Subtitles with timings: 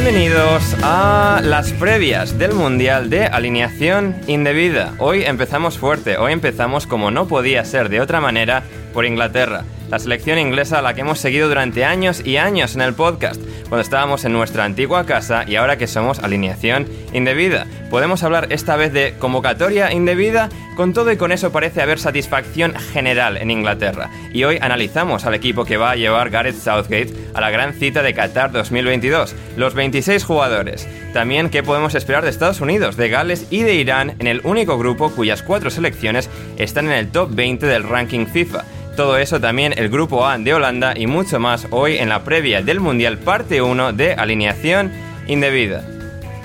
[0.00, 4.94] Bienvenidos a las previas del Mundial de Alineación Indebida.
[4.98, 8.62] Hoy empezamos fuerte, hoy empezamos como no podía ser de otra manera
[8.94, 12.82] por Inglaterra, la selección inglesa a la que hemos seguido durante años y años en
[12.82, 17.66] el podcast, cuando estábamos en nuestra antigua casa y ahora que somos alineación indebida.
[17.90, 22.74] Podemos hablar esta vez de convocatoria indebida, con todo y con eso parece haber satisfacción
[22.92, 24.10] general en Inglaterra.
[24.32, 28.02] Y hoy analizamos al equipo que va a llevar Gareth Southgate a la gran cita
[28.02, 30.86] de Qatar 2022, los 26 jugadores.
[31.12, 34.78] También qué podemos esperar de Estados Unidos, de Gales y de Irán en el único
[34.78, 36.28] grupo cuyas cuatro selecciones
[36.58, 38.64] están en el top 20 del ranking FIFA.
[38.98, 42.62] Todo eso también el grupo A de Holanda y mucho más hoy en la previa
[42.62, 44.90] del Mundial parte 1 de alineación
[45.28, 45.84] indebida.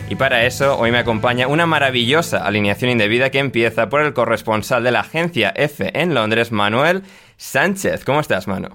[0.08, 4.84] Y para eso hoy me acompaña una maravillosa alineación indebida que empieza por el corresponsal
[4.84, 7.02] de la agencia F en Londres, Manuel
[7.38, 8.06] Sánchez.
[8.06, 8.70] ¿Cómo estás, Manu?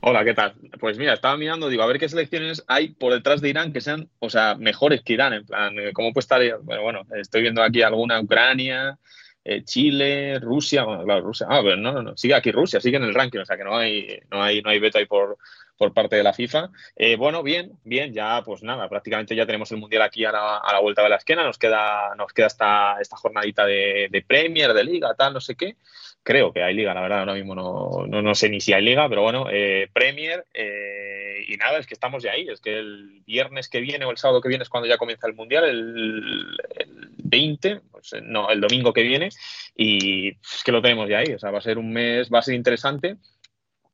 [0.00, 0.54] Hola, ¿qué tal?
[0.80, 3.80] Pues mira, estaba mirando, digo, a ver qué selecciones hay por detrás de Irán que
[3.80, 6.42] sean, o sea, mejores que Irán, en plan, ¿cómo puede estar?
[6.64, 8.98] Bueno, bueno, estoy viendo aquí alguna Ucrania,
[9.44, 12.96] eh, Chile, Rusia, bueno, claro, Rusia, ah, pero no, no, no, sigue aquí Rusia, sigue
[12.96, 15.38] en el ranking, o sea que no hay, no hay, no hay veto ahí por,
[15.76, 16.70] por parte de la FIFA.
[16.96, 20.58] Eh, bueno, bien, bien, ya pues nada, prácticamente ya tenemos el Mundial aquí a la,
[20.58, 24.22] a la vuelta de la esquina, nos queda, nos queda esta, esta jornadita de, de
[24.22, 25.76] Premier, de Liga, tal, no sé qué.
[26.24, 28.84] Creo que hay liga, la verdad, ahora mismo no, no, no sé ni si hay
[28.84, 32.78] liga, pero bueno, eh, Premier eh, y nada, es que estamos ya ahí, es que
[32.78, 35.64] el viernes que viene o el sábado que viene es cuando ya comienza el Mundial,
[35.64, 37.01] el, el
[37.32, 39.30] 20, pues, no, el domingo que viene,
[39.74, 42.38] y es que lo tenemos ya ahí, o sea, va a ser un mes, va
[42.38, 43.16] a ser interesante.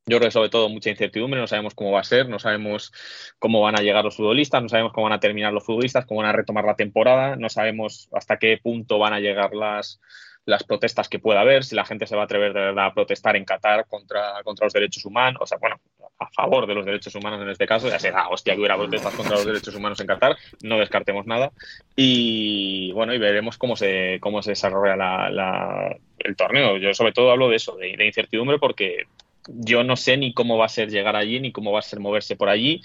[0.07, 2.93] Yo creo que sobre todo mucha incertidumbre, no sabemos cómo va a ser, no sabemos
[3.39, 6.23] cómo van a llegar los futbolistas, no sabemos cómo van a terminar los futbolistas, cómo
[6.23, 10.01] van a retomar la temporada, no sabemos hasta qué punto van a llegar las,
[10.49, 12.95] las protestas que pueda haber, si la gente se va a atrever de verdad a
[12.95, 15.77] protestar en Qatar contra, contra los derechos humanos, o sea, bueno,
[16.19, 19.15] a favor de los derechos humanos en este caso, ya será, hostia, que hubiera protestas
[19.15, 21.53] contra los derechos humanos en Qatar, no descartemos nada,
[21.95, 26.79] y bueno, y veremos cómo se, cómo se desarrolla la, el torneo.
[26.79, 29.05] Yo sobre todo hablo de eso, de, de incertidumbre, porque
[29.49, 32.01] yo no sé ni cómo va a ser llegar allí, ni cómo va a ser
[32.01, 32.81] moverse por allí.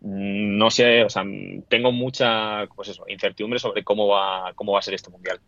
[0.00, 1.24] No sé, o sea,
[1.68, 5.40] tengo mucha pues eso, incertidumbre sobre cómo va, cómo va a ser este mundial.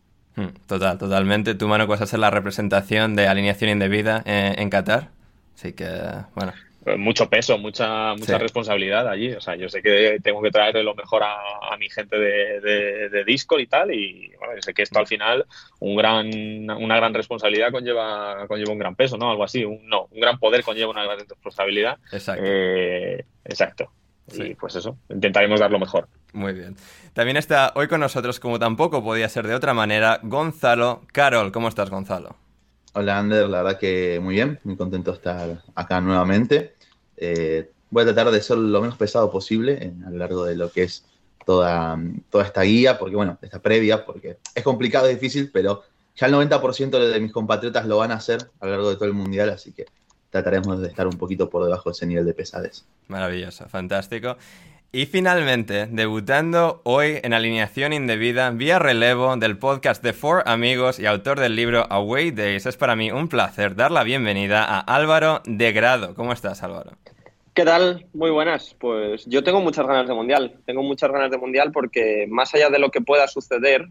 [0.67, 1.55] Total, totalmente.
[1.55, 5.09] Tu mano vas a ser la representación de alineación indebida en, en Qatar.
[5.55, 5.87] Así que,
[6.35, 6.53] bueno.
[6.97, 8.43] Mucho peso, mucha, mucha sí.
[8.43, 9.33] responsabilidad allí.
[9.33, 11.37] O sea, yo sé que tengo que traerle lo mejor a,
[11.71, 13.93] a mi gente de, de, de, Discord y tal.
[13.93, 15.45] Y bueno, yo sé que esto al final,
[15.81, 16.27] un gran,
[16.71, 19.31] una gran responsabilidad conlleva, conlleva un gran peso, ¿no?
[19.31, 19.63] Algo así.
[19.63, 21.99] Un, no, un gran poder conlleva una gran responsabilidad.
[22.13, 22.45] Exacto.
[22.47, 23.93] Eh, exacto.
[24.31, 24.43] Sí.
[24.43, 26.09] Y pues eso, intentaremos dar lo mejor.
[26.33, 26.77] Muy bien.
[27.13, 31.53] También está hoy con nosotros, como tampoco podía ser de otra manera, Gonzalo Carol.
[31.53, 32.37] ¿Cómo estás, Gonzalo?
[32.93, 33.49] Hola, Ander.
[33.49, 36.75] La verdad que muy bien, muy contento de estar acá nuevamente.
[37.17, 40.71] Eh, voy a tratar de ser lo menos pesado posible a lo largo de lo
[40.71, 41.05] que es
[41.45, 41.99] toda,
[42.31, 45.83] toda esta guía, porque bueno, esta previa, porque es complicado, es difícil, pero
[46.17, 49.07] ya el 90% de mis compatriotas lo van a hacer a lo largo de todo
[49.07, 49.87] el mundial, así que
[50.31, 52.85] trataremos de estar un poquito por debajo de ese nivel de pesadez.
[53.09, 54.37] Maravilloso, fantástico.
[54.93, 61.07] Y finalmente, debutando hoy en alineación indebida vía relevo del podcast de Four Amigos y
[61.07, 65.43] autor del libro Away Days, es para mí un placer dar la bienvenida a Álvaro
[65.45, 66.17] de Grado.
[66.17, 66.91] ¿Cómo estás, Álvaro?
[67.55, 68.07] ¿Qué tal?
[68.15, 68.75] Muy buenas.
[68.81, 70.57] Pues yo tengo muchas ganas de Mundial.
[70.67, 73.87] Tengo muchas ganas de Mundial porque más allá de lo que pueda suceder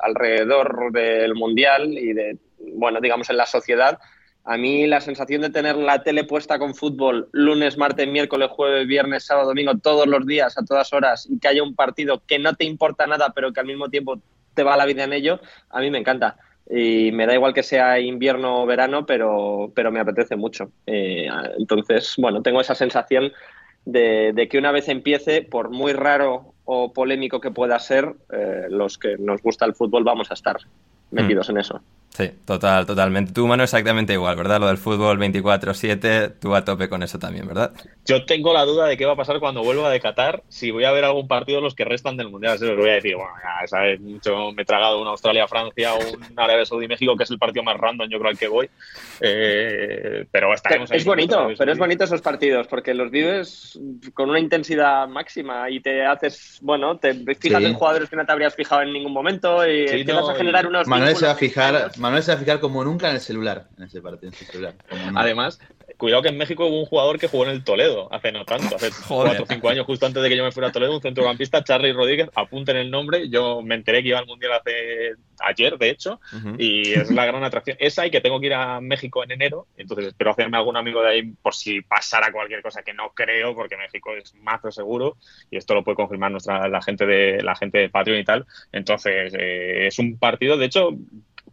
[0.00, 2.36] alrededor del Mundial y de,
[2.74, 3.98] bueno, digamos en la sociedad,
[4.44, 8.86] a mí la sensación de tener la tele puesta con fútbol lunes, martes, miércoles, jueves,
[8.86, 12.38] viernes, sábado, domingo, todos los días, a todas horas, y que haya un partido que
[12.38, 14.20] no te importa nada, pero que al mismo tiempo
[14.54, 15.40] te va la vida en ello,
[15.70, 16.36] a mí me encanta.
[16.68, 20.70] Y me da igual que sea invierno o verano, pero, pero me apetece mucho.
[20.86, 21.28] Eh,
[21.58, 23.32] entonces, bueno, tengo esa sensación
[23.84, 28.96] de, que una vez empiece, por muy raro o polémico que pueda ser, eh, los
[28.96, 30.56] que nos gusta el fútbol vamos a estar
[31.10, 31.52] metidos mm.
[31.52, 31.80] en eso.
[32.14, 33.32] Sí, total, totalmente.
[33.32, 34.60] Tu mano exactamente igual, ¿verdad?
[34.60, 37.72] Lo del fútbol 24-7, tú a tope con eso también, ¿verdad?
[38.04, 40.84] Yo tengo la duda de qué va a pasar cuando vuelva de Qatar, si voy
[40.84, 42.58] a ver algún partido de los que restan del Mundial.
[42.58, 45.98] Se los voy a decir, bueno, ya sabes, mucho me he tragado una Australia-Francia o
[46.00, 48.68] un Arabia Saudí-México, que es el partido más random, yo creo, al que voy.
[49.20, 53.78] Eh, pero estaremos Es bonito, pero es bonito esos partidos, porque los vives
[54.12, 58.32] con una intensidad máxima y te haces, bueno, te fijas en jugadores que no te
[58.32, 60.86] habrías fijado en ningún momento y empiezas a generar unos...
[60.86, 63.68] Manuel se va a fijar Manuel se va a fijar como nunca en el celular,
[63.78, 64.74] en ese partido, celular.
[65.14, 65.60] Además,
[65.96, 68.74] cuidado que en México hubo un jugador que jugó en el Toledo hace no tanto,
[68.74, 71.00] hace 4 o 5 años, justo antes de que yo me fuera a Toledo, un
[71.00, 75.78] centrocampista, Charlie Rodríguez, apunten el nombre, yo me enteré que iba al Mundial hace ayer,
[75.78, 76.20] de hecho,
[76.58, 77.76] y es la gran atracción.
[77.78, 81.02] Esa y que tengo que ir a México en enero, entonces espero hacerme algún amigo
[81.02, 85.16] de ahí por si pasara cualquier cosa que no creo, porque México es más seguro,
[85.52, 88.46] y esto lo puede confirmar nuestra, la gente de la gente de Patreon y tal.
[88.72, 90.90] Entonces, eh, es un partido, de hecho,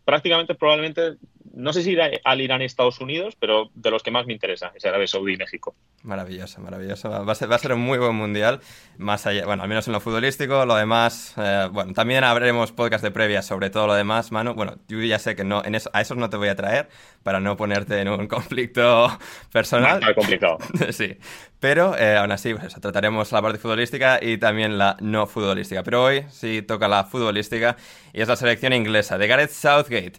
[0.09, 1.17] prácticamente probablemente,
[1.59, 4.71] no sé si al Irán y Estados Unidos, pero de los que más me interesa,
[4.73, 5.75] es Arabia Saudí y México.
[6.03, 7.09] Maravilloso, maravilloso.
[7.09, 8.61] Va a, ser, va a ser un muy buen mundial,
[8.97, 13.03] más allá, bueno, al menos en lo futbolístico, lo demás, eh, bueno, también habremos podcast
[13.03, 14.53] de previa sobre todo lo demás, Manu.
[14.53, 16.87] Bueno, yo ya sé que no, en eso, a esos no te voy a traer
[17.23, 19.09] para no ponerte en un conflicto
[19.51, 20.01] personal.
[20.01, 20.57] Muy complicado.
[20.91, 21.17] sí,
[21.59, 25.83] pero eh, aún así, pues trataremos la parte futbolística y también la no futbolística.
[25.83, 27.75] Pero hoy sí toca la futbolística
[28.13, 30.13] y es la selección inglesa de Gareth Southgate.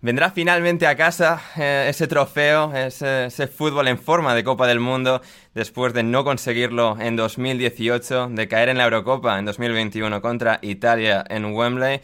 [0.00, 5.20] Vendrá finalmente a casa eh, ese trofeo, ese, fútbol en forma de Copa del Mundo,
[5.54, 11.24] después de no conseguirlo en 2018, de caer en la Eurocopa en 2021 contra Italia
[11.28, 12.00] en Wembley.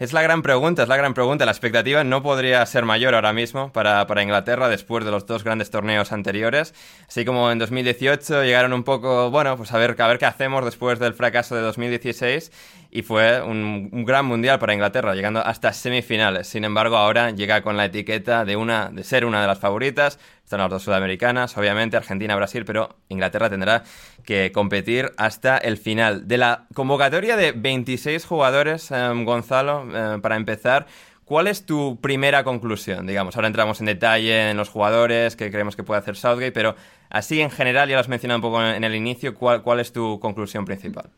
[0.00, 1.44] Es la gran pregunta, es la gran pregunta.
[1.44, 5.44] La expectativa no podría ser mayor ahora mismo para, para, Inglaterra después de los dos
[5.44, 6.72] grandes torneos anteriores.
[7.06, 10.64] Así como en 2018 llegaron un poco, bueno, pues a ver, a ver qué hacemos
[10.64, 12.50] después del fracaso de 2016
[12.90, 16.48] y fue un, gran mundial para Inglaterra, llegando hasta semifinales.
[16.48, 20.18] Sin embargo, ahora llega con la etiqueta de, una, de ser una de las favoritas.
[20.42, 23.84] Están las dos sudamericanas, obviamente, Argentina, Brasil, pero Inglaterra tendrá
[24.22, 26.28] que competir hasta el final.
[26.28, 30.86] De la convocatoria de 26 jugadores, em, Gonzalo, em, para empezar,
[31.30, 33.06] ¿Cuál es tu primera conclusión?
[33.06, 36.74] Digamos, ahora entramos en detalle en los jugadores que creemos que puede hacer Southgate, pero
[37.08, 39.92] así en general, ya lo has mencionado un poco en el inicio, ¿cuál, cuál es
[39.92, 41.08] tu conclusión principal?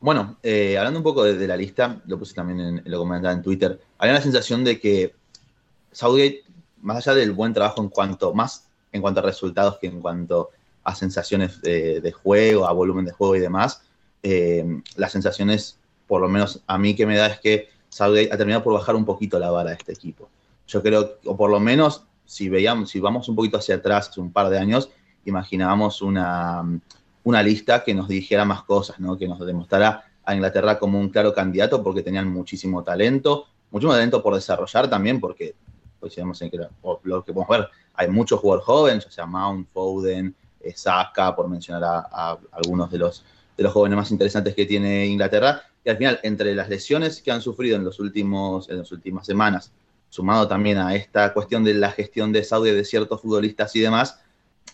[0.00, 3.40] Bueno, eh, hablando un poco de, la lista, lo puse también en, lo comentaba en
[3.40, 5.14] Twitter, había la sensación de que
[5.92, 6.42] Southgate,
[6.80, 10.50] más allá del buen trabajo en cuanto, más en cuanto a resultados que en cuanto
[10.84, 13.82] a sensaciones de, juego, a volumen de juego y demás,
[14.22, 14.64] eh,
[14.96, 18.64] las sensaciones, por lo menos a mí que me da, es que Southgate ha terminado
[18.64, 20.28] por bajar un poquito la vara de este equipo.
[20.66, 24.32] Yo creo, o por lo menos, si veíamos, si vamos un poquito hacia atrás, un
[24.32, 24.90] par de años,
[25.24, 26.64] imaginábamos una
[27.24, 29.16] una lista que nos dijera más cosas, ¿no?
[29.16, 34.22] que nos demostrara a Inglaterra como un claro candidato porque tenían muchísimo talento, muchísimo talento
[34.22, 35.54] por desarrollar también, porque
[36.00, 36.58] pues, en que
[37.04, 40.34] lo que podemos ver, hay muchos jugadores jóvenes, o sea Mount, Foden,
[40.74, 43.24] Saka, por mencionar a, algunos de los,
[43.56, 45.62] de los jóvenes más interesantes que tiene Inglaterra.
[45.84, 49.26] Y al final, entre las lesiones que han sufrido en, los últimos, en las últimas
[49.26, 49.72] semanas,
[50.08, 54.20] sumado también a esta cuestión de la gestión de Saudi de ciertos futbolistas y demás,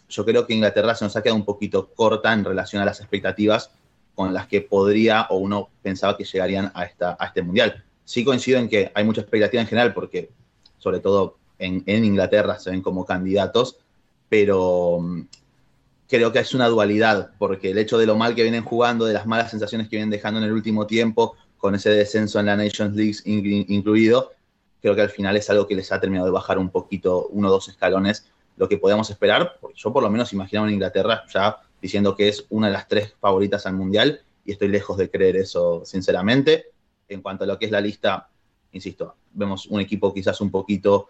[0.09, 3.01] yo creo que Inglaterra se nos ha quedado un poquito corta en relación a las
[3.01, 3.71] expectativas
[4.15, 7.85] con las que podría o uno pensaba que llegarían a, esta, a este mundial.
[8.05, 10.31] Sí coincido en que hay mucha expectativa en general, porque
[10.79, 13.77] sobre todo en, Inglaterra se ven como candidatos,
[14.29, 14.99] pero
[16.09, 19.13] creo que es una dualidad, porque el hecho de lo mal que vienen jugando, de
[19.13, 22.57] las malas sensaciones que vienen dejando en el último tiempo, con ese descenso en la
[22.57, 24.33] Nations League incluido,
[24.81, 27.49] creo que al final es algo que les ha terminado de bajar un poquito, uno
[27.49, 28.27] o dos escalones
[28.59, 32.29] lo que podíamos esperar, porque yo por lo menos imaginaba en Inglaterra ya diciendo que
[32.29, 36.67] es una de las tres favoritas al Mundial y estoy lejos de creer eso, sinceramente.
[37.09, 38.29] En cuanto a lo que es la lista,
[38.73, 41.09] insisto, vemos un equipo quizás un poquito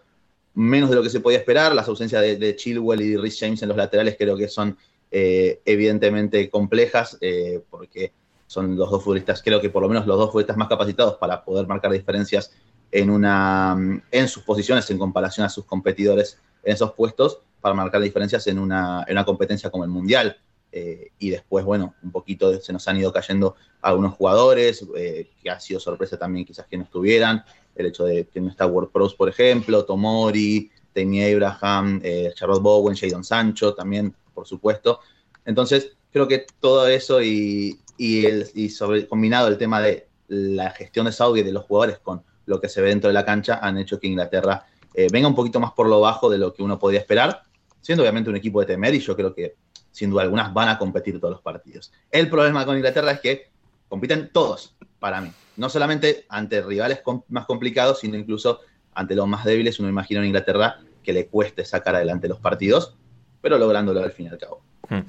[0.53, 1.73] menos de lo que se podía esperar.
[1.73, 4.77] Las ausencias de, Chilwell y de Rhys James en los laterales creo que son
[5.11, 8.11] eh, evidentemente complejas, eh, porque
[8.45, 11.43] son los dos futbolistas, creo que por lo menos los dos futbolistas más capacitados para
[11.43, 12.51] poder marcar diferencias
[12.91, 13.75] en, una,
[14.11, 18.59] en sus posiciones en comparación a sus competidores en esos puestos, para marcar diferencias en
[18.59, 20.37] una, en una competencia como el Mundial.
[20.71, 25.59] Eh, y después, bueno, un poquito se nos han ido cayendo algunos jugadores, que ha
[25.59, 27.43] sido sorpresa también quizás que no estuvieran
[27.75, 32.01] el hecho de que no está World Pros, por ejemplo, Tomori, Temi Abraham,
[32.35, 35.01] Charlotte Bowen, Jadon Sancho también, por supuesto.
[35.43, 41.11] Entonces, creo que todo eso y, y, sobre, combinado el tema de la gestión de
[41.11, 43.77] Saudi y de los jugadores con lo que se ve dentro de la cancha han
[43.77, 46.79] hecho que Inglaterra eh, venga un poquito más por lo bajo de lo que uno
[46.79, 47.43] podía esperar,
[47.81, 49.55] siendo obviamente un equipo de temer y yo creo que
[49.91, 51.91] sin duda algunas van a competir todos los partidos.
[52.09, 53.49] El problema con Inglaterra es que
[53.89, 58.61] compiten todos, para mí no solamente ante rivales más complicados, sino incluso
[58.93, 59.77] ante los más débiles.
[59.79, 62.95] Uno imagina en Inglaterra que le cueste sacar adelante los partidos,
[63.41, 64.61] pero lográndolo al fin y al cabo.
[64.89, 65.01] Hmm.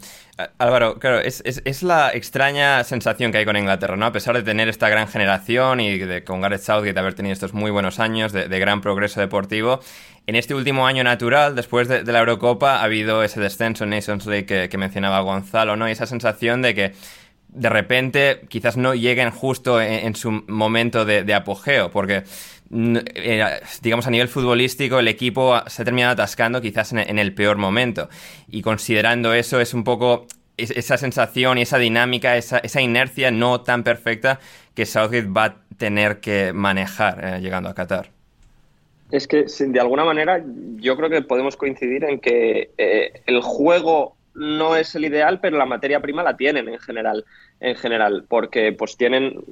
[0.58, 4.06] Álvaro, claro, es, la extraña sensación que hay con Inglaterra, ¿no?
[4.06, 7.54] A pesar de tener esta gran generación y de con Gareth Southgate haber tenido estos
[7.54, 9.80] muy buenos años de, gran progreso deportivo,
[10.26, 14.26] en este último año natural, después de, la Eurocopa, ha habido ese descenso en Nations
[14.26, 15.88] League que, mencionaba Gonzalo, ¿no?
[15.88, 16.92] Y esa sensación de que
[17.48, 22.22] de repente quizás no lleguen justo en, su momento de, apogeo, porque
[22.70, 28.08] digamos a nivel futbolístico el equipo se ha terminado atascando quizás en, el peor momento
[28.48, 33.82] y considerando eso es un poco esa sensación y esa dinámica, esa, inercia no tan
[33.82, 34.38] perfecta
[34.74, 38.10] que Southgate va a tener que manejar eh, llegando a Qatar.
[39.10, 40.44] Es que de alguna manera
[40.76, 45.58] yo creo que podemos coincidir en que eh, el juego no es el ideal, pero
[45.58, 47.26] la materia prima la tienen en general,
[47.60, 49.44] en general, porque pues tienen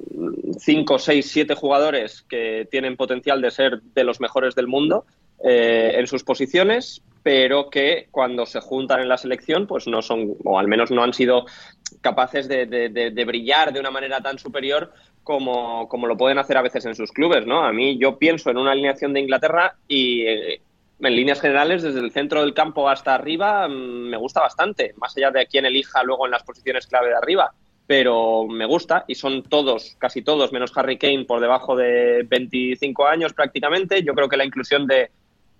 [0.57, 5.05] 5, 6, 7 jugadores que tienen potencial de ser de los mejores del mundo
[5.43, 10.35] eh, en sus posiciones, pero que cuando se juntan en la selección, pues no son,
[10.43, 11.45] o al menos no han sido
[12.01, 14.91] capaces de, brillar de una manera tan superior
[15.23, 17.63] como, como, lo pueden hacer a veces en sus clubes, ¿no?
[17.63, 20.61] A mí yo pienso en una alineación de Inglaterra y eh,
[21.01, 25.15] en líneas generales, desde el centro del campo hasta arriba, mm, me gusta bastante, más
[25.15, 27.53] allá de quién elija luego en las posiciones clave de arriba.
[27.87, 33.07] Pero me gusta y son todos, casi todos, menos Harry Kane, por debajo de 25
[33.07, 34.03] años prácticamente.
[34.03, 35.09] Yo creo que la inclusión de,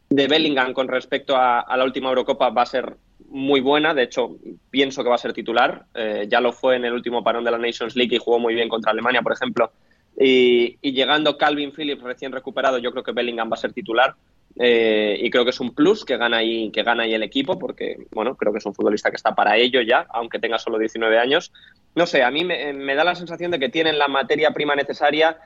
[0.09, 2.97] Bellingham con respecto a, la última Eurocopa va a ser
[3.29, 3.95] muy buena.
[3.95, 4.37] De hecho,
[4.69, 5.85] pienso que va a ser titular.
[5.95, 8.53] Eh, ya lo fue en el último parón de la Nations League y jugó muy
[8.53, 9.71] bien contra Alemania, por ejemplo.
[10.19, 14.15] Y, y llegando Calvin Phillips recién recuperado, yo creo que Bellingham va a ser titular.
[14.57, 17.57] Eh, y creo que es un plus que gana, ahí, que gana ahí el equipo,
[17.57, 20.77] porque bueno, creo que es un futbolista que está para ello ya, aunque tenga solo
[20.77, 21.51] 19 años.
[21.95, 25.37] No sé, a mí me, da la sensación de que tienen la materia prima necesaria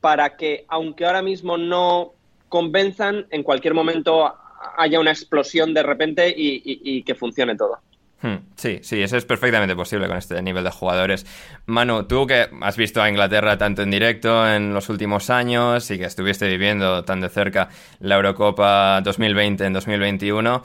[0.00, 2.14] para que, aunque ahora mismo no
[2.48, 4.34] convenzan, en cualquier momento
[4.76, 7.80] haya una explosión de repente y que funcione todo.
[8.22, 11.26] Hmm, sí, sí, eso es perfectamente posible con este nivel de jugadores.
[11.66, 15.98] Manu, tú que has visto a Inglaterra tanto en directo en los últimos años y
[15.98, 20.62] que estuviste viviendo tan de cerca la Eurocopa 2020 en 2021,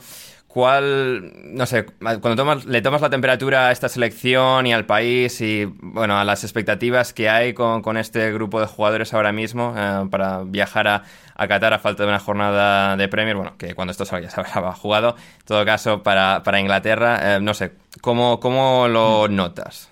[0.48, 1.86] ¿cuál, no sé,
[2.20, 6.42] cuando le tomas la temperatura a esta selección y al país y, bueno, a las
[6.42, 11.02] expectativas que hay con, este grupo de jugadores ahora mismo eh, para viajar a,
[11.36, 14.30] a Qatar a falta de una jornada de Premier, bueno, que cuando esto salga ya
[14.30, 19.90] se habrá jugado, en todo caso para, Inglaterra, eh, no sé, ¿cómo, ¿cómo lo notas?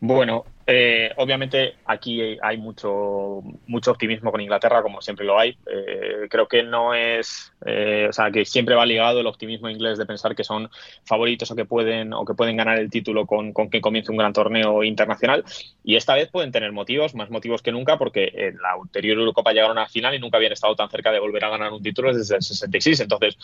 [0.00, 5.56] Bueno, eh, obviamente aquí hay mucho, mucho optimismo con Inglaterra, como siempre lo hay.
[5.64, 9.96] Eh, creo que no es, eh, o sea, que siempre va ligado el optimismo inglés
[9.96, 10.68] de pensar que son
[11.04, 14.18] favoritos o que pueden o que pueden ganar el título con, con que comience un
[14.18, 15.44] gran torneo internacional.
[15.84, 19.52] Y esta vez pueden tener motivos, más motivos que nunca, porque en la anterior Eurocopa
[19.52, 21.82] llegaron a la final y nunca habían estado tan cerca de volver a ganar un
[21.82, 23.00] título desde el 66.
[23.00, 23.38] Entonces,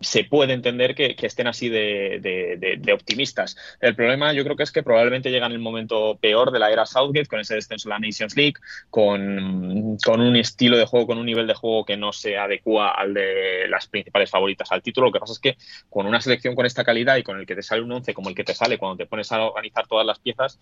[0.00, 3.56] se puede entender que, estén así de, optimistas.
[3.80, 6.70] El problema yo creo que es que probablemente llegan en el momento peor de la
[6.70, 8.54] era Southgate, con ese descenso de la Nations League,
[8.88, 12.90] con, con, un estilo de juego, con un nivel de juego que no se adecua
[12.90, 15.08] al de las principales favoritas al título.
[15.08, 15.56] Lo que pasa es que
[15.88, 18.30] con una selección con esta calidad y con el que te sale un 11 como
[18.30, 20.58] el que te sale cuando te pones a organizar todas las piezas,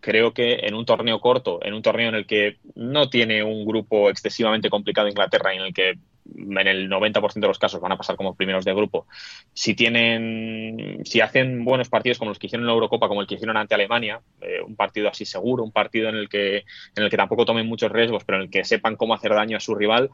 [0.00, 3.64] creo que en un torneo corto, en un torneo en el que no tiene un
[3.66, 5.98] grupo excesivamente complicado Inglaterra y en el que
[6.34, 9.06] en el 90% de los casos van a pasar como primeros de grupo.
[9.52, 13.26] Si tienen, si hacen buenos partidos como los que hicieron en la Eurocopa, como el
[13.26, 16.64] que hicieron ante Alemania, eh, un partido así seguro, un partido en el que
[16.96, 19.56] en el que tampoco tomen muchos riesgos, pero en el que sepan cómo hacer daño
[19.56, 20.10] a su rival,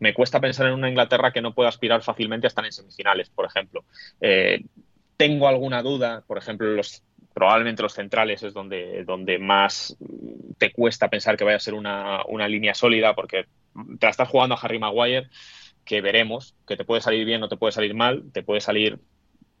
[0.00, 3.30] me cuesta pensar en una Inglaterra que no pueda aspirar fácilmente a estar en semifinales,
[3.30, 3.84] por ejemplo.
[4.20, 4.62] Eh,
[5.16, 7.02] tengo alguna duda, por ejemplo, los,
[7.38, 9.96] probablemente los centrales es donde, donde más
[10.58, 14.56] te cuesta pensar que vaya a ser una, línea sólida, porque te la estás jugando
[14.56, 15.28] a Harry Maguire,
[15.84, 18.98] que veremos, que te puede salir bien o te puede salir mal, te puede salir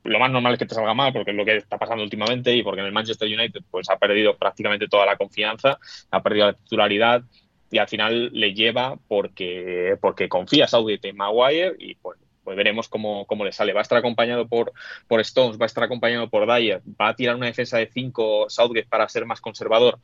[0.02, 2.52] lo más normal es que te salga mal, porque es lo que está pasando últimamente
[2.52, 5.78] y porque en el Manchester United pues ha perdido prácticamente toda la confianza,
[6.10, 7.22] ha perdido la titularidad
[7.70, 12.88] y al final le lleva porque, porque confía Southgate en Maguire y pues, pues veremos
[12.88, 13.74] cómo, cómo, le sale.
[13.74, 14.72] Va a estar acompañado por,
[15.06, 18.46] por Stones, va a estar acompañado por Dyer, va a tirar una defensa de 5
[18.48, 19.98] Southgate para ser más conservador.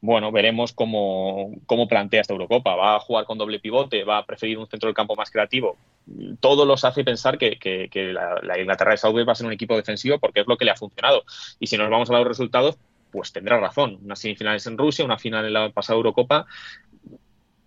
[0.00, 2.74] Bueno, veremos cómo, cómo plantea esta Eurocopa.
[2.74, 4.02] ¿Va a jugar con doble pivote?
[4.02, 5.78] ¿Va a preferir un centro del campo más creativo?
[6.40, 9.76] Todo los hace pensar que, que, la, Inglaterra de Southgate va a ser un equipo
[9.76, 11.22] defensivo porque es lo que le ha funcionado.
[11.60, 12.76] Y si nos vamos a los resultados,
[13.12, 14.00] pues tendrá razón.
[14.02, 16.46] Unas semifinales en Rusia, una final en la pasada Eurocopa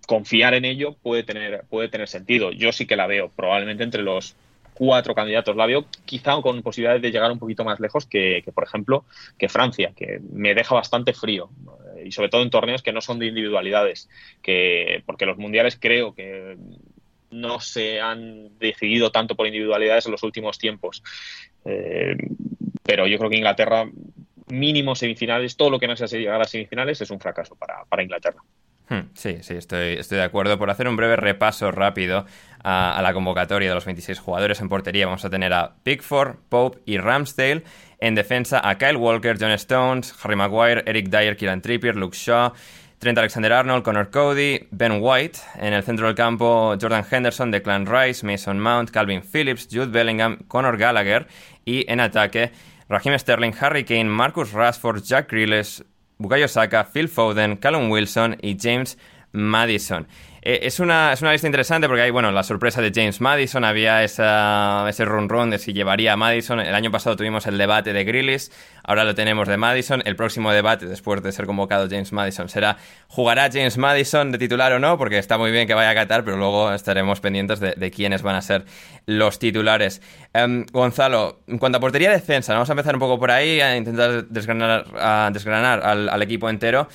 [0.08, 2.52] confiar en ello puede tener, puede tener sentido.
[2.52, 4.36] Yo sí que la veo, probablemente entre los
[4.74, 5.56] cuatro candidatos.
[5.56, 9.04] La veo quizá con posibilidades de llegar un poquito más lejos que, por ejemplo,
[9.38, 11.50] que Francia, que me deja bastante frío.
[12.04, 14.08] Y sobre todo en torneos que no son de individualidades.
[14.42, 16.58] Que, porque los mundiales creo que
[17.30, 21.04] no se han decidido tanto por individualidades en los últimos tiempos.
[21.66, 22.16] Eh,
[22.84, 23.90] pero yo creo que Inglaterra,
[24.48, 28.04] mínimo semifinales, todo lo que no sea llegar a semifinales es un fracaso para, para
[28.04, 28.42] Inglaterra.
[28.89, 30.58] Hmm, sí, sí, estoy, estoy de acuerdo.
[30.58, 32.25] Por hacer un breve repaso rápido
[32.63, 36.79] a, la convocatoria de los 26 jugadores en portería, vamos a tener a Pickford, Pope
[36.86, 37.63] y Ramsdale.
[38.00, 42.53] En defensa a Kyle Walker, John Stones, Harry Maguire, Eric Dyer, Kieran Trippier, Luke Shaw,
[43.00, 45.39] Trent Alexander-Arnold, Connor Cody, Ben White.
[45.56, 50.38] En el centro del campo, Jordan Henderson, Declan Rice, Mason Mount, Calvin Phillips, Jude Bellingham,
[50.48, 51.27] Connor Gallagher.
[51.65, 52.51] Y en ataque,
[52.88, 55.84] Raheem Sterling, Harry Kane, Marcus Rashford, Jack Grealish,
[56.19, 58.97] Bukayo Saka, Phil Foden, Callum Wilson y James
[59.31, 60.07] Madison.
[60.41, 63.63] Eh, es, una, es una lista interesante porque hay, bueno, la sorpresa de James Madison,
[63.63, 66.60] había esa, ese run run de si llevaría a Madison.
[66.60, 68.51] El año pasado tuvimos el debate de Grillis,
[68.84, 70.01] ahora lo tenemos de Madison.
[70.06, 72.77] El próximo debate, después de ser convocado James Madison, será
[73.08, 74.97] ¿jugará James Madison de titular o no?
[74.97, 78.36] Porque está muy bien que vaya a Qatar, pero luego estaremos pendientes de, quiénes van
[78.36, 78.65] a ser
[79.06, 80.02] los titulares.
[80.34, 83.76] Em, Gonzalo, en cuanto a portería defensa, vamos a empezar un poco por ahí, a
[83.76, 84.86] intentar desgranar,
[85.32, 86.88] desgranar al, equipo entero.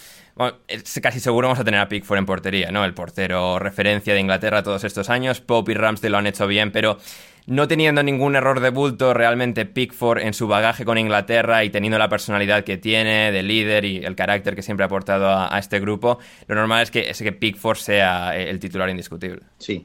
[0.66, 2.84] Es casi seguro vamos a tener a Pickford en portería, ¿no?
[2.84, 5.40] El portero referencia de Inglaterra todos estos años.
[5.40, 6.98] Pope y Ramsdale lo han hecho bien, pero
[7.46, 11.98] no teniendo ningún error de bulto, realmente Pickford en su bagaje con Inglaterra y teniendo
[11.98, 15.80] la personalidad que tiene de líder y el carácter que siempre ha aportado a, este
[15.80, 19.42] grupo, lo normal es que, es que Pickford sea el titular indiscutible.
[19.58, 19.84] Sí,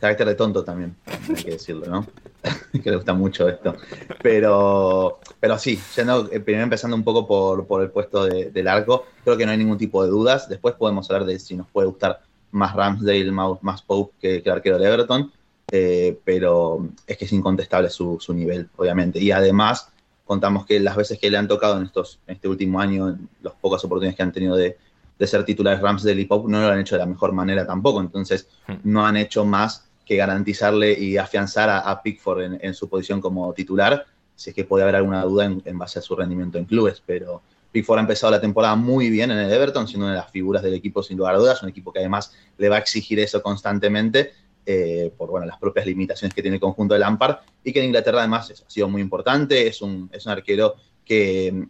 [0.00, 2.06] carácter de tonto también, hay que decirlo, ¿no?
[2.82, 3.76] que le gusta mucho esto.
[4.22, 9.36] Pero, pero sí, eh, primero empezando un poco por, el puesto de, del arco, creo
[9.36, 10.48] que no hay ningún tipo de dudas.
[10.48, 12.20] Después podemos hablar de si nos puede gustar
[12.56, 15.32] más Ramsdale, más, Pope que, el arquero de Everton,
[15.70, 19.20] eh, pero es que es incontestable su, nivel, obviamente.
[19.20, 19.90] Y además,
[20.24, 23.28] contamos que las veces que le han tocado en, estos, en este último año, en
[23.42, 24.76] las pocas oportunidades que han tenido de,
[25.18, 28.00] de ser titulares Ramsdale y Pope, no lo han hecho de la mejor manera tampoco.
[28.00, 28.74] Entonces, hmm.
[28.84, 34.06] no han hecho más que garantizarle y afianzar a, Pickford en, su posición como titular,
[34.36, 37.42] si es que puede haber alguna duda en, base a su rendimiento en clubes, pero
[37.76, 40.62] Pickford ha empezado la temporada muy bien en el Everton, siendo una de las figuras
[40.62, 43.42] del equipo sin lugar a dudas, un equipo que además le va a exigir eso
[43.42, 44.32] constantemente
[44.64, 47.86] eh, por bueno, las propias limitaciones que tiene el conjunto de Lampard y que en
[47.88, 51.66] Inglaterra además ha sido muy importante, es un, es un arquero que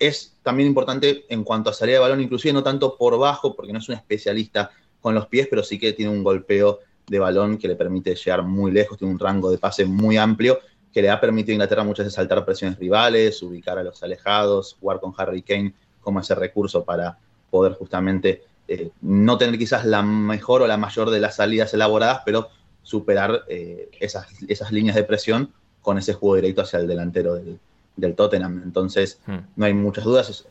[0.00, 3.72] es también importante en cuanto a salida de balón, inclusive no tanto por bajo, porque
[3.72, 7.56] no es un especialista con los pies, pero sí que tiene un golpeo de balón
[7.56, 10.58] que le permite llegar muy lejos, tiene un rango de pase muy amplio
[10.96, 14.78] que le ha permitido a Inglaterra muchas veces saltar presiones rivales, ubicar a los alejados,
[14.80, 17.18] jugar con Harry Kane como ese recurso para
[17.50, 22.22] poder justamente eh, no tener quizás la mejor o la mayor de las salidas elaboradas,
[22.24, 22.48] pero
[22.82, 27.58] superar eh, esas, esas líneas de presión con ese juego directo hacia el delantero del,
[27.94, 28.62] del Tottenham.
[28.64, 29.36] Entonces, hmm.
[29.54, 30.46] no hay muchas dudas,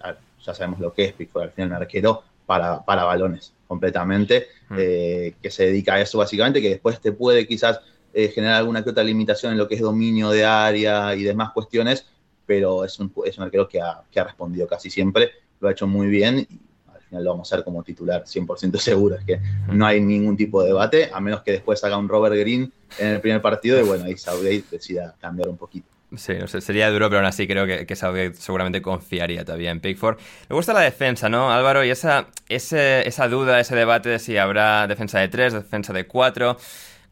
[0.46, 4.76] ya sabemos lo que es Pickford, al final un arquero para, para balones completamente, mm.
[4.78, 7.82] eh, que se dedica a eso básicamente, que después te puede quizás
[8.18, 11.52] eh, generar alguna que otra limitación en lo que es dominio de área y demás
[11.52, 12.08] cuestiones,
[12.46, 15.74] pero es un, es un arquero que ha, que ha respondido casi siempre, lo ha
[15.74, 16.60] hecho muy bien y
[16.94, 20.38] al final lo vamos a hacer como titular 100% seguro, es que no hay ningún
[20.38, 23.82] tipo de debate, a menos que después haga un Robert Green en el primer partido
[23.82, 25.90] y bueno, ahí Southgate decida cambiar un poquito.
[26.16, 29.82] Sí, no sé, sería duro, pero aún así creo que, que seguramente confiaría todavía en
[29.82, 30.18] Pickford.
[30.48, 31.84] Me gusta la defensa, ¿no, Álvaro?
[31.84, 36.56] Y esa, esa duda, ese debate de si habrá defensa de tres, defensa de cuatro.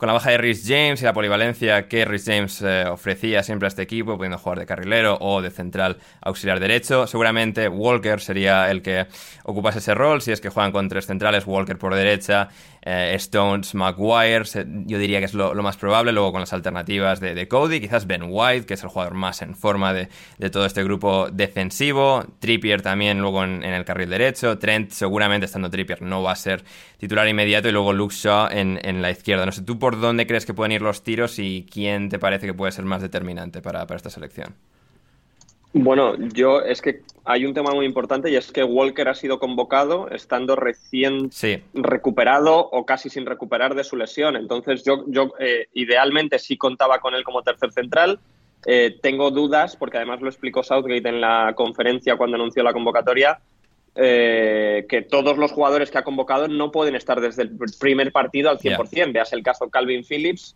[0.04, 3.68] Con la baja de Rhys James y la polivalencia que Rhys James eh, ofrecía siempre
[3.68, 8.70] a este equipo, pudiendo jugar de carrilero o de central auxiliar derecho, seguramente Walker sería
[8.70, 9.08] el que
[9.46, 10.22] ocupase ese rol.
[10.22, 12.50] Si es que juegan con tres centrales, Walker por derecha,
[12.86, 14.44] eh, Stones, Maguire,
[14.86, 16.12] yo diría que es lo, más probable.
[16.12, 19.56] Luego con las alternativas de, Cody, quizás Ben White, que es el jugador más en
[19.56, 20.10] forma de,
[20.52, 22.26] todo este grupo defensivo.
[22.40, 24.58] Trippier también luego en, el carril derecho.
[24.58, 26.64] Trent, seguramente estando Trippier, no va a ser
[26.98, 27.70] titular inmediato.
[27.70, 29.46] Y luego Luke Shaw en, la izquierda.
[29.46, 32.46] No sé, ¿tú por dónde crees que pueden ir los tiros y quién te parece
[32.46, 34.56] que puede ser más determinante para esta selección?
[35.74, 39.40] Bueno, yo es que hay un tema muy importante y es que Walker ha sido
[39.40, 41.32] convocado estando recién
[41.74, 44.36] recuperado o casi sin recuperar de su lesión.
[44.36, 48.20] Entonces yo, yo eh, idealmente sí contaba con él como tercer central.
[48.68, 53.40] Eh, tengo dudas, porque además lo explicó Southgate en la conferencia cuando anunció la convocatoria,
[53.96, 58.52] eh, que todos los jugadores que ha convocado no pueden estar desde el primer partido
[58.52, 59.12] al 100%.
[59.12, 60.56] Veas el caso Calvin Phillips,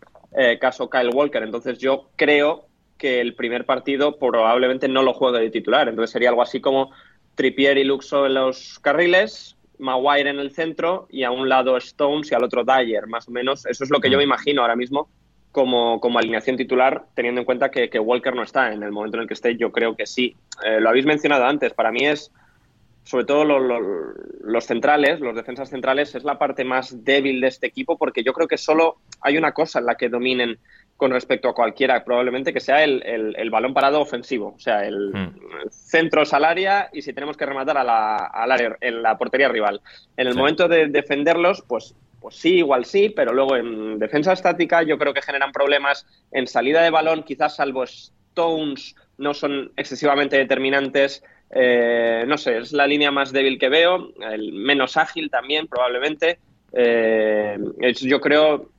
[0.62, 1.42] caso Kyle Walker.
[1.42, 2.68] Entonces yo creo
[2.98, 5.88] que el primer partido probablemente no lo juegue de titular.
[5.88, 6.92] Entonces sería algo así como
[7.36, 12.32] Trippier y Luxo en los carriles, Maguire en el centro y a un lado Stones
[12.32, 13.66] y al otro Dyer, más o menos.
[13.66, 14.30] Eso es lo que yo me mm.
[14.30, 15.08] imagino ahora mismo
[15.52, 19.22] como, como alineación titular, teniendo en cuenta que, Walker no está en el momento en
[19.24, 19.56] el que esté.
[19.56, 20.36] Yo creo que sí.
[20.64, 21.74] Eh, lo habéis mencionado antes.
[21.74, 22.32] Para mí es,
[23.04, 27.98] sobre todo los centrales, los defensas centrales, es la parte más débil de este equipo
[27.98, 30.60] porque yo creo que solo hay una cosa en la que dominen
[30.98, 35.12] con respecto a cualquiera, probablemente que sea el, el, balón parado ofensivo, o sea, el
[35.14, 35.70] hmm.
[35.70, 39.80] centro salaria y si tenemos que rematar a la, al área, en la portería rival.
[40.18, 44.82] En el momento de defenderlos, pues, pues sí, igual sí, pero luego en defensa estática
[44.82, 50.38] yo creo que generan problemas en salida de balón, quizás salvo Stones no son excesivamente
[50.38, 51.24] determinantes.
[51.52, 56.40] Eh, no sé, es la línea más débil que veo, el menos ágil también probablemente.
[56.74, 57.58] Eh,
[58.02, 58.70] yo creo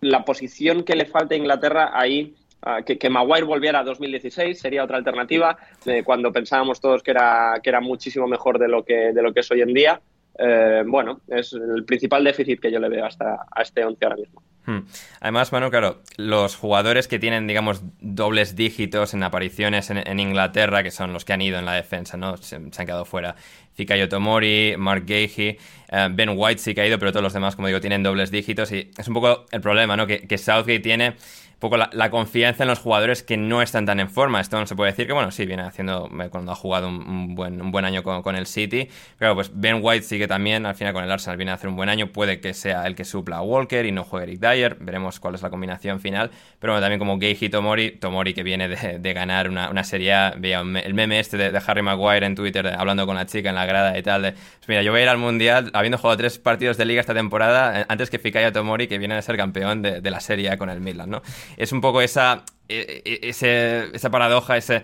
[0.00, 4.58] la posición que le falta a Inglaterra ahí ah, que, que, Maguire volviera a 2016
[4.58, 5.56] sería otra alternativa
[6.04, 9.40] cuando pensábamos todos que era, que era muchísimo mejor de lo que, de lo que
[9.40, 10.00] es hoy en día.
[10.38, 14.16] Eh, bueno, es el principal déficit que yo le veo hasta a este 11 ahora
[14.16, 14.42] mismo.
[14.68, 14.80] Hmm.
[15.20, 20.90] Además, Manu, claro, los jugadores que tienen, digamos, dobles dígitos en apariciones en, Inglaterra, que
[20.90, 22.36] son los que han ido en la defensa, ¿no?
[22.36, 23.34] Se, han quedado fuera.
[23.72, 25.56] Fikayo Tomori, Mark Gahey,
[25.88, 28.30] eh, Ben White sí que ha ido, pero todos los demás, como digo, tienen dobles
[28.30, 30.06] dígitos y es un poco el problema, ¿no?
[30.06, 31.14] Que, que Southgate tiene
[31.58, 34.40] poco la, confianza en los jugadores que no están tan en forma.
[34.40, 37.60] Esto no se puede decir que, bueno, sí, viene haciendo cuando ha jugado un, buen,
[37.60, 38.88] un buen año con, el City.
[39.18, 41.76] Pero pues Ben White sigue también, al final con el Arsenal viene a hacer un
[41.76, 42.08] buen año.
[42.08, 44.76] Puede que sea el que supla a Walker y no juegue Eric Dyer.
[44.80, 46.30] Veremos cuál es la combinación final.
[46.60, 50.60] Pero bueno, también como Gay Tomori, Tomori que viene de, ganar una, una serie Veía
[50.60, 53.98] el meme este de, Harry Maguire en Twitter hablando con la chica en la grada
[53.98, 54.22] y tal.
[54.22, 57.00] De, pues mira, yo voy a ir al Mundial habiendo jugado tres partidos de liga
[57.00, 60.20] esta temporada eh, antes que Fikayo Tomori que viene a ser campeón de, de la
[60.20, 61.22] serie con el Milan, ¿no?
[61.56, 64.82] Es un poco esa, e, e, esa paradoja, ese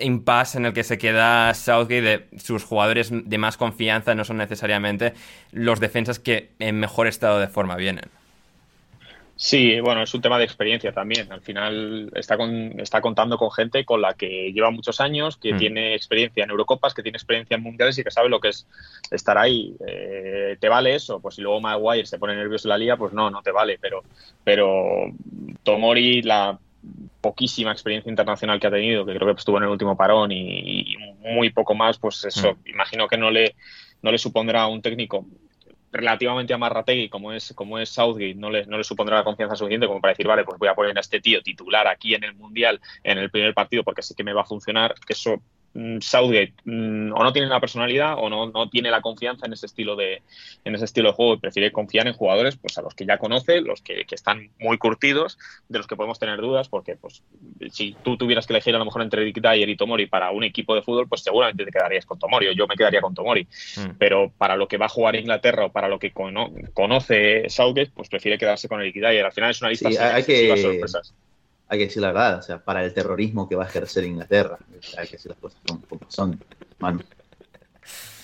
[0.00, 4.38] impasse en el que se queda Southgate de sus jugadores de más confianza no son
[4.38, 5.14] necesariamente
[5.52, 8.10] los defensas que en mejor estado de forma vienen.
[9.44, 11.32] Sí, bueno, es un tema de experiencia también.
[11.32, 12.38] Al final está,
[12.78, 15.58] está contando con gente con la que lleva muchos años, que mm.
[15.58, 18.68] tiene experiencia en Eurocopas, que tiene experiencia en Mundiales y que sabe lo que es
[19.10, 19.74] estar ahí.
[19.84, 21.18] Eh, ¿Te vale eso?
[21.18, 23.78] Pues si luego Maguire se pone nervioso en la liga, pues no, no te vale.
[23.80, 24.04] Pero,
[24.44, 25.10] pero
[25.64, 26.56] Tomori, la
[27.20, 30.94] poquísima experiencia internacional que ha tenido, que creo que estuvo en el último parón y,
[31.18, 32.68] muy poco más, pues eso, mm.
[32.68, 33.56] imagino que no le,
[34.02, 35.26] no le supondrá a un técnico
[35.92, 39.86] relativamente amarrategui como es, como es Southgate no le, no le supondrá la confianza suficiente
[39.86, 42.34] como para decir, vale, pues voy a poner a este tío titular aquí en el
[42.34, 45.42] Mundial en el primer partido porque sé que me va a funcionar, eso
[46.00, 49.66] Southgate mm, o no tiene la personalidad o no, no, tiene la confianza en ese
[49.66, 50.22] estilo de
[50.64, 53.16] en ese estilo de juego y prefiere confiar en jugadores pues a los que ya
[53.18, 57.22] conoce, los que, están muy curtidos, de los que podemos tener dudas, porque pues
[57.70, 60.44] si tú tuvieras que elegir a lo mejor entre Dick Dyer y Tomori para un
[60.44, 63.44] equipo de fútbol, pues seguramente te quedarías con Tomori o yo me quedaría con Tomori.
[63.76, 63.96] Mm.
[63.98, 68.08] Pero para lo que va a jugar Inglaterra o para lo que conoce Southgate, pues
[68.10, 69.24] prefiere quedarse con el Dick Dyer.
[69.24, 70.56] Al final es una lista sí, hay que...
[70.56, 71.14] sorpresas
[71.72, 74.58] hay que decir la verdad, o sea, para el terrorismo que va a ejercer Inglaterra,
[74.98, 76.38] hay que decir las cosas como son,
[76.78, 77.00] mano.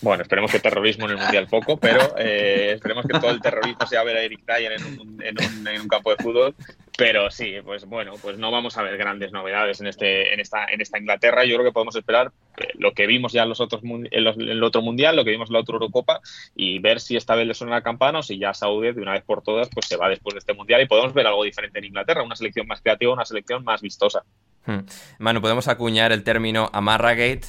[0.00, 3.84] Bueno, esperemos que terrorismo en el Mundial poco, pero eh, esperemos que todo el terrorismo
[3.87, 6.54] sea ver a Eric Dyer en un, en, un, campo de fútbol.
[6.96, 10.66] Pero sí, pues bueno, pues no vamos a ver grandes novedades en, este, en, esta,
[10.66, 11.44] en esta Inglaterra.
[11.44, 14.62] Yo creo que podemos esperar eh, lo que vimos ya en, los otros, en, el
[14.62, 16.20] otro Mundial, lo que vimos en la otra Eurocopa
[16.54, 19.12] y ver si esta vez le suena la campana o si ya Saudi de una
[19.12, 21.78] vez por todas pues se va después de este Mundial y podemos ver algo diferente
[21.78, 24.22] en Inglaterra, una selección más creativa, una selección más vistosa.
[24.64, 24.80] Hmm.
[25.18, 27.46] Manu, ¿podemos acuñar el término Amarragate?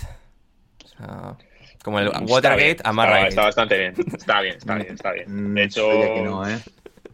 [1.84, 3.30] Como el Watergate, Amarragate.
[3.30, 3.94] Está, bastante bien.
[4.16, 5.56] Está bien, está bien, está bien.
[5.56, 5.90] De hecho.
[6.24, 6.60] no, ¿eh?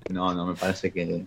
[0.10, 1.24] No, no, me parece que.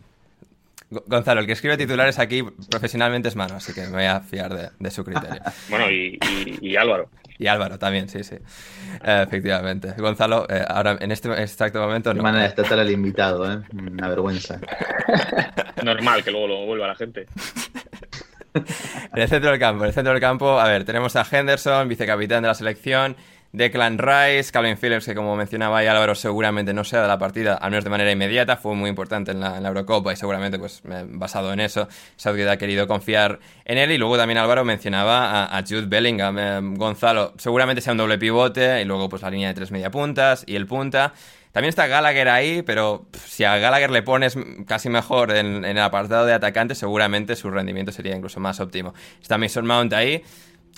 [0.90, 4.72] Gonzalo, el que escribe titulares aquí profesionalmente es Mano, así que me voy a fiar
[4.79, 5.42] de, su criterio.
[5.68, 7.11] bueno, y, Álvaro.
[7.38, 8.37] Y Álvaro también, sí, sí.
[9.05, 9.92] Eh, efectivamente.
[9.98, 12.22] Gonzalo, eh, ahora en este exacto momento no.
[12.22, 13.61] manera de tratar al invitado, ¿eh?
[13.72, 14.59] Una vergüenza.
[15.85, 17.27] Normal que luego lo vuelva la gente.
[19.15, 21.89] en el centro del campo, en el centro del campo, a ver, tenemos a Henderson,
[21.89, 23.17] vicecapitán de la selección.
[23.51, 27.55] Declan Rice, Calvin Phillips, que como mencionaba ya Álvaro, seguramente no sea de la partida,
[27.55, 31.51] al menos de manera inmediata, fue muy importante en la, Eurocopa y seguramente, pues, basado
[31.55, 33.91] en eso, Southgate ha querido confiar en él.
[33.91, 36.39] Y luego también Álvaro mencionaba a, Jude Bellingham.
[36.39, 39.91] Eh, Gonzalo, seguramente sea un doble pivote y luego, pues, la línea de tres media
[39.91, 41.15] puntas y el punta.
[41.59, 45.81] También está Gallagher ahí, pero si a Gallagher le pones casi mejor en, en el
[45.81, 48.94] apartado de atacante, seguramente su rendimiento sería incluso más óptimo.
[49.21, 50.23] Está Mason Mount ahí.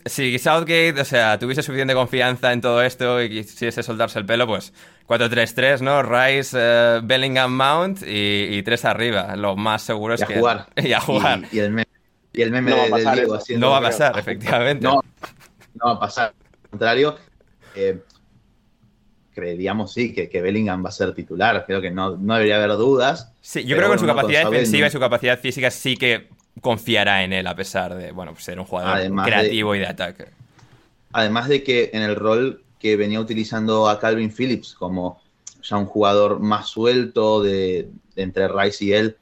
[0.06, 4.46] Si Southgate, o sea, tuviese suficiente confianza en todo esto y quisiese soltarse el pelo,
[4.46, 4.72] pues
[5.06, 6.02] 4-3-3, ¿no?
[6.02, 9.36] Rice, eh, Bellingham, Mount y, tres arriba.
[9.36, 10.38] Lo más seguro es y que.
[10.38, 10.66] Jugar.
[10.76, 11.42] Y a jugar.
[11.52, 11.88] Y, el, meme,
[12.32, 14.82] y el meme no del Diego No va a pasar, efectivamente.
[14.82, 15.02] No,
[15.74, 16.32] no va a pasar.
[16.64, 17.18] Al contrario,
[17.74, 17.98] eh,
[19.40, 21.64] creeríamos sí que, que, Bellingham va a ser titular.
[21.66, 23.32] Creo que no, no debería haber dudas.
[23.40, 26.28] Sí, yo creo que con su capacidad defensiva y su capacidad física sí que
[26.60, 30.26] confiará en él a pesar de, bueno, ser un jugador creativo y de ataque.
[31.12, 35.20] Además de que en el rol que venía utilizando a Calvin Phillips como
[35.62, 39.16] ya un jugador más suelto de, entre Rice y él,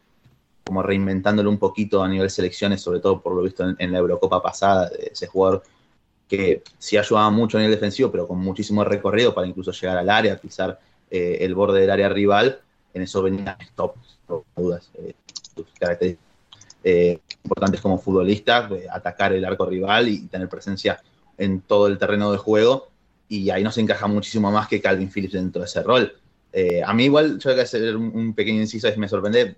[0.64, 4.42] como reinventándolo un poquito a nivel selecciones, sobre todo por lo visto en, la Eurocopa
[4.42, 5.62] pasada, ese jugador
[6.28, 10.10] que sí ayudaba mucho a nivel defensivo, pero con muchísimo recorrido para incluso llegar al
[10.10, 10.78] área, pisar
[11.10, 12.60] eh, el borde del área rival,
[12.92, 13.96] en eso venía stop,
[14.54, 15.14] dudas, eh,
[15.78, 16.28] características
[16.84, 21.02] eh, importantes como futbolista, atacar el arco rival y tener presencia
[21.36, 22.88] en todo el terreno de juego.
[23.28, 26.14] Y ahí nos encaja muchísimo más que Calvin Phillips dentro de ese rol.
[26.52, 29.56] Eh, a mí igual, yo voy que hacer un, pequeño inciso, es me sorprende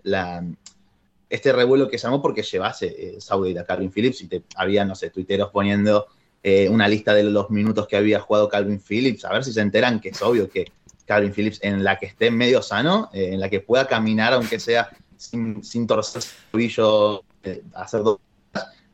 [1.29, 4.85] este revuelo que se armó porque llevase eh, Saudi a Calvin Phillips y te, había,
[4.85, 6.09] no sé, tuiteros poniendo
[6.43, 9.61] eh, una lista de los minutos que había jugado Calvin Phillips, a ver si se
[9.61, 10.73] enteran que es obvio que
[11.05, 14.91] Calvin Phillips en la que esté medio sano, en la que pueda caminar aunque sea
[15.21, 18.19] sin, sin torcer el tobillo, eh, hacer dos,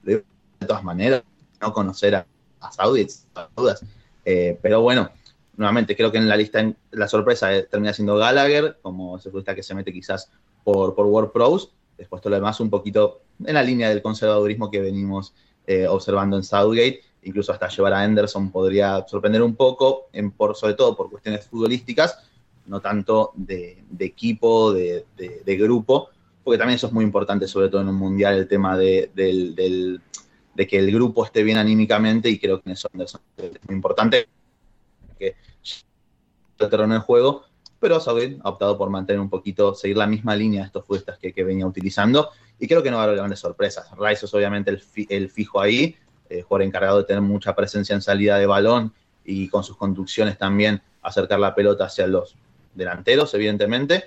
[0.03, 0.25] de
[0.67, 1.23] todas maneras,
[1.61, 2.27] no conocer a,
[2.61, 3.07] a Saudi,
[3.57, 3.85] dudas.
[4.25, 5.11] Eh, pero bueno,
[5.57, 9.55] nuevamente creo que en la lista la sorpresa eh, termina siendo Gallagher, como ese futbolista
[9.55, 10.31] que se mete quizás
[10.65, 11.73] por, por World Pros.
[11.97, 15.33] Después todo lo demás un poquito en la línea del conservadurismo que venimos
[15.89, 17.03] observando en Southgate.
[17.27, 21.47] Incluso hasta llevar a Anderson podría sorprender un poco, en, por, sobre todo por cuestiones
[21.47, 22.19] futbolísticas,
[22.67, 25.05] no tanto de, equipo, de,
[25.59, 26.11] grupo,
[26.43, 29.11] porque también eso es muy importante, sobre todo en un mundial, el tema de,
[30.57, 33.19] que el grupo esté bien anímicamente y creo que eso es
[33.67, 34.29] muy importante
[35.19, 35.35] que
[36.59, 37.45] el terreno de juego,
[37.79, 41.19] pero Saudi ha optado por mantener un poquito, seguir la misma línea de estos futbolistas
[41.19, 43.89] que, venía utilizando y creo que no va a haber grandes sorpresas.
[43.99, 44.71] Rice es obviamente
[45.09, 45.97] el, fijo ahí,
[46.31, 48.93] eh, jugador encargado de tener mucha presencia en salida de balón
[49.25, 52.37] y con sus conducciones también acercar la pelota hacia los
[52.75, 54.05] delanteros, evidentemente,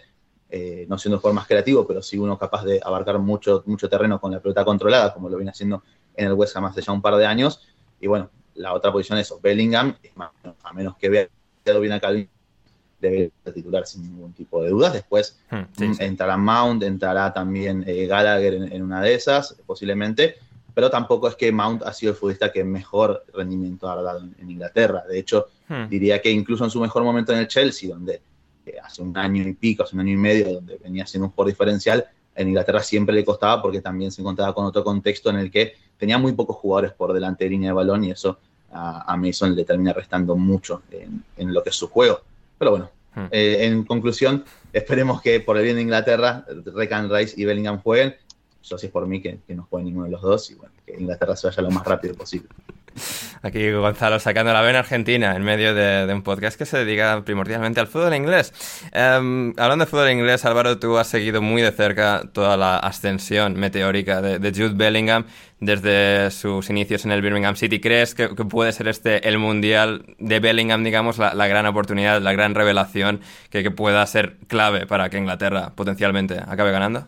[0.49, 3.89] eh, no siendo el jugador más creativo, pero sí uno capaz de abarcar mucho, mucho
[3.89, 5.83] terreno con la pelota controlada, como lo viene haciendo
[6.15, 7.61] en el West Ham hace ya un par de años.
[7.99, 9.95] Y bueno, la otra posición es Bellingham,
[10.63, 11.29] a menos que vea
[11.79, 12.27] bien a Calvin,
[12.99, 14.93] debe titular sin ningún tipo de dudas.
[14.93, 20.37] Después hmm, mm, entrará Mount, entrará también eh, Gallagher en, una de esas, posiblemente.
[20.79, 24.49] Pero tampoco es que Mount ha sido el futbolista que mejor rendimiento ha dado en,
[24.49, 25.03] Inglaterra.
[25.05, 25.89] De hecho, hmm.
[25.89, 28.21] diría que incluso en su mejor momento en el Chelsea, donde
[28.81, 31.51] hace un año y pico, hace un año y medio, donde venía siendo un jugador
[31.51, 35.51] diferencial, en Inglaterra siempre le costaba porque también se encontraba con otro contexto en el
[35.51, 38.39] que tenía muy pocos jugadores por delante de línea de balón y eso
[38.71, 42.21] a, Mason le termina restando mucho en, lo que es su juego.
[42.57, 43.25] Pero bueno, hmm.
[43.31, 48.15] eh, en conclusión, esperemos que por el bien de Inglaterra, Recan Rice y Bellingham jueguen.
[48.63, 50.73] Yo sí es por mí que, que no jueguen ninguno de los dos y bueno,
[50.85, 52.49] que Inglaterra se vaya lo más rápido posible.
[53.41, 57.79] Aquí Gonzalo sacando la vena argentina en medio de, un podcast que se dedica primordialmente
[57.79, 58.53] al fútbol inglés.
[58.91, 63.53] Em, hablando de fútbol inglés, Álvaro, tú has seguido muy de cerca toda la ascensión
[63.55, 65.25] meteórica de, Jude Bellingham
[65.59, 67.79] desde sus inicios en el Birmingham City.
[67.79, 72.55] ¿Crees que, puede ser este el mundial de Bellingham, digamos, la, gran oportunidad, la gran
[72.55, 77.07] revelación que pueda ser clave para que Inglaterra potencialmente acabe ganando?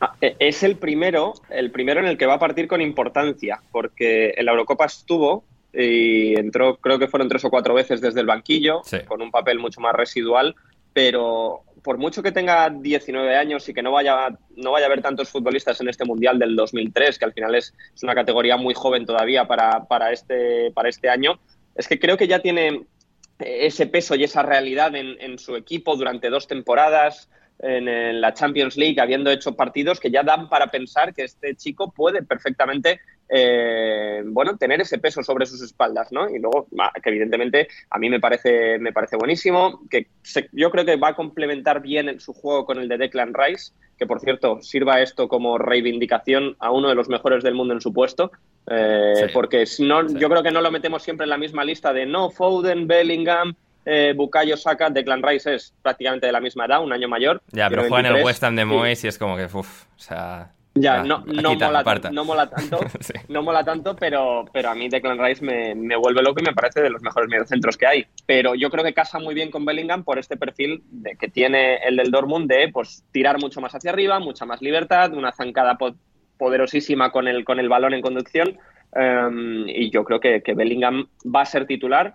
[0.00, 3.60] Ah, e, es el primero, el primero en el que va a partir con importancia,
[3.72, 8.20] porque en la Eurocopa estuvo y entró, creo que fueron tres o cuatro veces desde
[8.20, 10.54] el banquillo, con un papel mucho más residual,
[10.92, 15.02] pero por mucho que tenga 19 años y que no vaya, no vaya a haber
[15.02, 19.06] tantos futbolistas en este Mundial del 2003, que al final es, una categoría muy joven
[19.06, 21.38] todavía para, para, este, para este año,
[21.74, 22.84] es que creo que ya tiene
[23.38, 27.30] ese peso y esa realidad en, en su equipo durante dos temporadas,
[27.60, 31.90] en la Champions League, habiendo hecho partidos que ya dan para pensar que este chico
[31.90, 36.30] puede perfectamente eh, bueno, tener ese peso sobre sus espaldas, ¿no?
[36.30, 36.66] Y luego,
[37.02, 40.06] que evidentemente a mí me parece, me parece buenísimo, que
[40.52, 44.06] yo creo que va a complementar bien su juego con el de Declan Rice, que
[44.06, 47.92] por cierto sirva esto como reivindicación a uno de los mejores del mundo en su
[47.92, 48.30] puesto,
[48.70, 51.92] eh, porque si no, yo creo que no lo metemos siempre en la misma lista
[51.92, 53.54] de no, Foden, Bellingham,
[53.90, 57.40] eh, Bukayo Saka, Declan Rice es prácticamente de la misma edad, un año mayor.
[57.52, 59.98] Ya, pero juega en el West Ham de Moyes y es como que, uff, o
[59.98, 60.52] sea...
[60.74, 62.78] Ya, no, no, mola, no, mola, tanto,
[63.28, 66.52] no mola tanto, pero, pero a mí Declan Rice me, me, vuelve loco y me
[66.52, 68.06] parece de los mejores mediocentros que hay.
[68.26, 71.78] Pero yo creo que casa muy bien con Bellingham por este perfil de que tiene
[71.78, 75.76] el del Dortmund de pues tirar mucho más hacia arriba, mucha más libertad, una zancada
[76.36, 78.58] poderosísima con el, con el balón en conducción.
[78.92, 82.14] Em, y yo creo que, que Bellingham va a ser titular,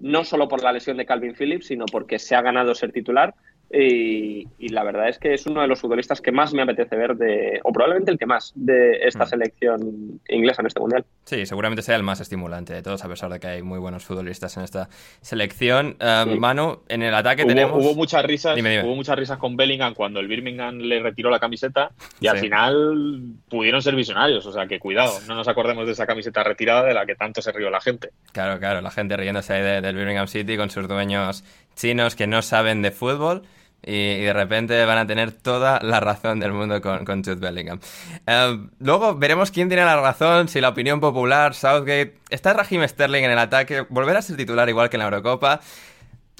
[0.00, 3.34] no solo por la lesión de Calvin Phillips, sino porque se ha ganado ser titular
[3.70, 7.16] y, la verdad es que es uno de los futbolistas que más me apetece ver,
[7.16, 9.28] de, o probablemente el que más, de esta mm.
[9.28, 11.04] selección inglesa en este mundial.
[11.24, 14.04] Sí, seguramente sea el más estimulante de todos, a pesar de que hay muy buenos
[14.04, 14.88] futbolistas en esta
[15.20, 15.96] selección.
[16.00, 17.82] Um, Manu, en el ataque tenemos.
[17.82, 21.90] Hubo muchas risas, hubo muchas risas con Bellingham cuando el Birmingham le retiró la camiseta
[22.20, 26.06] y al final pudieron ser visionarios, o sea que cuidado, no nos acordemos de esa
[26.06, 28.10] camiseta retirada de la que tanto se rió la gente.
[28.32, 31.44] Claro, claro, la gente riéndose ahí del Birmingham City con sus dueños
[31.76, 33.42] chinos que no saben de fútbol
[33.82, 37.78] y, de repente van a tener toda la razón del mundo con, con Jude Bellingham.
[38.26, 42.18] Eh, luego veremos quién tiene la razón, si la opinión popular, Southgate.
[42.28, 45.60] Está Raheem Sterling en el ataque, volverá a ser titular igual que en la Eurocopa.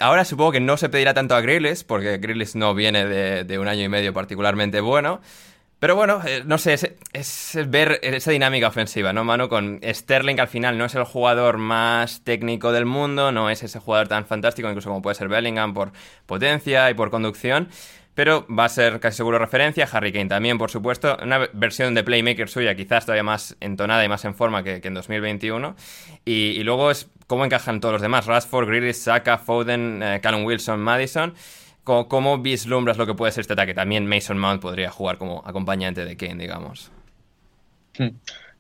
[0.01, 3.59] Ahora supongo que no se pedirá tanto a Grealish, porque Grealish no viene de, de
[3.59, 5.21] un año y medio particularmente bueno.
[5.87, 9.49] Pero bueno, eh, no sé, es, ver esa dinámica ofensiva, ¿no, Mano?
[9.49, 13.63] Con Sterling, que al final no es el jugador más técnico del mundo, no es
[13.63, 15.93] ese jugador tan fantástico, incluso como puede ser Bellingham por
[16.27, 17.69] potencia y por conducción,
[18.15, 19.89] pero va a ser casi seguro referencia.
[19.93, 21.17] Harry Kane también, por supuesto.
[21.23, 24.93] Una versión de Playmaker suya, quizás todavía más entonada y más en forma que, en
[24.93, 25.77] 2021.
[26.25, 30.81] Y, luego es cómo encajan todos los demás: Rashford, Grealish, Saka, Foden, eh, Callum Wilson,
[30.81, 31.35] Madison.
[31.87, 33.73] ¿Cómo, vislumbras lo que puede ser este ataque?
[33.73, 36.91] También Mason Mount podría jugar como acompañante de Kane, digamos.
[37.97, 38.09] Hmm.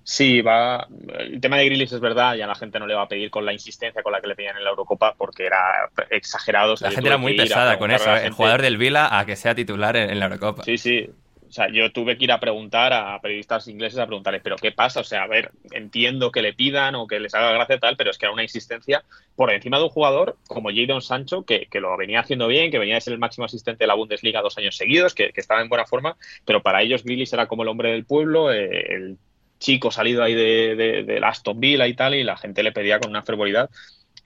[0.05, 0.87] Sí, va.
[1.19, 3.45] El tema de Grealish es verdad, ya la gente no le va a pedir con
[3.45, 6.77] la insistencia con la que le pedían en la Eurocopa porque era exagerado.
[6.81, 8.27] La gente era muy pesada con eso, ¿eh?
[8.27, 10.63] el jugador del Vila a que sea titular en la Eurocopa.
[10.63, 11.11] Sí, sí.
[11.49, 14.73] O sea, yo tuve que ir a preguntar a periodistas ingleses a preguntarles, ¿pero qué
[14.73, 15.01] pasa?
[15.01, 18.11] O sea, a ver, entiendo que le pidan o que les haga gracia tal, pero
[18.11, 19.05] es que era una insistencia
[19.35, 22.97] por encima de un jugador como Jadon Sancho, que, lo venía haciendo bien, que venía
[22.97, 25.87] a ser el máximo asistente de la Bundesliga dos años seguidos, que, estaba en buena
[25.87, 29.19] forma, pero para ellos Grealish era como el hombre del pueblo, eh, el
[29.59, 32.99] chico salido ahí de, de, de Aston Villa y tal, y la gente le pedía
[32.99, 33.71] con una fervoridad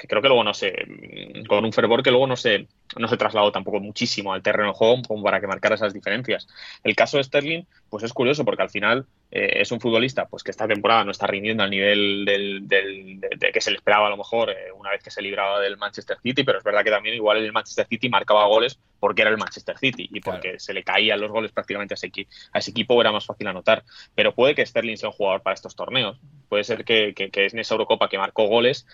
[0.01, 0.75] que creo que luego no sé,
[1.47, 4.75] con un fervor que luego no se, no se trasladó tampoco muchísimo al terreno de
[4.75, 6.49] juego como para que marcara esas diferencias.
[6.83, 10.43] El caso de Sterling, pues es curioso porque al final eh, es un futbolista pues
[10.43, 14.11] que esta temporada no está rindiendo al nivel del, de, que se le esperaba a
[14.11, 16.91] lo mejor eh, una vez que se libraba del Manchester City, pero es verdad que
[16.91, 20.75] también igual el Manchester City marcaba goles porque era el Manchester City y porque se
[20.75, 22.11] le caían los goles prácticamente a ese,
[22.53, 23.83] a ese equipo era más fácil anotar.
[24.15, 26.21] Pero puede que Sterling sea un jugador para estos torneos.
[26.49, 28.87] Puede ser que, que, que en esa Eurocopa que marcó goles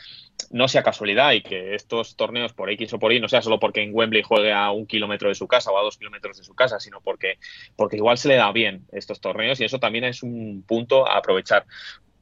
[0.50, 3.58] no sea casualidad y que estos torneos por X o por Y no sea solo
[3.58, 6.44] porque en Wembley juegue a un kilómetro de su casa o a dos kilómetros de
[6.44, 7.38] su casa, sino porque,
[7.74, 10.25] porque igual se le da bien estos torneos y eso también es un
[10.66, 11.64] punto a aprovechar.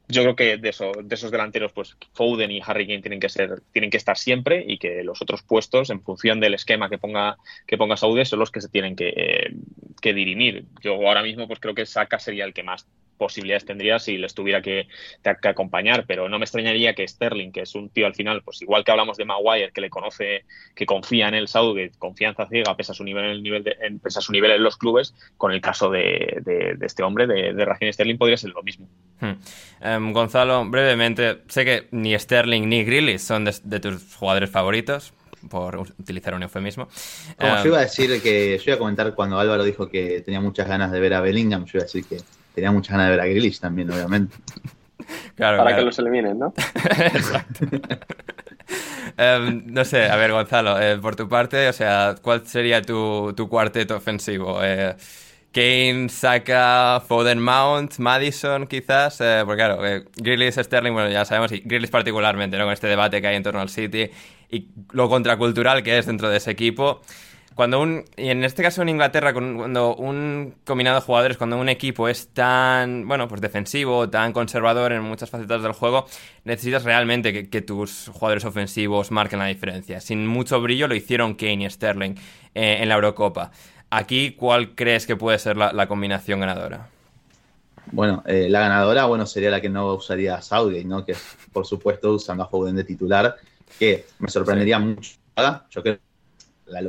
[0.06, 3.30] Yo creo que de, eso, de esos delanteros, pues Foden y Harry Kane tienen que
[3.30, 6.98] ser, tienen que estar siempre y que los otros puestos, en función del esquema que
[6.98, 9.54] ponga, que ponga Saudi, son los que se tienen que,
[10.02, 10.66] que dirimir.
[10.82, 14.34] Yo ahora mismo, pues creo que Saka sería el que más posibilidades tendría si les
[14.34, 14.88] tuviera que,
[15.22, 18.62] que, acompañar, pero no me extrañaría que Sterling, que es un tío al final, pues
[18.62, 22.76] igual que hablamos de Maguire, que le conoce, que confía en el que confianza ciega,
[22.76, 25.90] pesa su nivel, el nivel de, pesa su nivel en los clubes, con el caso
[25.90, 28.88] de, de, este hombre, de, de Sterling, podría ser lo mismo.
[29.20, 29.34] Hmm.
[29.80, 35.12] Em, Gonzalo, brevemente, sé que ni Sterling ni Grealish son de, tus jugadores favoritos,
[35.50, 36.88] por utilizar un eufemismo.
[37.38, 40.22] Como yo em, iba a decir que, yo iba a comentar cuando Álvaro dijo que
[40.22, 42.16] tenía muchas ganas de ver a Bellingham, yo iba a decir que
[42.54, 44.36] tenía muchas ganas de ver a Grealish también, obviamente.
[45.36, 46.54] Para que los eliminen, ¿no?
[46.84, 47.66] Exacto.
[49.16, 53.32] Em, no sé, a ver, Gonzalo, eh, por tu parte, o sea, ¿cuál sería tu,
[53.36, 54.60] tu cuarteto ofensivo?
[54.62, 54.96] Eh,
[55.52, 59.20] Kane, Saka, Foden, Mount, Madison, quizás.
[59.20, 62.64] Eh, porque claro, eh, Grealish, Sterling, bueno, ya sabemos, y Grealish particularmente, ¿no?
[62.64, 64.10] Con este debate que hay en torno al City
[64.50, 67.02] y lo contracultural que es dentro de ese equipo
[67.54, 71.68] cuando un, y en este caso en Inglaterra, cuando un combinado de jugadores, cuando un
[71.68, 76.06] equipo es tan, bueno, pues defensivo, tan conservador en muchas facetas del juego,
[76.44, 80.00] necesitas realmente que, tus jugadores ofensivos marquen la diferencia.
[80.00, 82.14] Sin mucho brillo lo hicieron Kane y Sterling
[82.54, 83.52] eh, en la Eurocopa.
[83.88, 86.88] Aquí, ¿cuál crees que puede ser la, combinación ganadora?
[87.92, 91.04] Bueno, eh, la ganadora, bueno, sería la que no usaría Saudi, ¿no?
[91.04, 91.14] Que
[91.52, 93.36] por supuesto usando a Foden de titular,
[93.78, 95.12] que me sorprendería mucho.
[95.70, 96.00] Yo creo que
[96.66, 96.82] la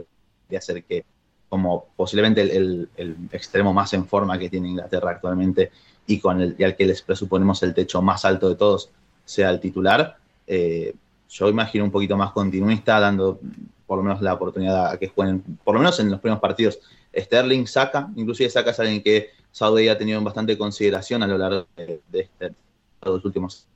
[0.49, 1.05] de hacer que,
[1.49, 2.89] como posiblemente el,
[3.31, 5.71] extremo más en forma que tiene Inglaterra actualmente
[6.07, 8.89] y con el y al que les presuponemos el techo más alto de todos,
[9.23, 10.17] sea el titular.
[10.47, 10.93] Eh,
[11.29, 13.39] yo imagino un poquito más continuista, dando
[13.87, 16.79] por lo menos la oportunidad a que jueguen, por lo menos en los primeros partidos.
[17.15, 21.67] Sterling saca, inclusive saca es alguien que Saudi ha tenido bastante consideración a lo largo
[21.77, 22.53] de, este,
[23.01, 23.67] los últimos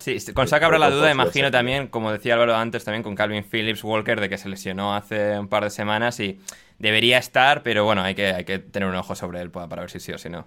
[0.00, 3.44] Sí, con Saka habrá la duda, imagino también, como decía Álvaro antes, también con Calvin
[3.44, 6.40] Phillips Walker, de que se lesionó hace un par de semanas y
[6.78, 9.90] debería estar, pero bueno, hay que, hay que tener un ojo sobre él para, ver
[9.90, 10.44] si sí o si no.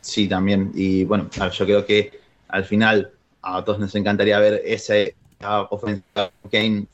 [0.00, 0.70] Sí, también.
[0.74, 3.10] Y bueno, yo creo que al final
[3.42, 5.16] a todos nos encantaría ver ese
[5.70, 6.86] ofensiva Kane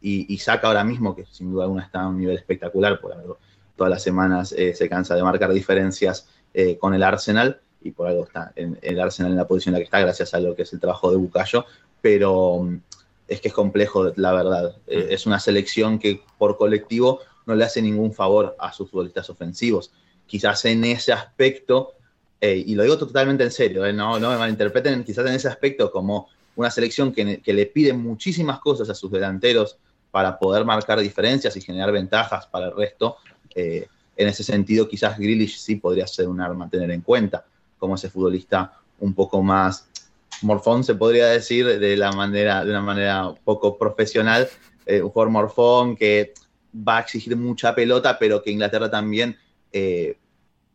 [0.00, 3.38] y, Saca ahora mismo, que sin duda alguna está a un nivel espectacular, por algo
[3.76, 8.08] todas las semanas eh, se cansa de marcar diferencias eh, con el Arsenal y por
[8.08, 10.54] algo está en, el Arsenal en la posición en la que está, gracias a lo
[10.54, 11.64] que es el trabajo de Bucayo,
[12.00, 12.80] pero mm,
[13.28, 14.76] es que es complejo, la verdad.
[14.86, 15.12] Eh, mm.
[15.12, 19.92] es una selección que por colectivo no le hace ningún favor a sus futbolistas ofensivos.
[20.26, 21.92] Quizás en ese aspecto,
[22.40, 26.28] y lo digo totalmente en serio, no, no me malinterpreten, quizás en ese aspecto como
[26.56, 29.78] una selección que, que le pide muchísimas cosas a sus delanteros,
[30.14, 33.16] para poder marcar diferencias y generar ventajas para el resto.
[33.52, 37.44] Eh, en ese sentido, quizás Grealish sí podría ser un arma a tener en cuenta,
[37.84, 39.86] como ese futbolista un poco más
[40.40, 44.48] morfón, se podría decir, de, la manera, de una manera poco profesional,
[44.86, 46.32] eh, un jugador morfón que
[46.74, 49.36] va a exigir mucha pelota, pero que Inglaterra también,
[49.70, 50.16] eh,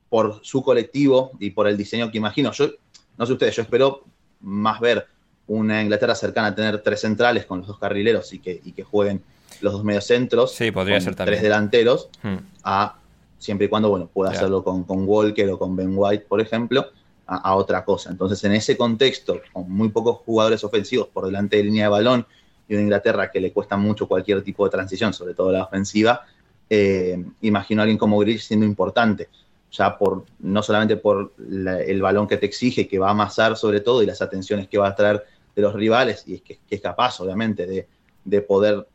[0.07, 2.69] por su colectivo y por el diseño que imagino, yo
[3.17, 4.03] no sé ustedes, yo espero
[4.41, 5.07] más ver
[5.47, 8.83] una Inglaterra cercana a tener tres centrales con los dos carrileros y que, y que
[8.83, 9.23] jueguen
[9.61, 12.37] los dos mediocentros, sí, podría ser tres delanteros, hmm.
[12.63, 12.99] a,
[13.39, 16.91] siempre y cuando bueno, pueda hacerlo con, con, Walker o con Ben White, por ejemplo,
[17.29, 18.09] a, otra cosa.
[18.09, 22.25] Entonces, en ese contexto, con muy pocos jugadores ofensivos por delante de línea de balón
[22.67, 26.25] y una Inglaterra que le cuesta mucho cualquier tipo de transición, sobre todo la ofensiva,
[26.69, 29.29] eh, imagino a alguien como Grish siendo importante
[29.71, 33.81] ya por no solamente por el balón que te exige, que va a amasar sobre
[33.81, 35.25] todo y las atenciones que va a traer
[35.55, 37.87] de los rivales y es que, es capaz, obviamente,
[38.23, 38.87] de, poder,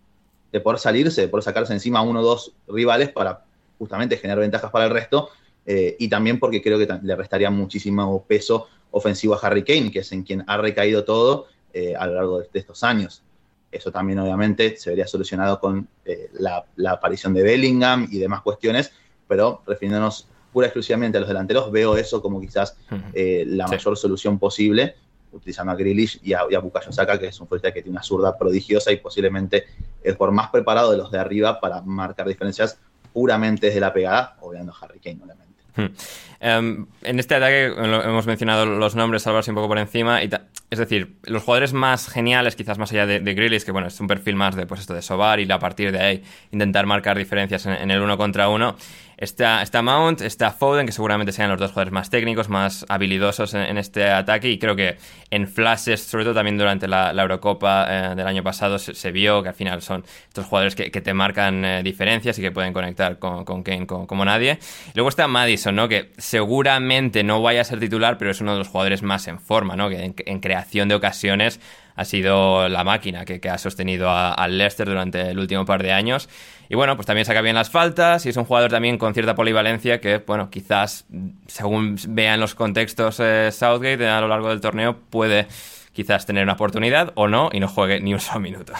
[0.52, 3.44] de poder salirse, de poder sacarse encima a uno o dos rivales para
[3.78, 5.30] justamente generar ventajas para el resto.
[5.66, 10.00] Eh, y también porque creo que le restaría muchísimo peso ofensivo a Harry Kane, que
[10.00, 13.22] es en quien ha recaído todo eh, a lo largo de, estos años.
[13.72, 18.92] Eso también obviamente se vería solucionado con eh, la, aparición de Bellingham y demás cuestiones,
[19.26, 22.76] pero refiriéndonos pura exclusivamente a los delanteros, veo eso como quizás
[23.12, 24.94] la mayor solución posible
[25.34, 27.96] utilizando a Grealish y a, y a Bukayo Saka, que es un futbolista que tiene
[27.96, 29.64] una zurda prodigiosa y posiblemente
[30.02, 32.78] el por más preparado de los de arriba para marcar diferencias
[33.12, 35.43] puramente desde la pegada, obviando a Harry Kane, obviamente.
[35.76, 35.86] Hmm.
[36.40, 40.22] Em, en este ataque hemos mencionado los nombres, salvarse un poco por encima.
[40.22, 40.30] Y
[40.70, 44.06] es decir, los jugadores más geniales, quizás más allá de, de que bueno, es un
[44.06, 46.22] perfil más de pues esto de Sobar y a partir de ahí
[46.52, 48.76] intentar marcar diferencias en el uno contra uno.
[49.16, 53.54] Está, está, Mount, está Foden, que seguramente sean los dos jugadores más técnicos, más habilidosos
[53.54, 54.50] en, este ataque.
[54.50, 54.96] Y creo que
[55.30, 59.50] en flashes, sobre todo también durante la, Eurocopa eh, del año pasado, se, vio que
[59.50, 63.44] al final son estos jugadores que, te marcan eh, diferencias y que pueden conectar con,
[63.44, 64.58] con Kane como, nadie.
[64.94, 65.88] luego está Madison, ¿no?
[65.88, 69.38] que seguramente no vaya a ser titular, pero es uno de los jugadores más en
[69.38, 69.88] forma, ¿no?
[69.88, 71.60] que en creación de ocasiones
[71.96, 76.28] ha sido la máquina que, ha sostenido al Leicester durante el último par de años.
[76.68, 79.34] Y bueno, pues también saca bien las faltas y es un jugador también con cierta
[79.34, 81.06] polivalencia que, bueno, quizás
[81.46, 85.46] según vean los contextos eh, Southgate a lo largo del torneo puede
[85.92, 88.72] quizás tener una oportunidad o no y no juegue ni un solo minuto.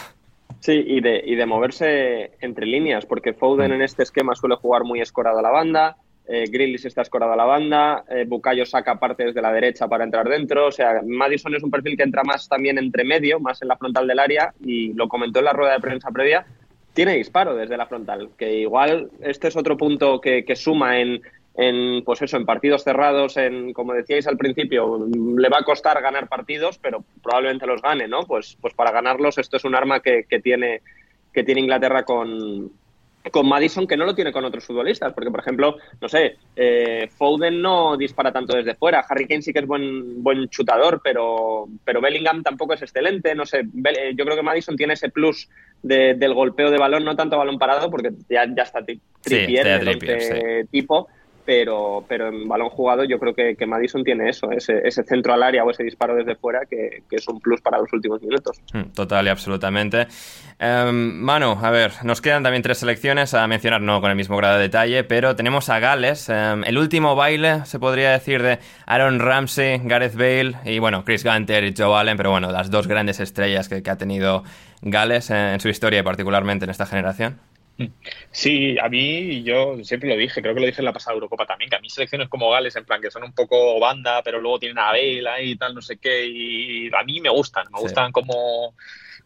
[0.60, 3.74] Sí, y de, y de moverse entre líneas, porque Foden mm.
[3.74, 7.36] en este esquema suele jugar muy escorado a la banda, eh, Grillis está escorado a
[7.36, 11.54] la banda, eh, Bucayo saca partes de la derecha para entrar dentro, o sea, Madison
[11.54, 14.54] es un perfil que entra más también entre medio, más en la frontal del área,
[14.64, 16.46] y lo comentó en la rueda de prensa previa,
[16.94, 21.20] tiene disparo desde la frontal, que igual este es otro punto que, suma en,
[21.56, 25.06] en, pues eso, en partidos cerrados, en, como decíais al principio,
[25.36, 28.22] le va a costar ganar partidos, pero probablemente los gane, ¿no?
[28.22, 30.80] Pues, pues para ganarlos esto es un arma que, que tiene,
[31.34, 32.70] que tiene Inglaterra con,
[33.30, 37.08] con Madison que no lo tiene con otros futbolistas, porque por ejemplo, no sé, eh,
[37.16, 41.66] Foden no dispara tanto desde fuera, Harry Kane sí que es buen buen chutador, pero
[41.84, 45.48] pero Bellingham tampoco es excelente, no sé, eh, yo creo que Madison tiene ese plus
[45.82, 51.08] del golpeo de balón, no tanto balón parado, porque ya, ya está sí, este tipo,
[51.44, 55.42] pero, pero en balón jugado yo creo que, Madison tiene eso, ese, ese, centro al
[55.42, 58.60] área o ese disparo desde fuera que, es un plus para los últimos minutos.
[58.72, 60.06] Hmm, total y absolutamente.
[60.60, 64.36] Um, Manu, a ver, nos quedan también tres selecciones a mencionar, no con el mismo
[64.36, 68.58] grado de detalle, pero tenemos a Gales, um, el último baile, se podría decir, de
[68.86, 72.86] Aaron Ramsey, Gareth Bale y bueno, Chris Gunter y Joe Allen, pero bueno, las dos
[72.86, 74.44] grandes estrellas que, ha tenido
[74.82, 77.38] Gales en, en su historia y particularmente en esta generación.
[78.30, 81.46] Sí, a mí yo siempre lo dije, creo que lo dije en la pasada Eurocopa
[81.46, 84.40] también, que a mí selecciones como Gales, en plan que son un poco banda, pero
[84.40, 87.78] luego tienen a Bale y tal, no sé qué, y a mí me gustan, me
[87.78, 87.84] sí.
[87.84, 88.74] gustan como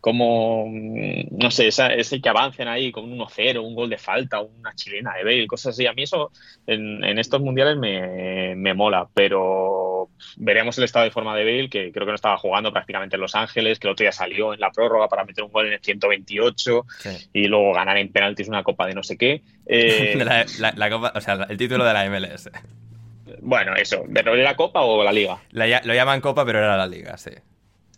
[0.00, 4.40] como, no sé, esa, ese que avancen ahí con un 1-0, un gol de falta,
[4.40, 5.86] una chilena de Bale, cosas así.
[5.86, 6.30] A mí eso
[6.66, 11.68] en, en estos mundiales me, me, mola, pero veremos el estado de forma de Bale,
[11.68, 14.54] que creo que no estaba jugando prácticamente en Los Ángeles, que el otro día salió
[14.54, 17.28] en la prórroga para meter un gol en el 128 sí.
[17.32, 19.42] y luego ganar en penaltis una copa de no sé qué.
[19.70, 22.48] Eh, la, la, la copa, o sea, el título de la MLS.
[23.42, 25.38] Bueno, eso, ¿pero era la Copa o la Liga?
[25.50, 27.30] La, lo llaman Copa, pero era la Liga, sí.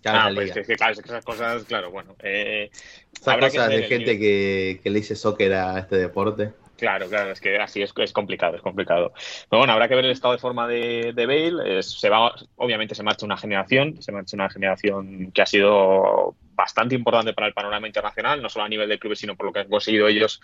[0.04, 2.16] Ah, pues es que, claro, esas cosas, claro, bueno.
[2.22, 2.70] Eh,
[3.12, 6.52] esas cosas de gente que, que, le dice soccer a este deporte.
[6.80, 9.12] Claro, claro, es que así es, es complicado, es complicado.
[9.50, 11.78] Pero bueno, habrá que ver el estado de forma de, de Bale.
[11.78, 16.34] Es, se va, obviamente se marcha una generación, se marcha una generación que ha sido
[16.60, 19.52] bastante importante para el panorama internacional, no solo a nivel de clubes, sino por lo
[19.52, 20.42] que han conseguido ellos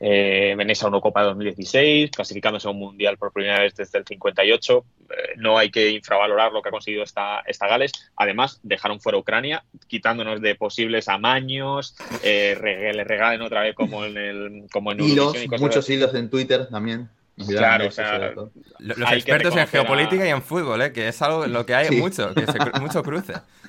[0.00, 4.04] eh, en esa Eurocopa de 2016, clasificándose a un mundial por primera vez desde el
[4.04, 4.84] 58.
[5.10, 7.92] Eh, no hay que infravalorar lo que ha conseguido esta, esta Gales.
[8.16, 11.94] Además, dejaron fuera Ucrania, quitándonos de posibles amaños,
[12.24, 12.56] eh,
[12.92, 14.64] le regalen otra vez como en el.
[14.72, 17.08] Como en hilos, y muchos hilos en Twitter también.
[17.48, 18.32] Claro, o sea,
[18.78, 20.26] los expertos en geopolítica a...
[20.26, 20.92] y en fútbol, ¿eh?
[20.92, 21.96] que es algo lo que hay sí.
[21.96, 23.32] mucho, que se, mucho cruce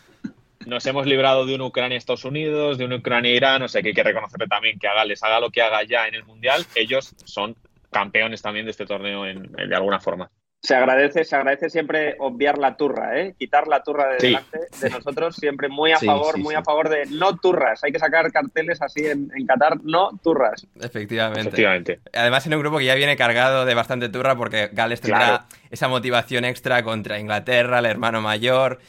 [0.66, 4.04] nos hemos librado de una Ucrania-Estados Unidos, de una Ucrania-Irán, o sea que hay que
[4.04, 7.56] reconocerle también que haga, les haga lo que haga ya en el Mundial, ellos son
[7.92, 10.30] campeones también de este torneo en, en, de alguna forma.
[10.62, 13.36] Se agradece, se agradece siempre obviar la turra, ¿eh?
[13.38, 14.28] quitar la turra de sí.
[14.28, 17.84] delante de nosotros, siempre muy a sí, favor, sí, muy a favor de no turras.
[17.84, 20.66] Hay que sacar carteles así en, en Qatar, no turras.
[20.82, 21.42] Efectivamente.
[21.42, 22.00] Efectivamente.
[22.14, 25.44] Además, en un grupo que ya viene cargado de bastante turra porque Gales tendrá claro.
[25.70, 28.80] esa motivación extra contra Inglaterra, el hermano mayor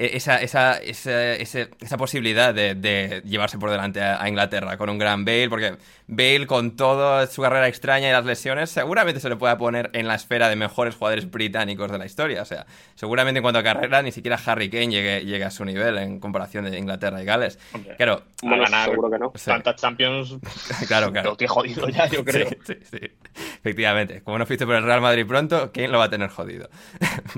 [0.00, 5.26] esa, esa, esa, esa posibilidad de, de, llevarse por delante a, Inglaterra con un gran
[5.26, 5.76] Bale, porque
[6.06, 10.08] Bale con toda su carrera extraña y las lesiones seguramente se le pueda poner en
[10.08, 12.40] la esfera de mejores jugadores británicos de la historia.
[12.40, 15.66] O sea, seguramente en cuanto a carrera ni siquiera Harry Kane llegue, llegue a su
[15.66, 17.58] nivel en comparación de Inglaterra y Gales.
[17.74, 19.32] Hombre, claro, bueno, ganar, seguro que no.
[19.34, 19.50] Sí.
[19.50, 20.36] Tantas Champions,
[20.88, 21.30] claro, claro.
[21.30, 22.48] Lo que jodido ya, yo creo.
[22.48, 23.10] Sí, sí, sí.
[23.60, 24.22] Efectivamente.
[24.22, 26.68] Como no fuiste por el Real Madrid pronto, Kane lo va a tener jodido.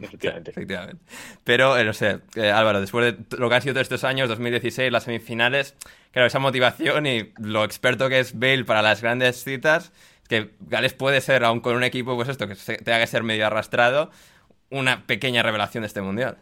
[0.02, 0.50] Efectivamente.
[0.52, 1.02] Efectivamente.
[1.44, 4.28] Pero, eh, no sé, eh, Álvaro, después de lo que han sido todos estos años,
[4.28, 5.74] 2016, las semifinales,
[6.12, 9.92] claro, esa motivación y lo experto que es Bale para las grandes citas,
[10.28, 13.46] que Gales puede ser, aún con un equipo, pues esto, que tenga que ser medio
[13.46, 14.10] arrastrado,
[14.70, 16.38] una pequeña revelación de este mundial.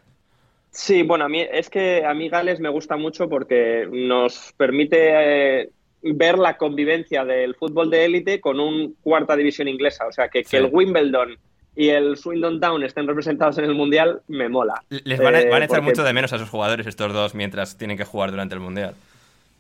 [0.71, 5.63] Sí, bueno, a mí es que a mí Gales me gusta mucho porque nos permite
[5.63, 5.71] eh,
[6.03, 10.07] ver la convivencia del fútbol de élite con un cuarta división inglesa.
[10.07, 10.51] O sea, que, sí.
[10.51, 11.37] que el Wimbledon
[11.77, 14.83] y el Swindon Town estén representados en el Mundial, me mola.
[14.89, 15.93] Les van a, van a echar porque...
[15.93, 18.95] mucho de menos a sus jugadores estos dos mientras tienen que jugar durante el Mundial.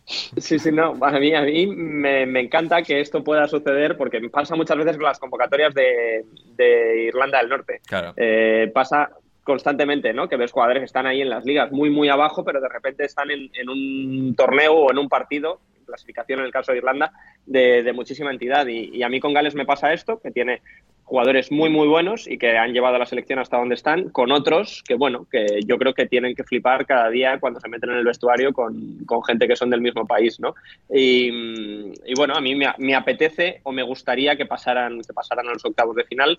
[0.04, 0.96] Sí, sí, no.
[1.00, 4.96] A mí, a mí me, me, encanta que esto pueda suceder porque pasa muchas veces
[4.96, 6.24] con las convocatorias de,
[6.56, 7.80] de Irlanda del Norte.
[7.86, 8.12] Claro.
[8.16, 9.10] Eh, pasa
[9.44, 10.28] constantemente, ¿no?
[10.28, 13.04] Que ves jugadores que están ahí en las ligas muy, muy abajo, pero de repente
[13.04, 15.60] están en, en un torneo o en un partido,
[15.90, 17.12] clasificación en el caso de Irlanda,
[17.46, 18.66] de, muchísima entidad.
[18.66, 20.62] Y, a mí con Gales me pasa esto, que tiene
[21.04, 24.30] jugadores muy, muy buenos y que han llevado a la selección hasta donde están, con
[24.30, 27.90] otros que, bueno, que yo creo que tienen que flipar cada día cuando se meten
[27.90, 30.54] en el vestuario con, con gente que son del mismo país, ¿no?
[30.88, 35.48] Y, y bueno, a mí me, me, apetece o me gustaría que pasaran, que pasaran
[35.48, 36.36] a los octavos de final.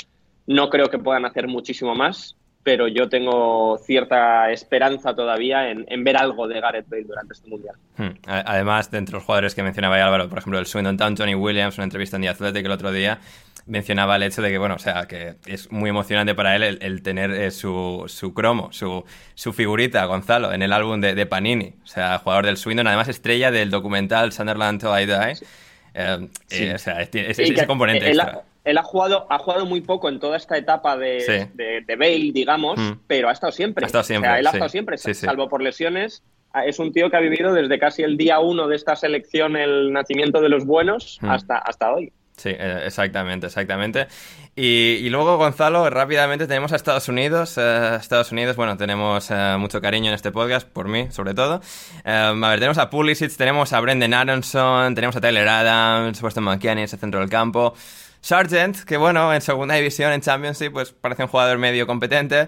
[0.47, 6.03] No creo que puedan hacer muchísimo más, pero yo tengo cierta esperanza todavía en, en,
[6.03, 7.75] ver algo de Gareth Bale durante este Mundial.
[7.97, 8.09] Hmm.
[8.25, 11.35] Además, de entre los jugadores que mencionaba ya Álvaro, por ejemplo, el Swindon Town, Tony
[11.35, 13.19] Williams, una entrevista en The Athletic el otro día,
[13.65, 16.79] mencionaba el hecho de que, bueno, o sea, que es muy emocionante para él el,
[16.81, 21.25] el tener eh, su, su, cromo, su, su, figurita, Gonzalo, en el álbum de, de,
[21.25, 21.73] Panini.
[21.83, 25.35] O sea, jugador del Swindon, además estrella del documental Sunderland Till I Die.
[25.35, 25.45] Sí.
[25.93, 26.63] Eh, sí.
[26.65, 28.43] eh, o sea, es, es, es ese componente extra.
[28.63, 31.49] Él ha jugado, ha jugado muy poco en toda esta etapa de, sí.
[31.55, 32.99] de, de Bale, digamos, mm.
[33.07, 33.85] pero ha estado siempre.
[33.85, 34.29] Ha estado siempre.
[34.29, 36.23] O sea, él ha estado siempre, salvo por lesiones.
[36.65, 39.93] Es un tío que ha vivido desde casi el día uno de esta selección, el
[39.93, 41.29] nacimiento de los buenos, mm.
[41.29, 42.11] hasta, hasta hoy.
[42.41, 44.07] Sí, eh, exactamente, exactamente.
[44.55, 47.55] Y, y, luego, Gonzalo, rápidamente tenemos a Estados Unidos.
[47.57, 51.61] Uh, Estados Unidos, bueno, tenemos uh, mucho cariño en este podcast, por mí, sobre todo.
[52.03, 56.43] Um, a ver, tenemos a Pulisic, tenemos a Brendan Aronson, tenemos a Tyler Adams, Weston
[56.43, 57.75] McKinney, ese centro del campo.
[58.21, 62.47] Sargent, que bueno, en segunda división, en Championship, pues parece un jugador medio competente.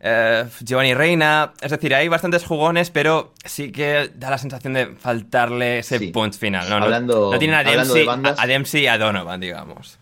[0.00, 4.86] Eh, Giovanni Reina, es decir, hay bastantes jugones, pero sí que da la sensación de
[4.86, 6.68] faltarle ese punch final.
[6.68, 9.98] No, hablando, no, tiene a Dempsey, a, Dempsey y a Donovan, digamos.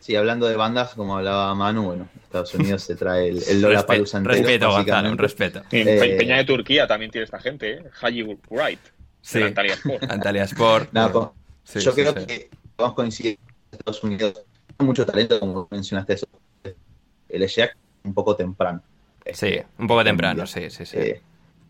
[0.00, 3.86] Sí, hablando de bandas, como hablaba Manu, bueno, Estados Unidos se trae el, el Lola
[3.86, 5.62] Palusa Respeto, Gonzalo, un respeto.
[5.70, 7.84] Eh, Peña de Turquía también tiene esta gente, ¿eh?
[8.00, 8.80] Haji Wright.
[9.22, 10.02] Sí, Antalya Sport.
[10.10, 10.90] Antalya Sport.
[10.92, 13.38] yo creo que vamos a coincidir
[13.72, 14.42] Estados Unidos.
[14.78, 16.26] Mucho talento, como mencionaste eso.
[17.28, 18.82] El Eshek un poco temprano.
[19.32, 20.98] Sí, un poco temprano, sí, sí, sí.
[20.98, 21.22] Eh,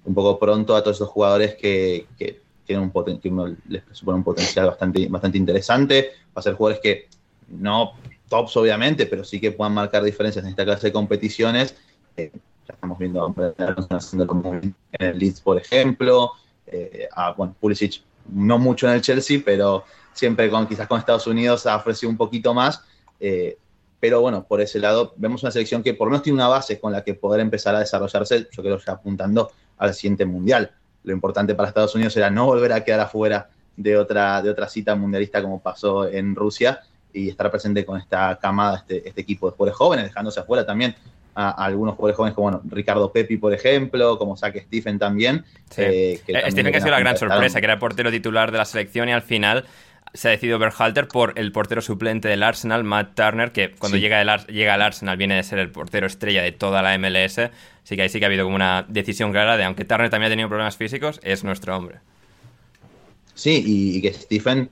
[0.05, 4.24] un poco pronto a todos esos jugadores que, que tienen un que les supone un
[4.24, 6.12] potencial bastante, bastante interesante.
[6.28, 7.09] Va a ser jugadores que
[7.48, 7.92] no
[8.28, 11.76] tops, obviamente, pero sí que puedan marcar diferencias en esta clase de competiciones.
[12.16, 12.30] Eh,
[12.66, 16.32] ya estamos viendo en el Leeds, por ejemplo.
[16.66, 21.27] Eh, a, bueno, Pulisic no mucho en el Chelsea, pero siempre con quizás con Estados
[21.27, 22.83] Unidos ha ofrecido un poquito más.
[23.21, 23.57] Eh,
[24.01, 26.81] pero bueno, por ese lado vemos una selección que por lo menos tiene una base
[26.81, 30.73] con la que poder empezar a desarrollarse, yo creo que apuntando al siguiente mundial.
[31.05, 34.69] Lo importante para Estados Unidos era no volver a quedar afuera de otra, de otra
[34.69, 36.81] cita mundialista como pasó en Rusia
[37.13, 40.95] y estar presente con esta camada, este, este equipo de jugadores jóvenes, dejándose afuera también
[41.35, 45.45] a, algunos jugadores jóvenes como bueno, Ricardo Pepi, por ejemplo, como Saque Stephen también.
[45.77, 48.65] Eh, eh, Stephen que ha sido la gran sorpresa, que era portero titular de la
[48.65, 49.65] selección y al final
[50.15, 54.21] se ha decidido Berhalter por el portero suplente del Arsenal, Matt Turner, que cuando llega,
[54.21, 57.39] el, llega al Arsenal viene de ser el portero estrella de toda la MLS.
[57.39, 60.29] Así que ahí sí que ha habido como una decisión clara de, aunque Turner también
[60.29, 62.01] ha tenido problemas físicos, es nuestro hombre.
[63.35, 64.69] Sí, y, que Stephen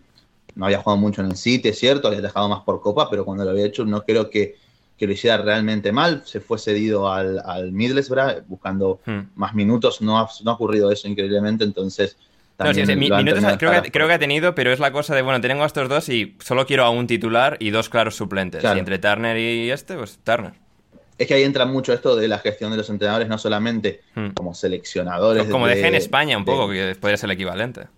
[0.55, 3.25] no había jugado mucho en el City, es cierto, había dejado más por Copa, pero
[3.25, 4.57] cuando lo había hecho no creo que,
[4.99, 6.23] que lo hiciera realmente mal.
[6.27, 9.21] Se fue cedido al, al Middlesbrough buscando hmm.
[9.37, 12.19] más minutos, no ha, no ha ocurrido eso increíblemente, entonces
[12.65, 15.67] no, sí, minutos creo, que, ha tenido, pero es la cosa de, bueno, tengo a
[15.67, 18.63] estos dos y solo quiero a un titular y dos claros suplentes.
[18.63, 20.53] Y entre Turner y este, pues Turner.
[21.21, 24.29] Es que ahí entra mucho esto de la gestión de los entrenadores, no solamente hmm.
[24.31, 25.45] como seleccionadores.
[25.49, 27.89] Como dejé en España un poco, que podría ser el equivalente.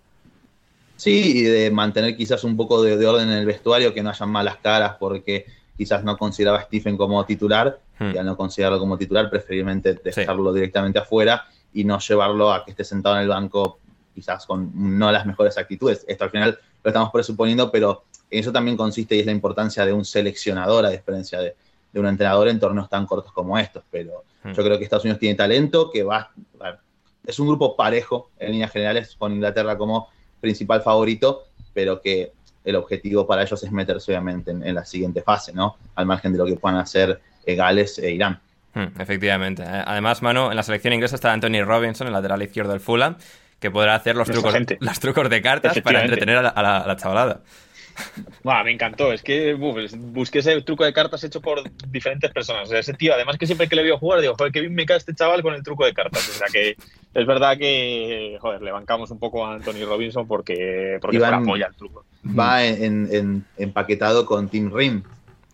[0.97, 4.29] Sí, y de mantener quizás un poco de, orden en el vestuario, que no hayan
[4.29, 5.45] malas caras, porque
[5.77, 8.11] quizás no consideraba a Stephen como titular, hmm.
[8.13, 12.71] y al no considerarlo como titular, preferiblemente dejarlo directamente afuera y no llevarlo a que
[12.71, 13.79] esté sentado en el banco
[14.13, 16.05] quizás con no las mejores actitudes.
[16.07, 19.85] Esto al final lo estamos presuponiendo, pero en eso también consiste y es la importancia
[19.85, 21.55] de un seleccionador a diferencia de,
[21.95, 23.83] un entrenador en torneos tan cortos como estos.
[23.91, 24.51] Pero hmm.
[24.51, 26.31] yo creo que Estados Unidos tiene talento, que va,
[27.25, 30.09] es un grupo parejo en líneas generales con Inglaterra como
[30.41, 32.31] principal favorito, pero que
[32.65, 35.77] el objetivo para ellos es meterse obviamente en, la siguiente fase, ¿no?
[35.95, 38.39] Al margen de lo que puedan hacer eh, Gales e Irán.
[38.73, 39.63] Hmm, efectivamente.
[39.63, 43.17] Eh, además, Manu, en la selección inglesa está Anthony Robinson, el lateral izquierdo del Fulham,
[43.63, 46.41] que podrá hacer los, trucos, los trucos de cartas para entretener a
[46.85, 47.39] la, chavalada.
[48.43, 49.13] me encantó.
[49.13, 52.69] Es que busqué ese truco de cartas hecho por diferentes personas.
[52.73, 54.97] ese tío, además que siempre que le veo jugar, digo, joder, qué bien me cae
[54.97, 56.27] este chaval con el truco de cartas.
[56.27, 56.75] O sea que
[57.13, 61.75] es verdad que, joder, le bancamos un poco a Anthony Robinson porque, porque apoya el
[61.75, 62.03] truco.
[62.37, 65.03] Va en, empaquetado con Team Rim,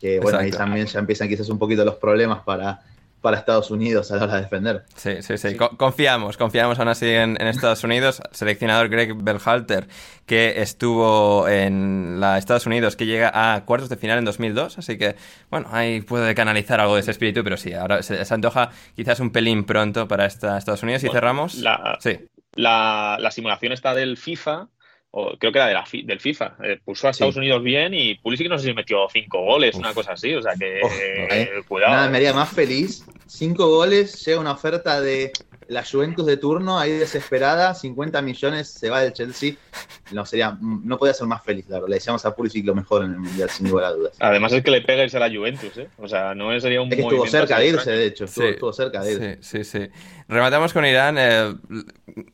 [0.02, 2.82] que bueno, ahí también ya empiezan quizás un poquito los problemas para
[3.22, 4.84] para Estados Unidos a la hora de defender.
[4.96, 5.56] Sí, sí, sí.
[5.56, 8.22] Confiamos, confiamos aún así en, Estados Unidos.
[8.32, 9.88] Seleccionador Greg Berhalter,
[10.26, 14.78] que estuvo en la Estados Unidos, que llega a cuartos de final en 2002.
[14.78, 15.16] Así que,
[15.50, 19.32] bueno, ahí puede canalizar algo de ese espíritu, pero sí, ahora se, antoja quizás un
[19.32, 21.04] pelín pronto para esta Estados Unidos.
[21.04, 21.56] Y cerramos.
[21.56, 22.20] La, sí.
[22.54, 24.68] La, la simulación está del FIFA
[25.12, 26.56] o creo que era de la, del FIFA.
[26.64, 29.94] Eh, puso a Estados Unidos bien y Pulisic no sé si metió cinco goles, una
[29.94, 30.34] cosa así.
[30.36, 30.82] O sea que,
[31.32, 31.94] eh, cuidado.
[31.94, 33.06] Nada, me haría más feliz.
[33.26, 35.32] Cinco goles, llega una oferta de
[35.70, 39.54] la Juventus de turno, ahí desesperada, 50 millones, se va del Chelsea.
[40.12, 41.88] No, sería, no podía ser más feliz, claro.
[41.88, 44.14] Le decíamos a Pulisic lo mejor en el Mundial, sin lugar a dudas.
[44.20, 45.88] Además es que le pega a la Juventus, ¿eh?
[45.98, 48.26] O sea, no sería un es que estuvo cerca de irse, de hecho.
[48.26, 49.38] Estuvo, cerca de irse.
[49.42, 49.90] Sí, sí, sí.
[50.30, 51.16] Rematamos con Irán.
[51.18, 51.56] Eh,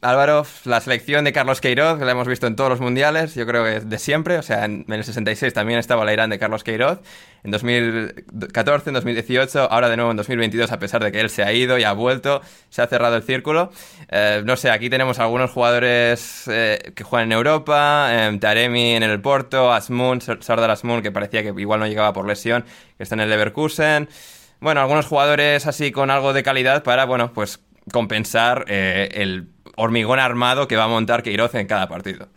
[0.01, 3.45] Álvaro, la selección de Carlos Queiroz, que la hemos visto en todos los mundiales, yo
[3.47, 4.37] creo que de siempre.
[4.37, 6.99] O sea, en, el 66 también estaba la Irán de Carlos Queiroz.
[7.45, 11.43] En 2014, en 2018, ahora de nuevo en 2022, a pesar de que él se
[11.43, 13.71] ha ido y ha vuelto, se ha cerrado el círculo.
[14.09, 19.03] Eh, no sé, aquí tenemos algunos jugadores eh, que juegan en Europa, eh, Taremi en
[19.03, 22.65] el Porto, Asmun, Sardar Asmun, que parecía que igual no llegaba por lesión,
[22.97, 24.09] que está en el Leverkusen.
[24.59, 27.61] Bueno, algunos jugadores así con algo de calidad para, bueno, pues
[27.91, 32.27] compensar el hormigón armado que va a montar Queiroz en cada partido.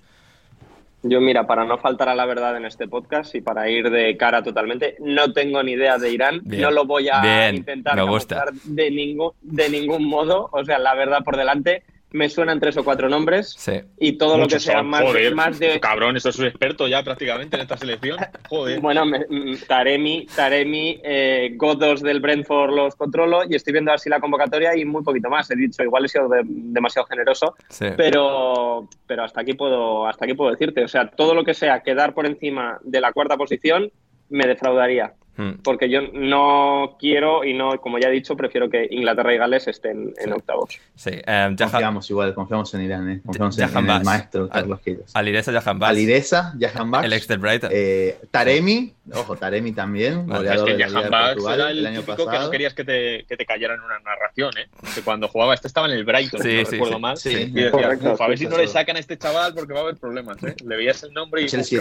[1.05, 4.17] Yo, mira, para no faltar a la verdad en este podcast y para ir de
[4.17, 8.47] cara totalmente, no tengo ni idea de Irán, no lo voy a intentar me gusta.
[8.65, 12.85] de ningún, de ningún modo, o sea, la verdad por delante, me suenan tres o
[12.85, 13.55] cuatro nombres.
[13.59, 13.81] Sí.
[13.99, 15.79] Y todo lo que sea son, más, joder, más de.
[15.81, 18.17] Cabrón, esto es un experto ya prácticamente en esta selección.
[18.49, 18.81] Joder.
[18.81, 24.09] Bueno, me- mm, Taremi, Taremi, eh, Godos del Brentford los controlo y estoy viendo así
[24.09, 25.51] la convocatoria y muy poquito más.
[25.51, 27.87] He dicho, igual he sido de- demasiado generoso, Sí.
[27.97, 30.83] pero, pero hasta aquí puedo, hasta aquí puedo decirte.
[30.85, 33.91] O sea, todo lo que sea quedar por encima de la cuarta posición
[34.31, 35.13] me defraudaría.
[35.39, 35.61] Mm.
[35.63, 39.69] Porque yo no quiero y no, como ya he dicho, prefiero que Inglaterra y Gales
[39.69, 40.79] estén en octavos.
[40.97, 41.11] Sí.
[41.13, 43.21] Eh, Jahan- Confiamos igual, confiamos en Irán, ¿eh?
[43.25, 44.05] Confiamos en, en el Bass.
[44.05, 45.11] maestro Al- Carlos Queiroz.
[45.15, 47.71] Alireza Jahan Alireza, Jahan Bass, el ex del Brighton.
[47.73, 52.01] eh, Taremi, ojo, Taremi también, Vale, Es que de Jahan Portugal era el el año
[52.01, 52.51] típico que no pasado.
[52.51, 54.67] querías que te, que te cayera en una narración, ¿eh?
[54.93, 57.01] Que cuando jugaba, este estaba en el Brighton, Sí, si no sí, recuerdo sí.
[57.01, 57.17] mal.
[57.17, 59.79] Sí, y correcto, "Uf, a ver si no le sacan a este chaval porque va
[59.79, 60.57] a haber problemas, ¿eh?
[60.67, 61.81] Le veías el nombre y Chelsea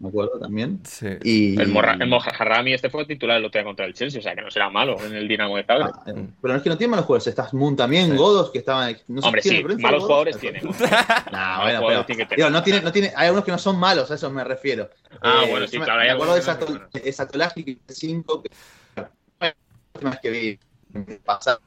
[0.00, 0.80] me acuerdo también.
[0.84, 1.06] Sí.
[1.22, 4.22] Y, El, Morra, el Mojarrami este fue titular el otro día contra el Chelsea, o
[4.22, 5.88] sea que no será malo en el Dinamo de Zagreb.
[5.94, 8.96] Ah, pero no es que no tiene malos jugadores, estás Moon también, Godos, que estaban...
[9.08, 10.62] No sé Hombre, quién, sí, malos jugadores tiene.
[10.62, 10.70] ¿no?
[11.62, 14.14] Bueno, pero, tiene digo, no tiene, no tiene, hay algunos que no son malos, a
[14.14, 14.88] eso me refiero.
[15.20, 17.28] Ah, Eh, bueno, sí, me- claro, hay Me acuerdo de esa, que no son esa
[17.54, 18.50] que 5 que
[20.10, 20.58] vez que vi
[21.24, 21.58] pasar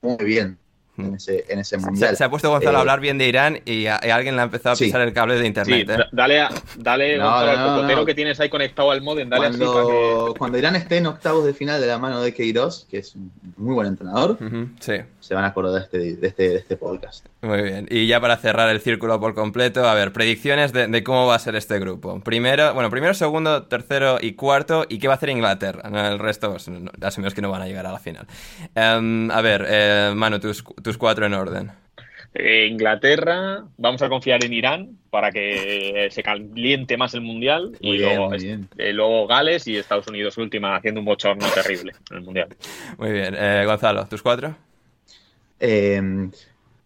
[0.00, 0.58] muy bien
[0.98, 2.16] en ese, en ese Se, mundial.
[2.16, 4.42] se ha puesto Gonzalo Eh, a hablar bien de Irán y, a- y alguien le
[4.42, 4.84] ha empezado a Sí.
[4.84, 5.88] pisar el cable de Sí, internet.
[5.90, 5.96] ¿eh?
[5.96, 8.06] da- dale, a- dale No, Gonzalo, no, al no, cocotero no.
[8.06, 9.74] que tienes ahí conectado al modem, dale así para que...
[9.76, 13.14] cuando, cuando Irán esté en octavos de final de la mano de Queiroz, que es
[13.14, 14.36] un muy buen entrenador,
[14.80, 17.24] Sí, se van a acordar de este, de este, de este podcast.
[17.40, 17.86] muy bien.
[17.90, 21.36] Y ya para cerrar el círculo por completo, a ver, predicciones de, de cómo va
[21.36, 22.20] a ser este grupo.
[22.20, 25.82] Primero, bueno, primero, segundo, tercero y cuarto, y qué va a hacer Inglaterra.
[26.10, 28.26] El resto, pues, no- asumimos que no van a llegar a la final.
[28.74, 31.72] Em, a ver, eh, Manu, tus, tus cuatro en orden.
[32.34, 37.96] Eh, Inglaterra, vamos a confiar en Irán para que se caliente más el Mundial Muy
[37.96, 38.68] y bien, luego, muy bien.
[38.78, 42.48] eh, luego Gales y Estados Unidos última haciendo un bochorno terrible en el Mundial.
[42.98, 43.34] Muy bien.
[43.38, 44.56] Eh, Gonzalo, ¿tus cuatro?
[45.60, 46.00] Eh,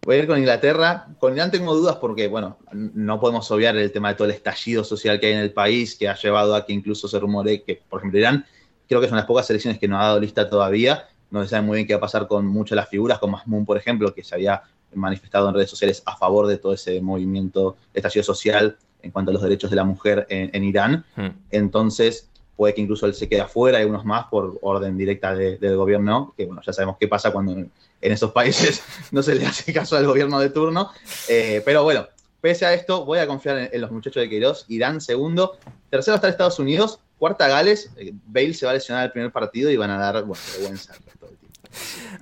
[0.01, 1.07] voy a ir con Inglaterra.
[1.17, 4.83] Con Irán tengo dudas porque, bueno, no podemos obviar el tema de todo el estallido
[4.83, 7.81] social que hay en el país, que ha llevado a que incluso se rumore que,
[7.89, 8.45] por ejemplo, Irán,
[8.87, 11.07] creo que es una de las pocas selecciones que no ha dado lista todavía.
[11.31, 13.37] No se sabe muy bien qué va a pasar con muchas de las figuras, como
[13.37, 14.61] Mahmoud, por ejemplo, que se había
[14.93, 19.31] manifestado en redes sociales a favor de todo ese movimiento de estallido social en cuanto
[19.31, 21.05] a los derechos de la mujer en, en Irán.
[21.15, 21.27] Hmm.
[21.51, 25.57] Entonces, puede que incluso él se quede afuera y unos más por orden directa de-
[25.57, 27.71] del gobierno, que bueno, ya sabemos qué pasa cuando en,
[28.01, 30.89] en esos países no se le hace caso al gobierno de turno.
[31.27, 32.07] Eh, pero bueno,
[32.41, 34.65] pese a esto, voy a confiar en, en los muchachos de Queiroz.
[34.69, 35.57] Irán segundo,
[35.89, 39.69] tercero está Estados Unidos, cuarta Gales, eh, Bale se va a lesionar el primer partido
[39.69, 40.93] y van a dar, bueno, vergüenza.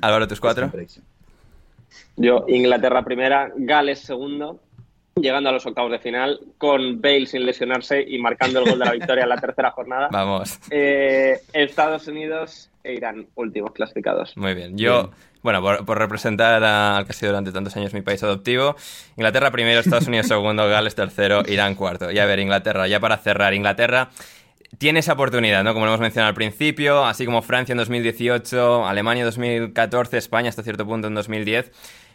[0.02, 0.66] Álvaro, tus cuatro.
[0.66, 1.06] Esa es mi predicción.
[2.18, 4.60] Yo, Inglaterra primera, Gales segundo,
[5.16, 8.86] llegando a los octavos de final, con Bale sin lesionarse y marcando el gol de
[8.86, 10.08] la victoria en la tercera jornada.
[10.12, 10.60] Vamos.
[10.70, 14.36] Eh, Estados Unidos e Irán, últimos clasificados.
[14.38, 14.78] Muy bien.
[14.78, 15.10] Yo,
[15.42, 18.76] bueno, por, por representar a- al que ha sido durante tantos años mi país adoptivo,
[19.18, 22.12] Inglaterra primero, Estados Unidos segundo, Gales tercero, Irán cuarto.
[22.12, 24.10] Y a ver, Inglaterra, ya para cerrar, Inglaterra
[24.78, 25.74] tiene esa oportunidad, ¿no?
[25.74, 30.50] Como lo hemos mencionado al principio, así como Francia en 2018, Alemania en 2014, España
[30.50, 31.72] hasta cierto punto en 2010.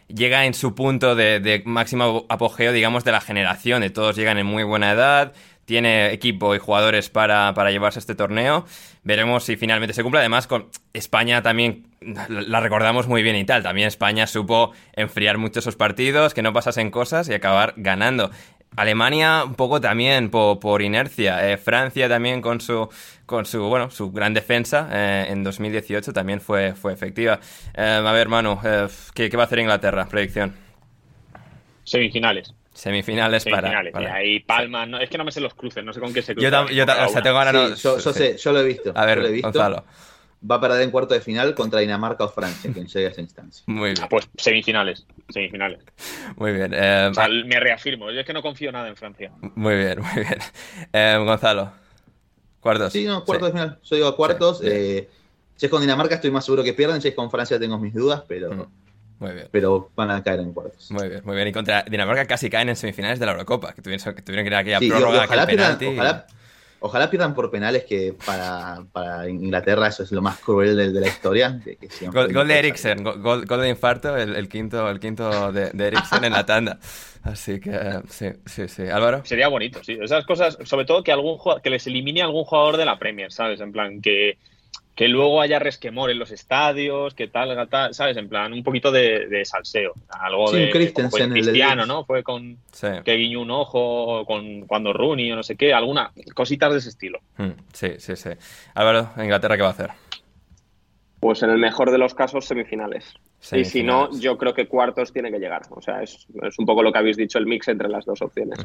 [0.07, 3.81] Llega en su punto de, máximo apogeo, digamos, de la generación.
[3.81, 5.33] De todos llegan en muy buena edad,
[5.65, 8.65] tiene equipo y jugadores para, para llevarse este torneo.
[9.03, 10.19] Veremos si finalmente se cumple.
[10.19, 13.63] Además, con España también la la recordamos muy bien y tal.
[13.63, 18.31] También España supo enfriar mucho esos partidos, que no pasasen cosas y acabar ganando.
[18.75, 21.51] Alemania un poco también por, por inercia.
[21.51, 22.87] Eh, Francia también con su
[23.25, 27.39] con su bueno su gran defensa eh, en 2018 también fue, fue efectiva.
[27.75, 30.05] Eh, a ver, Manu, eh, ¿qué, qué va a hacer Inglaterra?
[30.07, 30.53] Predicción.
[31.83, 32.53] Semifinales.
[32.73, 33.91] Semifinales, Semifinales.
[33.91, 34.13] para.
[34.13, 36.33] Ahí Palma, no, es que no me sé los cruces, no sé con qué se
[36.33, 36.67] Yo, cruzan.
[36.67, 37.77] tam- yo tam- o sea, tengo ganas.
[37.77, 38.93] Sí, yo, yo sé, yo lo he visto.
[38.95, 39.47] A ver, yo lo he visto.
[39.49, 39.83] Gonzalo.
[40.49, 43.21] Va a perder en cuarto de final contra Dinamarca o Francia, quien llegue a esa
[43.21, 43.63] instancia.
[43.67, 45.79] Muy bien, Ah, Pues semifinales, semifinales.
[46.35, 46.73] muy bien.
[46.73, 49.31] Eh, O sea, me reafirmo, yo es que no confío nada en Francia.
[49.55, 50.39] muy bien, muy bien.
[50.93, 51.71] Eh, Gonzalo.
[52.59, 52.91] Cuartos.
[52.93, 53.53] Sí, no, cuartos Sí.
[53.53, 53.79] de final.
[53.83, 54.59] Yo digo a cuartos.
[54.59, 55.09] Sí, eh,
[55.55, 57.93] si es con Dinamarca estoy más seguro que pierden, si es con Francia tengo mis
[57.93, 58.65] dudas, pero, Mm.
[59.19, 59.47] Muy bien.
[59.51, 60.89] pero van a caer en cuartos.
[60.89, 61.47] Muy bien, muy bien.
[61.47, 64.47] Y contra Dinamarca casi caen en semifinales de la Eurocopa, que tuvieron que, tuvieron que
[64.49, 66.31] ir a aquella Sí, prórroga, ojalá, aquel pierdan, penalti.
[66.81, 70.99] Ojalá pierdan por penales, que para, para Inglaterra eso es lo más cruel de, de
[70.99, 71.59] la historia.
[71.63, 74.89] que- que sigan Gol, gol de Eriksen, go- gol, gol de infarto, el, el quinto,
[74.89, 76.79] el quinto de, de Eriksen en la tanda.
[77.23, 78.83] Así que sí, sí, sí.
[78.87, 79.21] Álvaro.
[79.23, 79.97] Sería bonito, sí.
[80.01, 83.61] Esas cosas, sobre todo que algún que les elimine algún jugador de la Premier, ¿sabes?
[83.61, 84.37] En plan, que,
[84.95, 88.17] que luego haya resquemor en los estadios, que tal, tal, ¿sabes?
[88.17, 89.93] En plan, un poquito de, de salseo.
[90.09, 90.65] Algo Sí, de.
[90.65, 91.85] un Christensen, fue el Cristiano.
[91.85, 92.03] ¿no?
[92.05, 92.87] Fue con Sí.
[93.05, 96.89] que guiñó un ojo, con cuando Rooney o no sé qué, alguna cositas de ese
[96.89, 97.19] estilo.
[97.37, 98.29] Mm, Sí, sí, sí.
[98.75, 99.89] Álvaro, Inglaterra, ¿qué va a hacer?
[101.21, 103.13] Pues en el mejor de los casos, semifinales.
[103.51, 105.61] Y si no, yo creo que cuartos tiene que llegar.
[105.69, 106.25] O sea, es,
[106.57, 108.57] un poco lo que habéis dicho, el mix entre las dos opciones.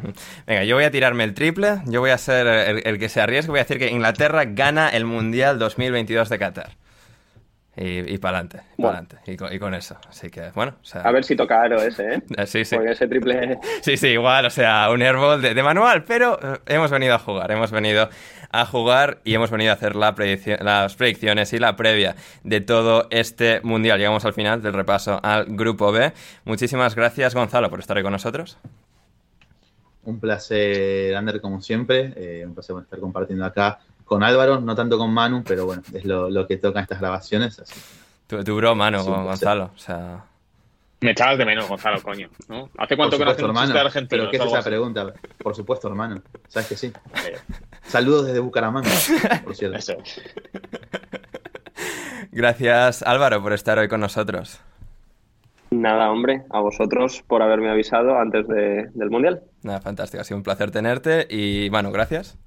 [0.46, 3.50] Venga, yo voy a tirarme el triple, yo voy a ser el, que se arriesgue,
[3.50, 6.70] voy a decir que Inglaterra gana el Mundial 2022 de Qatar.
[7.76, 9.98] Y, y para adelante, y, con, eso.
[10.08, 10.76] Así que, bueno.
[10.94, 12.22] A ver si toca aro ese, ¿eh?
[12.46, 12.74] Sí, sí.
[12.74, 13.58] Porque ese triple.
[13.82, 17.18] Sí, sí, igual, o sea, un airball de, de manual, pero eh, hemos venido a
[17.18, 18.08] jugar, hemos venido
[18.60, 20.14] a jugar y hemos venido a hacer la
[20.60, 23.98] las predicciones y la previa de todo este mundial.
[23.98, 26.12] Llegamos al final del repaso al grupo B.
[26.44, 28.58] Muchísimas gracias, Gonzalo, por estar ahí con nosotros.
[30.04, 32.12] Un placer, Ander, como siempre.
[32.16, 36.04] Eh, un placer estar compartiendo acá con Álvaro, no tanto con Manu, pero bueno, es
[36.04, 37.58] lo, que toca estas grabaciones.
[37.58, 37.74] Así.
[38.28, 39.72] Tu, tu bro, Manu, Gonzalo.
[39.74, 40.24] O sea...
[41.00, 42.30] Me echabas de menos, Gonzalo, coño.
[42.48, 42.70] ¿no?
[42.78, 43.74] ¿Hace cuánto que no haces hermano,
[44.08, 45.12] Pero ¿qué es esa pregunta?
[45.42, 46.22] Por supuesto, hermano.
[46.48, 46.92] ¿Sabes que sí?
[47.88, 48.90] Saludos desde Bucaramanga,
[49.44, 49.78] por cierto.
[49.78, 49.94] Eso.
[52.32, 54.60] Gracias, Álvaro, por estar hoy con nosotros.
[55.70, 59.42] Nada, hombre, a vosotros por haberme avisado antes del Mundial.
[59.62, 62.38] Nada, fantástico, ha sido un placer tenerte y, bueno, gracias.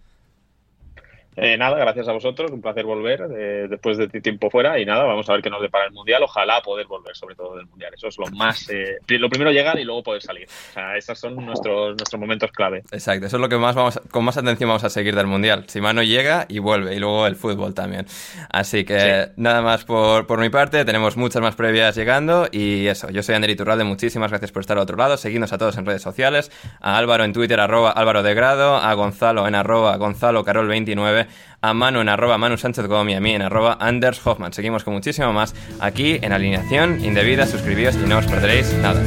[1.41, 5.03] Eh, nada, gracias a vosotros, un placer volver eh, después de tiempo fuera y nada,
[5.03, 6.21] vamos a ver qué nos depara el Mundial.
[6.23, 7.93] Ojalá poder volver, sobre todo del Mundial.
[7.93, 8.69] Eso es lo más...
[8.69, 10.47] Eh, lo primero llegar y luego poder salir.
[10.47, 12.83] O sea, esos son nuestros, nuestros momentos clave.
[12.91, 15.65] Exacto, eso es lo que más vamos con más atención vamos a seguir del Mundial.
[15.67, 18.05] Si Mano llega y vuelve, y luego el fútbol también.
[18.49, 23.09] Así que nada más por, por mi parte, tenemos muchas más previas llegando y eso,
[23.09, 25.85] yo soy Ander Iturralde, muchísimas gracias por estar al otro lado, seguidnos a todos en
[25.85, 30.43] redes sociales, a Álvaro en Twitter, arroba Álvaro de Grado, a Gonzalo en arroba Gonzalo
[30.43, 31.27] Carol 29
[31.61, 34.53] a Manu en arroba Manu Sánchez Gómez y a mí en arroba Anders Hoffman.
[34.53, 37.45] Seguimos con muchísimo más aquí en Alineación Indebida.
[37.45, 39.01] Suscribíos y no os perderéis nada.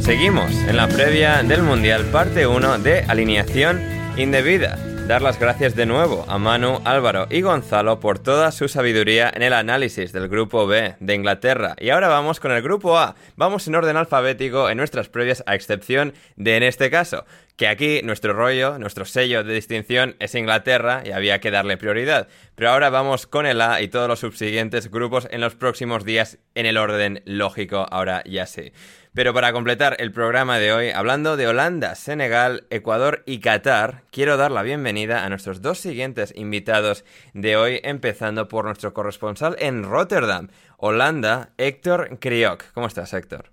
[0.00, 3.80] Seguimos en la previa del Mundial, parte 1 de Alineación
[4.16, 9.30] Indebida dar las gracias de nuevo a Manu, Álvaro y Gonzalo por toda su sabiduría
[9.32, 11.76] en el análisis del grupo B de Inglaterra.
[11.78, 13.14] Y ahora vamos con el grupo A.
[13.36, 17.24] Vamos en orden alfabético en nuestras previas, a excepción de en este caso,
[17.56, 22.26] que aquí nuestro rollo, nuestro sello de distinción es Inglaterra y había que darle prioridad.
[22.56, 26.38] Pero ahora vamos con el A y todos los subsiguientes grupos en los próximos días
[26.56, 28.72] en el orden lógico, ahora ya sí.
[29.16, 34.36] Pero para completar el programa de hoy, hablando de Holanda, Senegal, Ecuador y Qatar, quiero
[34.36, 37.02] dar la bienvenida a nuestros dos siguientes invitados
[37.32, 42.72] de hoy, empezando por nuestro corresponsal en Rotterdam, Holanda, Héctor Kriok.
[42.74, 43.52] ¿Cómo estás, Héctor?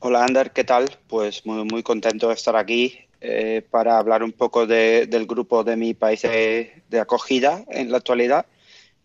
[0.00, 0.90] Hola, Ander, ¿qué tal?
[1.06, 5.76] Pues muy, muy contento de estar aquí eh, para hablar un poco del grupo de
[5.76, 8.44] mi país de, acogida en la actualidad.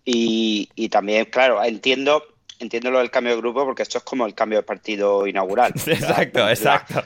[0.04, 2.22] Y, y también, claro, entiendo
[2.60, 5.74] entiendo lo del cambio de grupo porque esto es como el cambio de partido inaugural.
[5.88, 7.04] Exacto, exacto.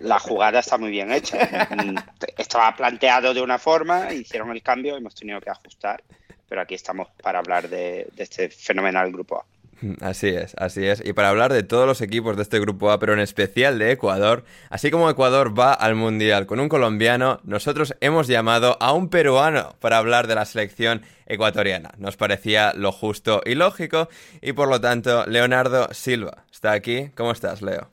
[0.00, 1.68] La, jugada está muy bien hecha.
[1.70, 1.96] Mm,
[2.36, 6.02] estaba planteado de una forma, hicieron el cambio, hemos tenido que ajustar,
[6.48, 9.44] pero aquí estamos para hablar de, de este fenomenal grupo A.
[10.00, 11.02] Así es, así es.
[11.04, 13.92] Y para hablar de todos los equipos de este grupo A, pero en especial de
[13.92, 19.08] Ecuador, así como Ecuador va al Mundial con un colombiano, nosotros hemos llamado a un
[19.08, 21.92] peruano para hablar de la selección ecuatoriana.
[21.98, 24.08] Nos parecía lo justo y lógico,
[24.42, 27.10] y por lo tanto, Leonardo Silva está aquí.
[27.14, 27.90] ¿Cómo estás, Leo?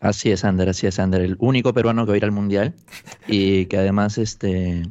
[0.00, 1.22] Así es, Ander, así es, Ander.
[1.22, 2.74] El único peruano que va a ir al Mundial
[3.26, 4.82] y que además, este...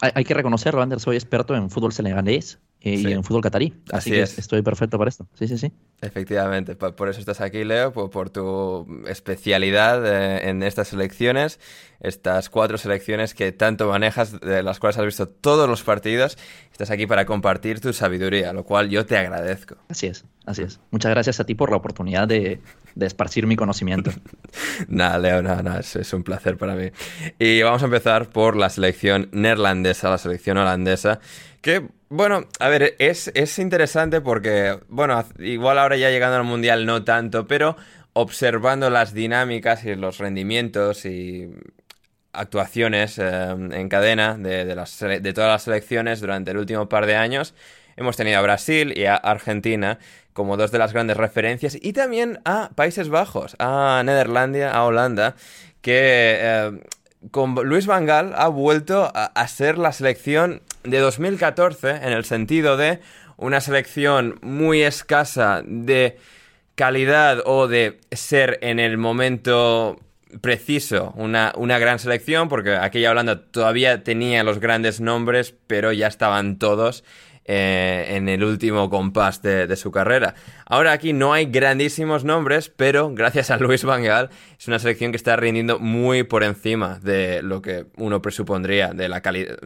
[0.00, 2.60] Hay, que reconocerlo, Ander, soy experto en fútbol senegalés
[2.94, 3.74] y en fútbol catarí.
[3.92, 4.38] Así, que es.
[4.38, 5.26] estoy perfecto para esto.
[5.34, 5.72] Sí, sí, sí.
[6.00, 11.58] Efectivamente, por, eso estás aquí, Leo, por, tu especialidad eh, en estas selecciones,
[12.00, 16.38] estas cuatro selecciones que tanto manejas, de las cuales has visto todos los partidos.
[16.70, 19.76] Estás aquí para compartir tu sabiduría, lo cual yo te agradezco.
[19.88, 20.78] Así es, así es.
[20.92, 22.60] Muchas gracias a ti por la oportunidad de,
[23.00, 24.12] esparcir mi conocimiento.
[24.88, 26.90] nada, Leo, nada, nada, es, un placer para mí.
[27.40, 31.18] Y vamos a empezar por la selección neerlandesa, la selección holandesa,
[31.60, 36.86] que bueno, a ver, es, es interesante porque, bueno, igual ahora ya llegando al Mundial
[36.86, 37.76] no tanto, pero
[38.14, 41.50] observando las dinámicas y los rendimientos y
[42.32, 47.16] actuaciones eh, en cadena de, las, de todas las selecciones durante el último par de
[47.16, 47.54] años,
[47.96, 49.98] hemos tenido a Brasil y a Argentina
[50.32, 55.34] como dos de las grandes referencias y también a Países Bajos, a Nederlandia, a Holanda,
[55.82, 56.80] que eh,
[57.32, 62.76] con Luis Van Gaal ha vuelto a ser la selección de 2014 en el sentido
[62.76, 63.00] de
[63.36, 66.18] una selección muy escasa de
[66.74, 69.98] calidad o de ser en el momento
[70.40, 76.06] preciso una, una gran selección, porque aquella Holanda todavía tenía los grandes nombres, pero ya
[76.06, 77.04] estaban todos
[77.50, 80.34] eh, en el último compás de, su carrera.
[80.66, 84.28] Ahora aquí no hay grandísimos nombres, pero gracias a Luis Van Gaal
[84.58, 89.08] es una selección que está rindiendo muy por encima de lo que uno presupondría de
[89.08, 89.56] la calidad,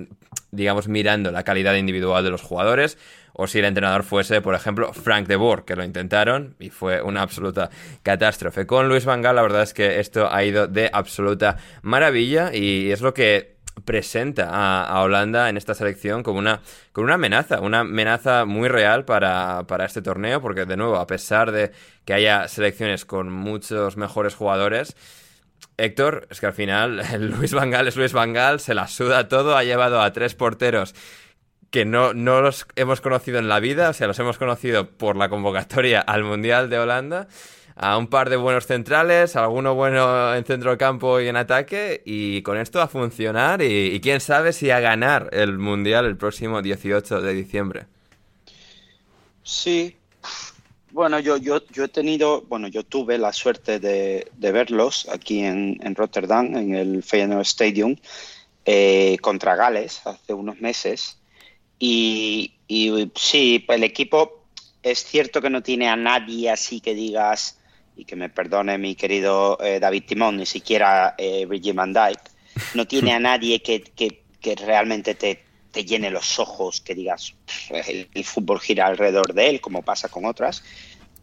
[0.53, 2.98] digamos, mirando la calidad individual de los jugadores
[3.32, 7.00] o si el entrenador fuese, por ejemplo, Frank de Boer, que lo intentaron y fue
[7.00, 7.70] una absoluta
[8.03, 8.66] catástrofe.
[8.66, 12.90] Con Luis Van Gaal, la verdad es que esto ha ido de absoluta maravilla y
[12.90, 14.50] es lo que presenta
[14.84, 16.61] a, Holanda en esta selección como una,
[16.92, 21.07] como una amenaza, una amenaza muy real para, para, este torneo, porque de nuevo, a
[21.07, 21.72] pesar de
[22.05, 24.94] que haya selecciones con muchos mejores jugadores,
[25.76, 27.02] Héctor, es que al final
[27.38, 30.34] Luis Van Gaal es Luis Van Gaal, se la suda todo, ha llevado a tres
[30.34, 30.94] porteros
[31.72, 35.16] que no, no los hemos conocido en la vida, o sea, los hemos conocido por
[35.16, 37.28] la convocatoria al Mundial de Holanda,
[37.74, 42.42] a un par de buenos centrales, alguno bueno en centro campo y en ataque, y
[42.42, 47.22] con esto a funcionar y, quién sabe si a ganar el Mundial el próximo 18
[47.22, 47.86] de diciembre.
[49.42, 49.96] Sí,
[50.93, 55.80] bueno, yo, yo, yo he tenido, bueno, yo tuve la suerte de, verlos aquí en,
[55.82, 57.97] en, Rotterdam, en el Feyenoord Stadium,
[58.64, 61.18] eh, contra Gales hace unos meses.
[61.78, 62.53] Y,
[63.16, 64.45] sí, el equipo
[64.82, 67.59] es cierto que no tiene a nadie así que digas,
[67.97, 72.30] y que me perdone mi querido eh, David Timón, ni siquiera eh, Van Dyke,
[72.74, 73.82] no tiene a nadie que,
[74.64, 75.41] realmente te,
[75.72, 77.34] llene los ojos, que digas,
[77.70, 80.62] el, fútbol gira alrededor de él, como pasa con otras.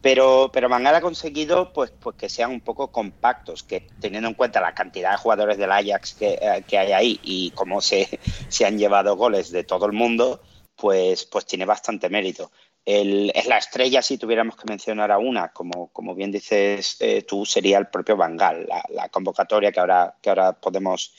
[0.02, 4.34] Pero, pero Van ha conseguido pues, pues que sean un poco compactos, que teniendo en
[4.34, 8.20] cuenta la cantidad de jugadores del Ajax que, eh, que hay ahí y cómo se,
[8.48, 10.42] se han llevado goles de todo el mundo,
[10.80, 12.52] pues, pues tiene bastante mérito.
[12.86, 17.46] es la estrella, si tuviéramos que mencionar a una, como, como bien dices eh, tú,
[17.46, 18.68] sería el propio Bangal.
[18.90, 21.14] La, convocatoria, que ahora, que ahora podemos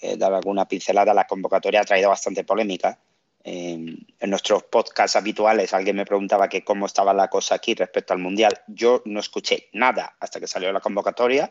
[0.00, 2.98] eh, dar alguna pincelada, la convocatoria ha traído bastante polémica.
[3.42, 8.18] en nuestros podcasts habituales alguien me preguntaba que cómo estaba la cosa aquí respecto al
[8.18, 8.60] Mundial.
[8.66, 11.50] Yo no escuché nada hasta que salió la convocatoria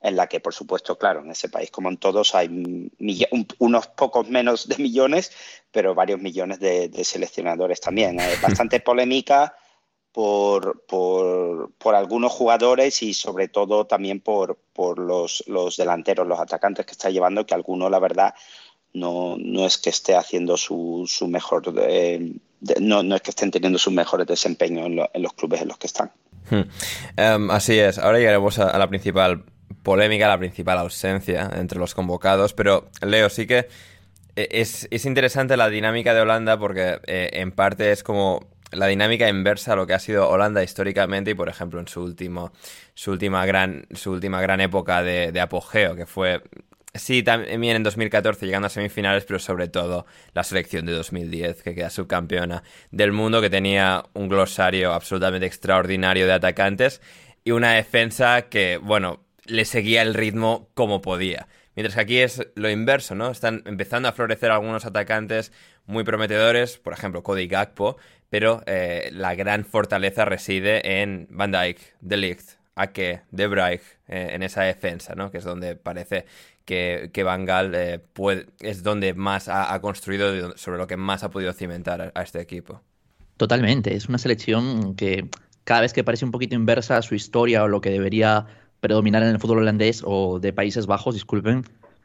[0.00, 2.48] en la que, por supuesto, claro, en ese país, como en todos, hay
[3.58, 5.32] unos pocos menos de millones,
[5.72, 8.16] pero varios millones de, seleccionadores también.
[8.40, 9.54] Bastante polémica
[10.18, 16.84] por, por, algunos jugadores y sobre todo también por, por los, los, delanteros, los atacantes
[16.86, 18.34] que está llevando, que alguno, la verdad,
[18.94, 21.72] no, no es que esté haciendo su, su mejor...
[22.80, 25.86] No, no, es que estén teniendo sus mejores desempeños en, los clubes en los que
[25.86, 26.10] están.
[26.50, 26.62] Hmm.
[27.16, 27.98] Em, así es.
[27.98, 29.44] Ahora llegaremos a la principal
[29.84, 33.68] polémica, la principal ausencia entre los convocados, pero Leo, sí que
[34.38, 39.28] eh, es, interesante la dinámica de Holanda porque eh, en parte es como la dinámica
[39.28, 42.52] inversa a lo que ha sido Holanda históricamente y por ejemplo en su último
[42.94, 46.42] su última gran su última gran época de, apogeo que fue
[46.94, 51.74] sí también en 2014 llegando a semifinales pero sobre todo la selección de 2010 que
[51.74, 57.00] queda subcampeona del mundo que tenía un glosario absolutamente extraordinario de atacantes
[57.44, 61.48] y una defensa que bueno le seguía el ritmo como podía.
[61.78, 63.30] Mientras que aquí es lo inverso, ¿no?
[63.30, 65.52] Están empezando a florecer algunos atacantes
[65.86, 67.98] muy prometedores, por ejemplo, Cody Gakpo,
[68.28, 74.30] pero eh, la gran fortaleza reside en Van Dijk, De Ligt, Ake, De Bruyne, eh,
[74.32, 75.30] en esa defensa, ¿no?
[75.30, 76.26] Que es donde parece
[76.64, 78.00] que, que Van Gaal eh,
[78.58, 82.82] es donde más ha, construido, sobre lo que más ha podido cimentar a este equipo.
[83.36, 85.28] Totalmente, es una selección que
[85.62, 88.46] cada vez que parece un poquito inversa a su historia o lo que debería
[88.80, 91.64] predominar en el fútbol holandés o de Países Bajos, disculpen.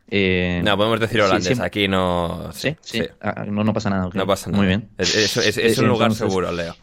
[0.10, 2.52] Eh, no, podemos decir holandés, aquí no...
[2.54, 4.10] Sí, sí, ah, no, no, pasa nada.
[4.14, 4.62] No pasa nada.
[4.62, 4.90] Muy bien.
[4.98, 6.76] Es, un lugar seguro, Leo.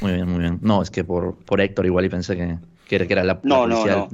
[0.00, 0.58] Muy bien, muy bien.
[0.62, 3.84] No, es que por, por Héctor igual y pensé que, que era la, no, no,
[3.86, 4.08] no.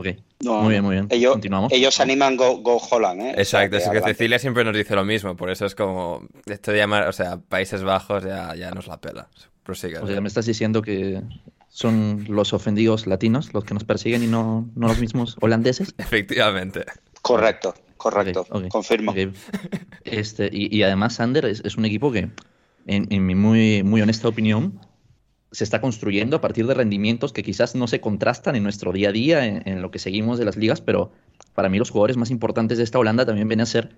[0.00, 0.06] Ok.
[0.42, 1.08] muy bien, muy bien.
[1.10, 1.72] Ellos, Continuamos.
[1.72, 3.34] Ellos animan Go, Go Holland, ¿eh?
[3.36, 6.78] Exacto, es que Cecilia siempre nos dice lo mismo, por eso es como, esto de
[6.78, 9.28] llamar, o sea, Países Bajos ya, ya nos la pela.
[9.62, 9.98] Prosigue.
[9.98, 11.22] O sea, me estás diciendo que
[11.70, 15.94] son los ofendidos latinos los que nos persiguen y no, no los mismos holandeses.
[15.98, 16.84] Efectivamente.
[17.22, 19.14] Correcto, correcto, confirmo.
[20.04, 22.30] Este, y, además Sander es, un equipo que,
[22.86, 24.80] en, mi muy, muy honesta opinión,
[25.52, 29.10] se está construyendo a partir de rendimientos que quizás no se contrastan en nuestro día
[29.10, 31.12] a día, en, lo que seguimos de las ligas, pero
[31.54, 33.96] para mí los jugadores más importantes de esta Holanda también vienen a ser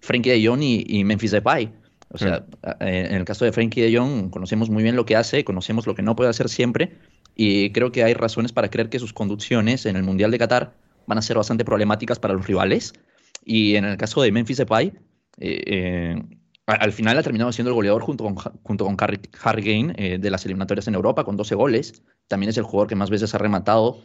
[0.00, 1.72] Frenkie de Jong y, y Memphis Depay.
[2.10, 2.82] O sea, mm.
[2.82, 5.94] en el caso de Frenkie de Jong conocemos muy bien lo que hace, conocemos lo
[5.94, 6.98] que no puede hacer siempre,
[7.34, 10.74] y creo que hay razones para creer que sus conducciones en el Mundial de Qatar
[11.06, 12.92] van a ser bastante problemáticas para los rivales.
[13.44, 14.92] Y en el caso de Memphis Depay,
[15.38, 16.22] eh, eh,
[16.66, 20.30] al final ha terminado siendo el goleador junto con, junto con Harry, Harry eh, de
[20.30, 22.02] las eliminatorias en Europa con 12 goles.
[22.28, 24.00] También es el jugador que más veces ha rematado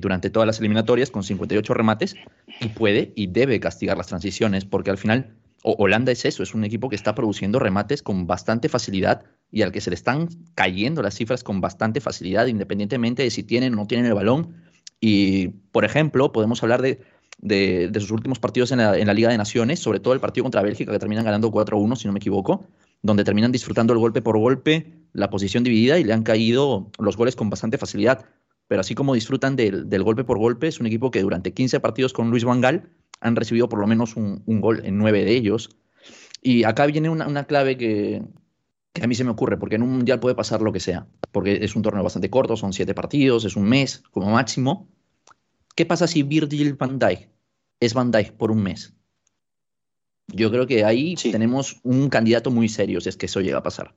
[0.00, 2.14] durante todas las eliminatorias con 58 remates
[2.62, 5.36] y puede y debe castigar las transiciones porque al final
[5.78, 9.72] Holanda es eso, es un equipo que está produciendo remates con bastante facilidad y al
[9.72, 13.76] que se le están cayendo las cifras con bastante facilidad, independientemente de si tienen o
[13.76, 14.54] no tienen el balón.
[15.00, 17.00] Y, por ejemplo, podemos hablar de,
[17.40, 20.92] de, sus últimos partidos en la, Liga de Naciones, sobre todo el partido contra Bélgica,
[20.92, 22.66] que terminan ganando 4-1, si no me equivoco,
[23.02, 27.16] donde terminan disfrutando el golpe por golpe, la posición dividida y le han caído los
[27.16, 28.24] goles con bastante facilidad.
[28.68, 31.80] Pero así como disfrutan del, del golpe por golpe, es un equipo que durante 15
[31.80, 32.90] partidos con Luis Van Gaal
[33.26, 35.70] han recibido por lo menos un, un gol en 9 de ellos.
[36.42, 38.22] Y acá viene una, una clave que,
[38.92, 41.06] que a mí se me ocurre, porque en un mundial puede pasar lo que sea,
[41.32, 44.88] porque es un torneo bastante corto, son siete partidos, es un mes como máximo.
[45.74, 47.28] ¿Qué pasa si Virgil van Dijk
[47.80, 48.94] es Van Dijk por un mes?
[50.28, 53.62] Yo creo que ahí tenemos un candidato muy serio si es que eso llega a
[53.62, 53.94] pasar.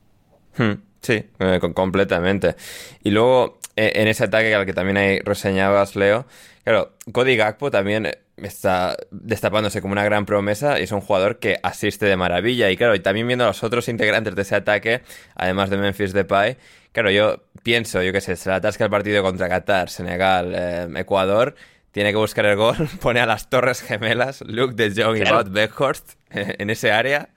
[0.58, 2.56] Hmm, sí, eh, completamente.
[3.04, 6.26] Y luego, eh, en ese ataque al que también hay reseñabas, Leo,
[6.64, 8.10] claro, Cody Gakpo también
[8.48, 12.70] está destapándose como una gran promesa y es un jugador que asiste de maravilla.
[12.72, 15.02] Y claro, y también viendo a los otros integrantes de ese ataque,
[15.36, 16.58] además de Memphis Depay,
[16.92, 20.88] claro, yo pienso, yo qué sé, se le atasca el partido contra Qatar, Senegal, eh,
[20.96, 21.56] Ecuador,
[21.92, 25.50] tiene que buscar el gol, pone a las Torres Gemelas, Luke de Jong y Wout
[25.50, 27.30] Beckhorst eh, en ese área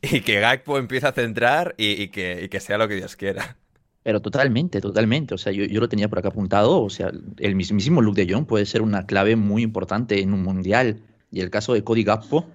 [0.00, 3.56] y que Gakpo empiece a centrar y, que, y que sea lo que Dios quiera.
[4.02, 5.34] Pero totalmente, totalmente.
[5.34, 6.82] O sea, yo, yo, lo tenía por acá apuntado.
[6.82, 10.42] O sea, el mismísimo Luke de Jong puede ser una clave muy importante en un
[10.42, 11.02] mundial.
[11.30, 12.46] Y el caso de Cody Gakpo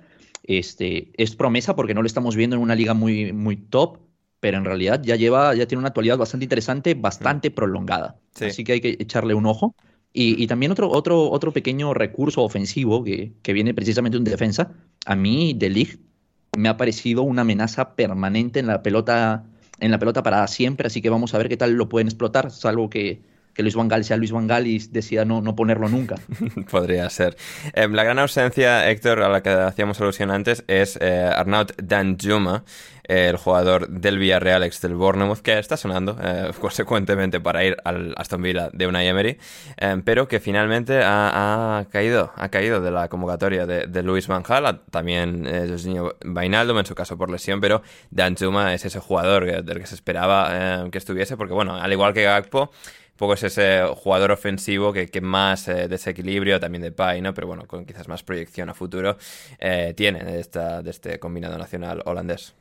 [0.43, 3.99] este, es promesa porque no lo estamos viendo en una liga muy, muy top,
[4.39, 7.53] pero en realidad ya lleva, ya tiene una actualidad bastante interesante, bastante mm.
[7.53, 8.19] prolongada.
[8.39, 9.75] Así que hay que echarle un ojo.
[10.13, 14.71] Y, y, también otro, otro, otro pequeño recurso ofensivo que, que viene precisamente de defensa.
[15.05, 16.01] A mí, De Ligt
[16.57, 19.45] me ha parecido una amenaza permanente en la pelota
[19.79, 22.51] en la pelota para siempre, así que vamos a ver qué tal lo pueden explotar,
[22.51, 23.21] salvo que,
[23.57, 26.15] que Luis Van Gaal sea Luis Van Gaal y decida no, no ponerlo nunca.
[26.69, 27.35] Podría ser.
[27.73, 32.63] Em, la gran ausencia, Héctor, a la que hacíamos alusión antes, es eh, Arnaud Danjuma,
[33.07, 38.13] el jugador del Villarreal, ex del Bournemouth, que está sonando eh, consecuentemente para ir al
[38.17, 39.39] Aston Villa de Unai Emery,
[39.77, 44.81] eh, pero que finalmente ha, caído, ha caído de la convocatoria de, Luis Van Gaal,
[44.91, 47.81] también eh, Jorginho Vainaldum en su caso por lesión, pero
[48.11, 52.13] Dan Juma es ese jugador del que se esperaba que estuviese, porque bueno, al igual
[52.13, 52.71] que Gakpo,
[53.17, 57.33] poco es ese jugador ofensivo que, más desequilibrio también de Pai, ¿no?
[57.33, 59.17] Pero bueno, con quizás más proyección a futuro
[59.95, 62.53] tiene de, esta, de este combinado nacional holandés.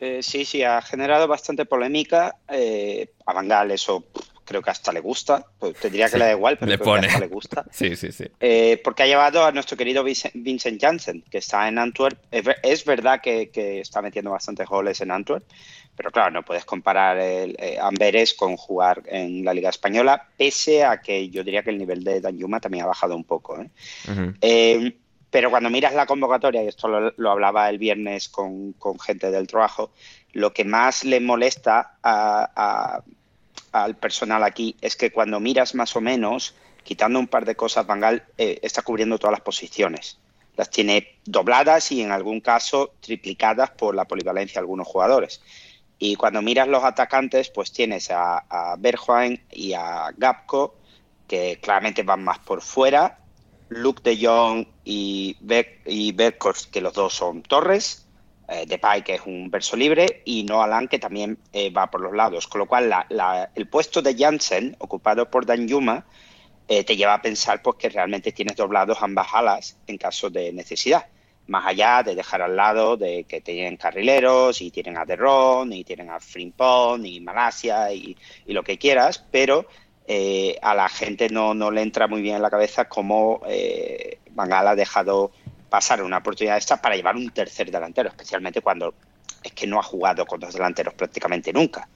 [0.00, 2.36] Eh, sí, sí, ha generado bastante polémica.
[2.48, 4.04] Eh, a Bangal eso
[4.44, 5.44] creo que hasta le gusta.
[5.58, 7.64] Pues te diría que le da igual, pero le creo que hasta le gusta.
[7.72, 8.24] sí, sí, sí.
[8.40, 12.18] Eh, porque ha llevado a nuestro querido Vincent Janssen, que está en Antwerp.
[12.30, 13.50] Es, verdad que,
[13.80, 15.44] está metiendo bastantes goles en Antwerp,
[15.98, 21.00] pero claro, no puedes comparar el, Amberes con jugar en la Liga Española, pese a
[21.00, 23.58] que yo diría que el nivel de Danjuma también ha bajado un poco.
[23.60, 24.94] ¿eh?
[25.28, 29.90] Pero cuando miras la convocatoria, y esto lo, hablaba el viernes con, gente del trabajo,
[30.34, 31.98] lo que más le molesta
[33.72, 37.84] al personal aquí es que cuando miras más o menos, quitando un par de cosas,
[37.88, 40.20] Bangal eh, está cubriendo todas las posiciones.
[40.56, 45.42] Las tiene dobladas y en algún caso triplicadas por la polivalencia de algunos jugadores.
[45.98, 48.76] Y cuando miras los atacantes, pues tienes a, a
[49.50, 50.76] y a Gapco,
[51.26, 53.18] que claramente van más por fuera
[53.68, 55.36] Luke de Jong y,
[55.84, 58.06] y que los dos son torres,
[58.48, 62.00] eh, Depay, que es un verso libre, y Noah Lang, que también eh, va por
[62.00, 62.46] los lados.
[62.46, 62.92] Con lo cual,
[63.54, 66.06] el puesto de Jansen, ocupado por Dan Yuma,
[66.66, 70.52] eh, te lleva a pensar pues, que realmente tienes doblados ambas alas en caso de
[70.52, 71.06] necesidad.
[71.48, 75.84] Más allá de dejar al lado de que tienen carrileros, y tienen a Derron, y
[75.84, 79.66] tienen a Frimpong, y Malasia, y, y lo que quieras, pero
[80.06, 84.18] eh, a la gente no, no, le entra muy bien en la cabeza cómo eh,
[84.36, 85.32] ha dejado
[85.68, 88.94] pasar una oportunidad esta para llevar un tercer delantero, especialmente cuando
[89.42, 91.88] es que no ha jugado con dos delanteros prácticamente nunca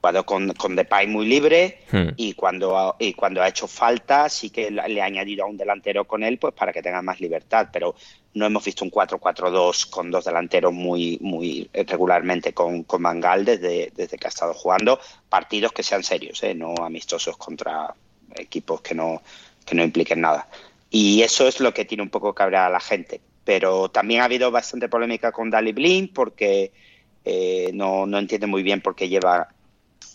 [0.00, 2.08] jugado con, con Depay muy libre hmm.
[2.16, 5.56] y, cuando ha, y cuando ha hecho falta sí que le ha añadido a un
[5.56, 7.94] delantero con él pues para que tenga más libertad, pero
[8.34, 13.92] no hemos visto un 4-4-2 con dos delanteros muy, muy regularmente con, con Mangal desde,
[13.94, 16.54] desde que ha estado jugando partidos que sean serios, ¿eh?
[16.54, 17.94] no amistosos contra
[18.36, 19.22] equipos que no,
[19.64, 20.48] que no impliquen nada.
[20.90, 23.20] Y eso es lo que tiene un poco cabrear a la gente.
[23.44, 26.72] Pero también ha habido bastante polémica con Dali Blin porque
[27.24, 29.48] eh, no, no entiende muy bien por qué lleva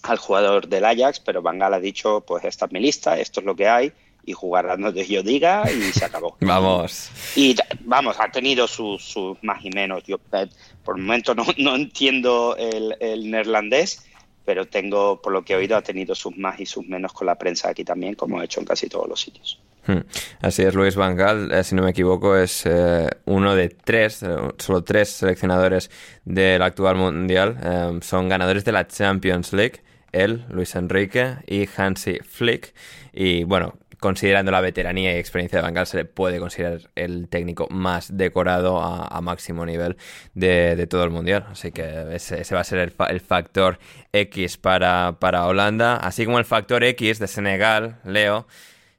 [0.04, 3.40] al jugador del Ajax, pero Van Gaal ha dicho, pues esta es mi lista, esto
[3.40, 3.92] es lo que hay,
[4.26, 6.38] y jugará donde yo diga y se acabó.
[6.42, 7.10] vamos.
[7.36, 10.04] Y vamos, ha tenido sus más y menos.
[10.04, 10.48] Yo eh,
[10.84, 14.06] por el momento no, entiendo el, neerlandés,
[14.46, 17.28] pero tengo, por lo que he oído, ha tenido sus más y sus menos con
[17.28, 19.60] la prensa aquí también, como ha hecho en casi todos los sitios.
[19.86, 20.00] Hmm.
[20.42, 24.24] Así es, Luis Van Gaal, eh, si no me equivoco, es eh, uno de tres,
[24.24, 25.92] eh, solo tres seleccionadores
[26.24, 28.00] del actual mundial.
[28.02, 29.82] son ganadores de la Champions League,
[30.14, 32.74] él, Luis Enrique y Hansi Flick.
[33.12, 33.74] Y bueno,
[34.04, 38.18] considerando la veteranía y experiencia de Van Gaal, se le puede considerar el técnico más
[38.18, 39.96] decorado a, máximo nivel
[40.34, 41.46] de, todo el mundial.
[41.50, 43.80] Así que ese, va a ser el, factor
[44.12, 48.46] X para, para Holanda, así como el factor X de Senegal, Leo.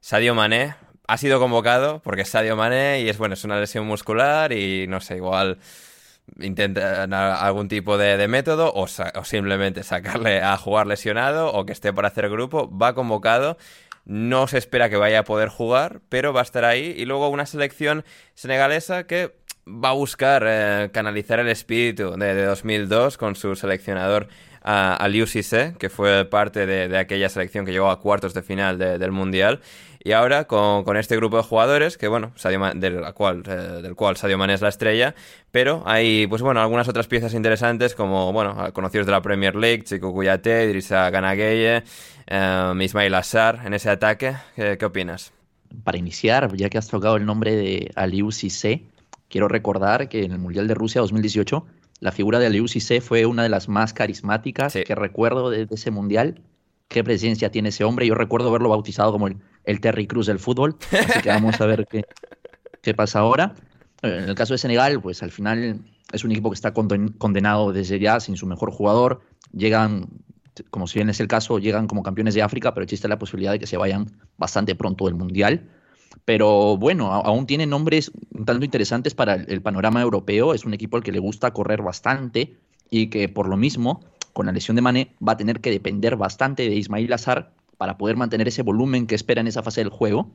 [0.00, 0.74] Sadio Mané
[1.06, 4.86] ha sido convocado porque es Sadio Mané y es bueno, es una lesión muscular y
[4.86, 5.58] no sé, igual
[6.40, 11.92] intentan algún tipo de, método o, o, simplemente sacarle a jugar lesionado o que esté
[11.92, 13.56] por hacer grupo, va convocado
[14.04, 16.94] no se espera que vaya a poder jugar, pero va a estar ahí.
[16.96, 19.34] Y luego una selección senegalesa que
[19.66, 24.28] va a buscar eh, canalizar el espíritu de, 2002 con su seleccionador
[24.62, 29.12] Aliou Cissé, que fue parte de, aquella selección que llegó a cuartos de final del
[29.12, 29.60] Mundial.
[30.02, 32.32] Y ahora con, este grupo de jugadores, que bueno,
[32.74, 35.14] del, cual, eh, del cual Sadio Mane es la estrella,
[35.50, 39.84] pero hay pues bueno, algunas otras piezas interesantes como, bueno, conocidos de la Premier League,
[39.84, 41.84] Chico Cuyate, Idrissa Ganageye,
[42.26, 44.34] eh, Ismail Assar en ese ataque.
[44.56, 45.32] ¿Qué, opinas?
[45.84, 48.82] Para iniciar, ya que has tocado el nombre de Aliou Cissé,
[49.34, 51.66] quiero recordar que en el Mundial de Rusia 2018
[51.98, 55.90] la figura de Aliou Cissé fue una de las más carismáticas que recuerdo de, ese
[55.90, 56.40] Mundial.
[56.86, 58.06] ¿Qué presencia tiene ese hombre?
[58.06, 60.76] Yo recuerdo verlo bautizado como el el Terry Cruz del fútbol.
[60.92, 62.04] Así que vamos a ver qué,
[62.80, 63.56] qué pasa ahora.
[64.02, 65.80] En el caso de Senegal, pues al final
[66.12, 69.22] es un equipo que está condenado desde ya sin su mejor jugador.
[69.52, 70.10] Llegan,
[70.70, 73.50] como si bien es el caso, llegan como campeones de África, pero existe la posibilidad
[73.50, 75.68] de que se vayan bastante pronto del Mundial.
[76.24, 80.54] Pero bueno, aún tiene nombres un tanto interesantes para el panorama europeo.
[80.54, 82.56] Es un equipo al que le gusta correr bastante
[82.90, 84.00] y que por lo mismo,
[84.32, 87.98] con la lesión de Mané, va a tener que depender bastante de Ismail Azar, para
[87.98, 90.30] poder mantener ese volumen que espera en esa fase del juego,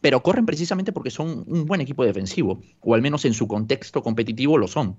[0.00, 4.02] pero corren precisamente porque son un buen equipo defensivo, o al menos en su contexto
[4.02, 4.96] competitivo lo son.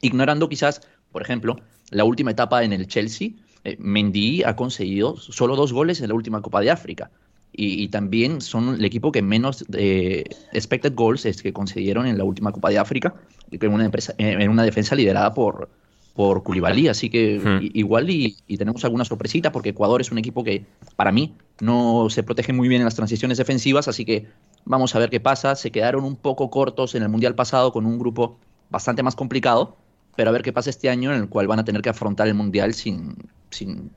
[0.00, 0.80] Ignorando quizás,
[1.12, 1.56] por ejemplo,
[1.90, 3.30] la última etapa en el Chelsea,
[3.64, 7.10] eh, Mendy ha conseguido solo dos goles en la última Copa de África.
[7.54, 12.24] Y, también son el equipo que menos eh, expected goals es que concedieron en la
[12.24, 13.14] última Copa de África,
[13.50, 15.68] en una, empresa, en una defensa liderada por,
[16.14, 17.70] por Koulibaly, así que hmm.
[17.74, 20.64] igual y, tenemos alguna sorpresita porque Ecuador es un equipo que
[20.96, 24.26] para mí no se protege muy bien en las transiciones defensivas, así que
[24.64, 25.54] vamos a ver qué pasa.
[25.54, 28.38] Se quedaron un poco cortos en el Mundial pasado con un grupo
[28.68, 29.76] bastante más complicado,
[30.16, 32.28] pero a ver qué pasa este año en el cual van a tener que afrontar
[32.28, 33.16] el Mundial sin,
[33.50, 33.90] sin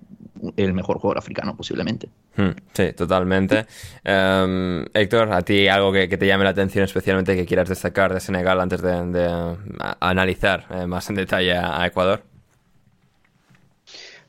[0.58, 2.10] el mejor jugador africano posiblemente.
[2.36, 3.66] Hmm, sí, totalmente.
[4.04, 8.20] Em, Héctor, ¿a ti algo que, te llame la atención especialmente que quieras destacar de
[8.20, 9.56] Senegal antes de,
[10.00, 12.24] analizar eh, más en detalle a, Ecuador?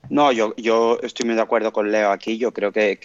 [0.09, 2.39] No, yo, yo estoy muy de acuerdo con Leo aquí.
[2.39, 2.99] Yo creo que,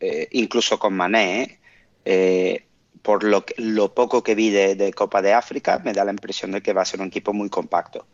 [0.00, 1.58] eh, incluso con Mané,
[2.04, 2.64] eh,
[3.04, 6.50] por lo, lo, poco que vi de, de, Copa de África, me da la impresión
[6.50, 8.06] de que va a ser un equipo muy compacto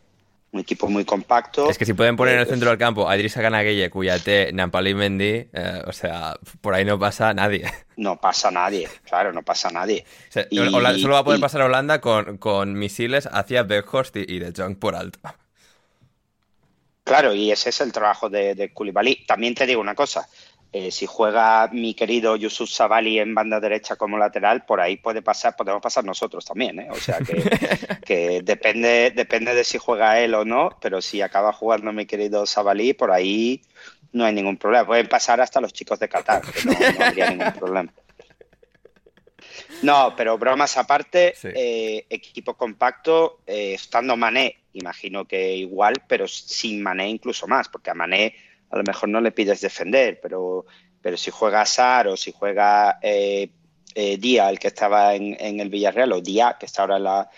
[0.51, 1.69] un equipo muy compacto.
[1.69, 4.93] Es que si pueden poner en el centro del campo a Idrissa Ganagueye, Cuyate, Nampali
[4.93, 7.71] Mendy, eh, o sea, por ahí no pasa nadie.
[7.95, 10.05] No pasa nadie, claro, no pasa nadie.
[10.31, 14.95] solo va a poder pasar a Holanda con, misiles hacia Beckhorst y, de Jong por
[14.95, 15.19] alto.
[17.03, 18.71] Claro, y ese es el trabajo de, de
[19.27, 20.27] También te digo una cosa,
[20.73, 25.21] eh, si juega mi querido Yusuf Sabali en banda derecha como lateral, por ahí puede
[25.21, 26.87] pasar, podemos pasar nosotros también, ¿eh?
[26.89, 27.19] O sea
[28.05, 32.45] que, depende, depende de si juega él o no, pero si acaba jugando mi querido
[32.45, 33.61] Sabali, por ahí
[34.13, 34.85] no hay ningún problema.
[34.85, 37.93] Pueden pasar hasta los chicos de Qatar, que no, habría ningún problema.
[39.81, 47.09] No, pero bromas aparte, eh, equipo compacto, estando Mané, imagino que igual, pero sin Mané
[47.09, 48.35] incluso más, porque a Mané
[48.71, 50.65] a lo mejor no le pides defender, pero,
[51.01, 53.49] pero si juega Sar o si juega eh,
[53.93, 57.29] eh Día, el que estaba en, el Villarreal, o Día, que está ahora en la,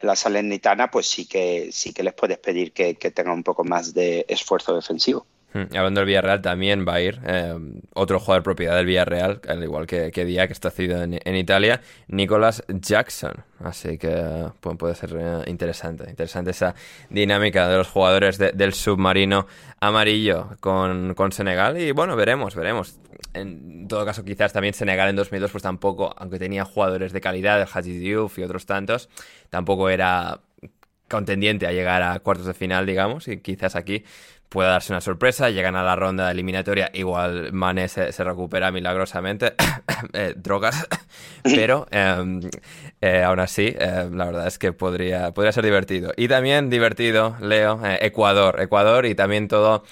[0.00, 3.64] la Salernitana, pues sí que, sí que les puedes pedir que, que tengan un poco
[3.64, 5.26] más de esfuerzo defensivo.
[5.54, 7.54] Hmm, hablando del Villarreal, también va a ir eh,
[7.94, 11.82] otro jugador propiedad del Villarreal, al igual que, que Díaz, que está cedido en, Italia,
[12.08, 13.44] Nicolas Jackson.
[13.60, 14.48] Así que
[14.78, 16.74] puede ser eh, interesante, interesante esa
[17.10, 19.46] dinámica de los jugadores del submarino
[19.80, 21.78] amarillo con, Senegal.
[21.78, 22.98] Y bueno, veremos, veremos.
[23.34, 27.60] En todo caso, quizás también Senegal en 2002, pues tampoco, aunque tenía jugadores de calidad,
[27.60, 29.08] el Haji Diouf y otros tantos,
[29.50, 30.40] tampoco era
[31.12, 34.02] contendiente a llegar a cuartos de final, digamos, y quizás aquí
[34.52, 39.54] puede darse una sorpresa, llegan a la ronda eliminatoria, igual Mane se, recupera milagrosamente,
[40.12, 40.86] eh, drogas,
[41.42, 42.40] pero em,
[43.00, 46.12] eh, aún así, eh, la verdad es que podría, podría ser divertido.
[46.16, 49.84] Y también divertido, Leo, Ecuador, Ecuador y también todo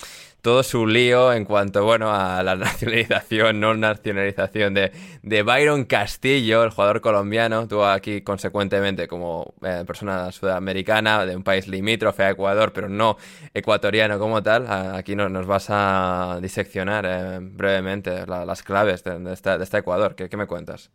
[0.42, 4.92] todo su lío en cuanto, bueno, a la nacionalización, no nacionalización de,
[5.22, 7.68] de Byron Castillo, el jugador colombiano.
[7.68, 13.16] Tú aquí, consecuentemente, como eh, persona sudamericana de un país limítrofe a Ecuador, pero no
[13.54, 19.78] ecuatoriano como tal, aquí nos, vas a diseccionar eh, brevemente las claves de, de, este
[19.78, 20.14] Ecuador.
[20.14, 20.90] ¿Qué, ¿Qué me cuentas?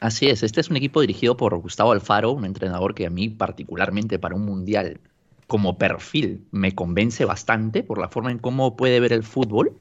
[0.00, 3.28] Así es, este es un equipo dirigido por Gustavo Alfaro, un entrenador que a mí
[3.28, 4.98] particularmente para un mundial
[5.50, 9.72] como perfil me convence bastante por la forma en cómo puede ver el fútbol.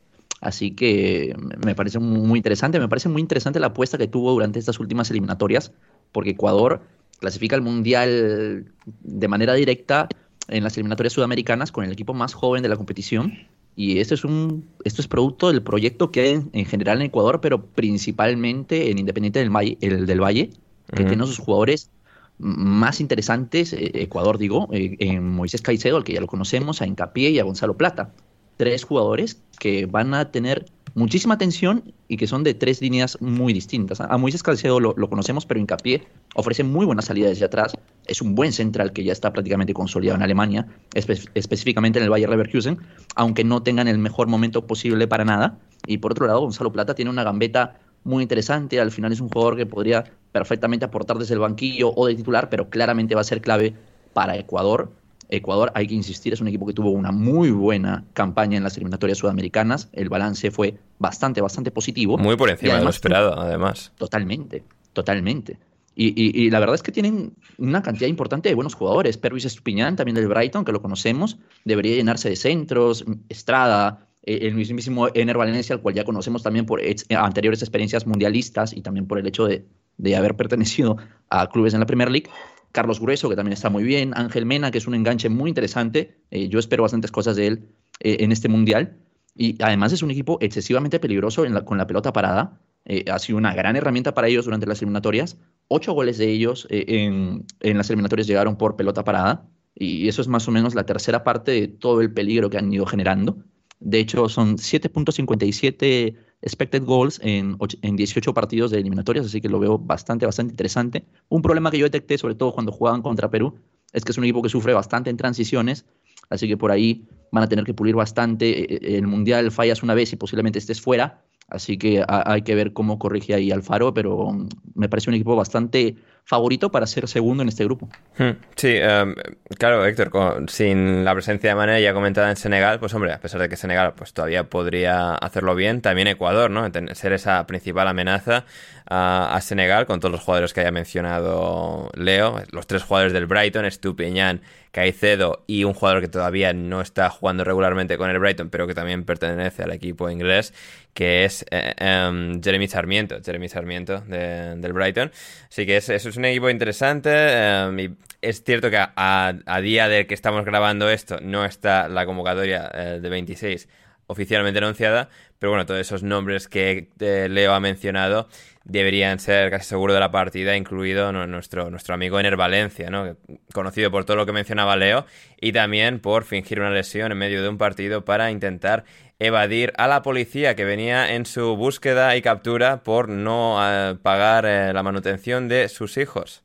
[0.41, 2.79] Así que me parece muy interesante.
[2.79, 5.71] Me parece muy interesante la apuesta que tuvo durante estas últimas eliminatorias,
[6.11, 6.81] porque Ecuador
[7.19, 8.65] clasifica al Mundial
[9.03, 10.09] de manera directa
[10.47, 13.33] en las eliminatorias sudamericanas con el equipo más joven de la competición
[13.75, 17.41] y esto es, un, esto es producto del proyecto que hay en, general en Ecuador,
[17.41, 20.49] pero principalmente en Independiente del Valle, el del Valle
[20.95, 21.91] que tiene sus jugadores
[22.39, 26.85] más interesantes, eh, Ecuador digo, eh, en Moisés Caicedo, al que ya lo conocemos, a
[26.85, 28.11] Encapié y a Gonzalo Plata.
[28.57, 33.53] Tres jugadores que van a tener muchísima atención y que son de tres líneas muy
[33.53, 34.01] distintas.
[34.01, 37.73] A Moisés Calcedo lo, conocemos, pero Hincapié ofrece muy buena salida desde atrás.
[38.05, 42.29] Es un buen central que ya está prácticamente consolidado en Alemania, específicamente en el Bayer
[42.29, 42.79] Leverkusen,
[43.15, 45.57] aunque no tengan el mejor momento posible para nada.
[45.85, 48.79] Y por otro lado, Gonzalo Plata tiene una gambeta muy interesante.
[48.79, 52.49] Al final es un jugador que podría perfectamente aportar desde el banquillo o de titular,
[52.49, 53.75] pero claramente va a ser clave
[54.13, 54.91] para Ecuador
[55.29, 58.75] Ecuador, hay que insistir, es un equipo que tuvo una muy buena campaña en las
[58.77, 59.87] eliminatorias sudamericanas.
[59.93, 62.17] El balance fue bastante, bastante positivo.
[62.17, 63.91] Muy por encima de lo esperado, además.
[63.97, 65.59] Totalmente, totalmente.
[66.01, 69.17] Y, la verdad es que tienen una cantidad importante de buenos jugadores.
[69.17, 73.03] Pervis Estupiñán, también del Brighton, que lo conocemos, debería llenarse de centros.
[73.27, 78.81] Estrada, el mismísimo Ener Valencia, al cual ya conocemos también por anteriores experiencias mundialistas y
[78.81, 79.65] también por el hecho de,
[79.97, 80.97] de haber pertenecido
[81.29, 82.29] a clubes en la Premier League.
[82.71, 86.17] Carlos Grueso, que también está muy bien, Ángel Mena, que es un enganche muy interesante,
[86.31, 87.69] eh, yo espero bastantes cosas de él
[87.99, 88.97] eh, en este Mundial,
[89.35, 93.53] y además es un equipo excesivamente peligroso con la pelota parada, eh, ha sido una
[93.53, 95.37] gran herramienta para ellos durante las eliminatorias,
[95.67, 100.27] ocho goles de ellos en, en las eliminatorias llegaron por pelota parada, y eso es
[100.27, 103.37] más o menos la tercera parte de todo el peligro que han ido generando.
[103.79, 109.59] De hecho, son 7.57 expected goals en, en 18 partidos de eliminatorias, así que lo
[109.59, 111.05] veo bastante, bastante interesante.
[111.29, 113.59] Un problema que yo detecté, sobre todo cuando jugaban contra Perú,
[113.93, 115.85] es que es un equipo que sufre bastante en transiciones,
[116.29, 118.49] así que por ahí van a tener que pulir bastante.
[118.49, 122.55] E, e, el Mundial fallas una vez y posiblemente estés fuera, así que hay que
[122.55, 124.31] ver cómo corrige ahí Alfaro, pero
[124.75, 125.95] me parece un equipo bastante
[126.29, 127.89] favorito para ser segundo en este grupo.
[128.19, 129.15] Hmm, sí, em,
[129.57, 130.11] claro, Héctor,
[130.47, 133.55] sin la presencia de Mané ya comentada en Senegal, pues hombre, a pesar de que
[133.55, 136.69] Senegal pues todavía podría hacerlo bien, también Ecuador, ¿no?
[136.93, 138.45] Ser esa principal amenaza
[138.85, 143.65] a, Senegal con todos los jugadores que haya mencionado Leo, los tres jugadores del Brighton,
[143.65, 144.41] Estupiñán,
[144.71, 148.73] Caicedo y un jugador que todavía no está jugando regularmente con el Brighton, pero que
[148.73, 150.53] también pertenece al equipo inglés,
[150.93, 155.11] que es eh, em, Jeremy Sarmiento, Jeremy Sarmiento del Brighton.
[155.49, 157.09] Así que eso es un equipo interesante.
[157.11, 157.89] Em, y
[158.21, 162.99] es cierto que a, día de que estamos grabando esto no está la convocatoria eh,
[163.01, 163.67] de 26
[164.09, 168.27] oficialmente anunciada, pero bueno, todos esos nombres que eh, Leo ha mencionado
[168.63, 173.15] deberían ser casi seguro de la partida, incluido nuestro, nuestro amigo Ener Valencia, ¿no?
[173.53, 175.05] conocido por todo lo que mencionaba Leo,
[175.39, 178.83] y también por fingir una lesión en medio de un partido para intentar
[179.19, 184.45] evadir a la policía que venía en su búsqueda y captura por no eh, pagar
[184.45, 186.43] eh, la manutención de sus hijos.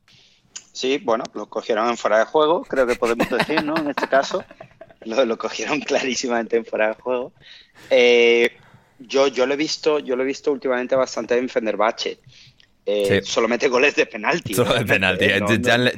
[0.71, 3.75] Sí, bueno, lo cogieron en fuera de juego, creo que podemos decir, ¿no?
[3.77, 4.43] En este caso,
[5.05, 7.33] lo, lo cogieron clarísimamente en fuera de juego.
[7.89, 8.51] Eh,
[8.99, 12.19] yo, yo lo he visto, yo lo he visto últimamente bastante en Fenerbahce.
[12.87, 14.53] Eh, Solo mete goles de penalti.
[14.53, 15.25] Solo de penalti.
[15.35, 15.41] Eh,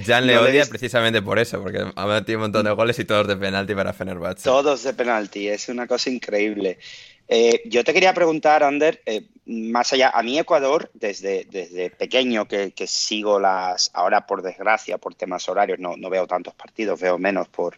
[0.05, 3.27] Jan, le odia precisamente por eso, porque ha metido un montón de goles y todos
[3.27, 4.43] de penalti para Fenerbahce.
[4.43, 6.79] Todos de penalti, es una cosa increíble.
[7.27, 9.01] Eh, yo te quería preguntar, Ander,
[9.45, 15.13] más allá, a mí Ecuador, desde, desde pequeño que, sigo las, ahora por desgracia, por
[15.13, 17.77] temas horarios, no, no veo tantos partidos, veo menos por,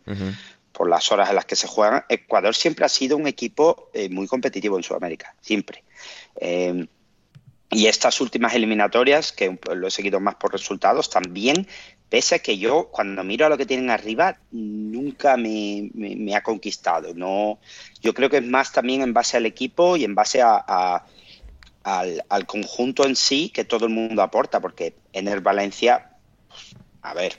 [0.79, 4.07] por las horas en las que se juegan, Ecuador siempre ha sido un equipo eh,
[4.07, 5.83] muy competitivo en Sudamérica, siempre.
[6.39, 6.87] Eh,
[7.69, 11.67] y estas últimas eliminatorias, que lo he seguido más por resultados, también,
[12.07, 15.91] pese a que yo cuando miro a lo que tienen arriba, nunca me,
[16.33, 17.13] ha conquistado.
[17.13, 17.59] No,
[18.01, 21.03] yo creo que es más también en base al equipo y en base a,
[21.83, 26.11] al, al, conjunto en sí que todo el mundo aporta, porque en el Valencia,
[27.01, 27.37] a ver,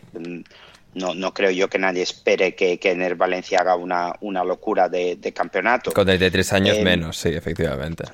[0.94, 4.42] no, no creo yo que nadie espere que, que en el Valencia haga una, una
[4.44, 5.92] locura de, campeonato.
[5.92, 8.04] Con 33 años eh, menos, sí, efectivamente.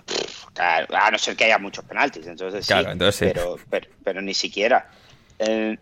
[0.57, 3.33] a no ser que haya muchos penaltis, entonces claro, sí, entonces sí.
[3.33, 4.91] Pero, pero, ni siquiera.
[5.39, 5.77] Eh,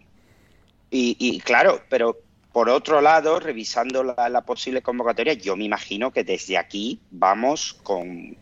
[0.97, 2.21] y, claro, pero
[2.53, 8.37] por otro lado, revisando la, posible convocatoria, yo me imagino que desde aquí vamos con,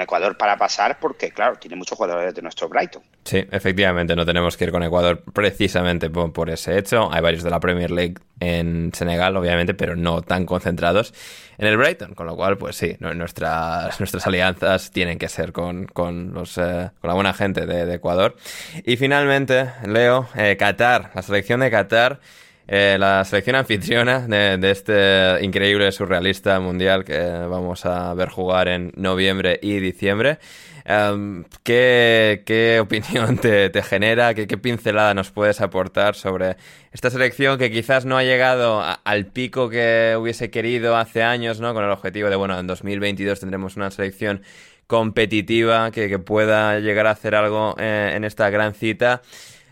[0.00, 3.02] Ecuador para pasar, porque claro, tiene muchos jugadores de nuestro Brighton.
[3.24, 7.10] Sí, efectivamente, no tenemos que ir con Ecuador precisamente por, ese hecho.
[7.12, 11.14] Hay varios de la Premier League en Senegal, obviamente, pero no tan concentrados
[11.56, 15.86] en el Brighton, con lo cual, pues sí, nuestras, nuestras alianzas tienen que ser con,
[16.34, 18.36] los, eh, con la buena gente de, Ecuador.
[18.84, 22.20] Y finalmente, Leo, eh, Qatar, la selección de Qatar.
[22.66, 28.92] Eh, la selección anfitriona de, este increíble surrealista mundial que vamos a ver jugar en
[28.96, 30.38] noviembre y diciembre.
[30.86, 34.34] Em, ¿qué, opinión te, genera?
[34.34, 36.56] ¿Qué, pincelada nos puedes aportar sobre
[36.92, 41.74] esta selección que quizás no ha llegado al pico que hubiese querido hace años, ¿no?
[41.74, 44.42] Con el objetivo de, bueno, en 2022 tendremos una selección
[44.86, 49.22] competitiva que, pueda llegar a hacer algo eh, en esta gran cita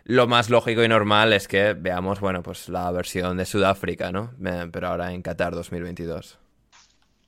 [0.05, 4.33] lo más lógico y normal es que veamos, bueno, pues la versión de Sudáfrica, ¿no?
[4.73, 6.39] Pero ahora en Qatar 2022.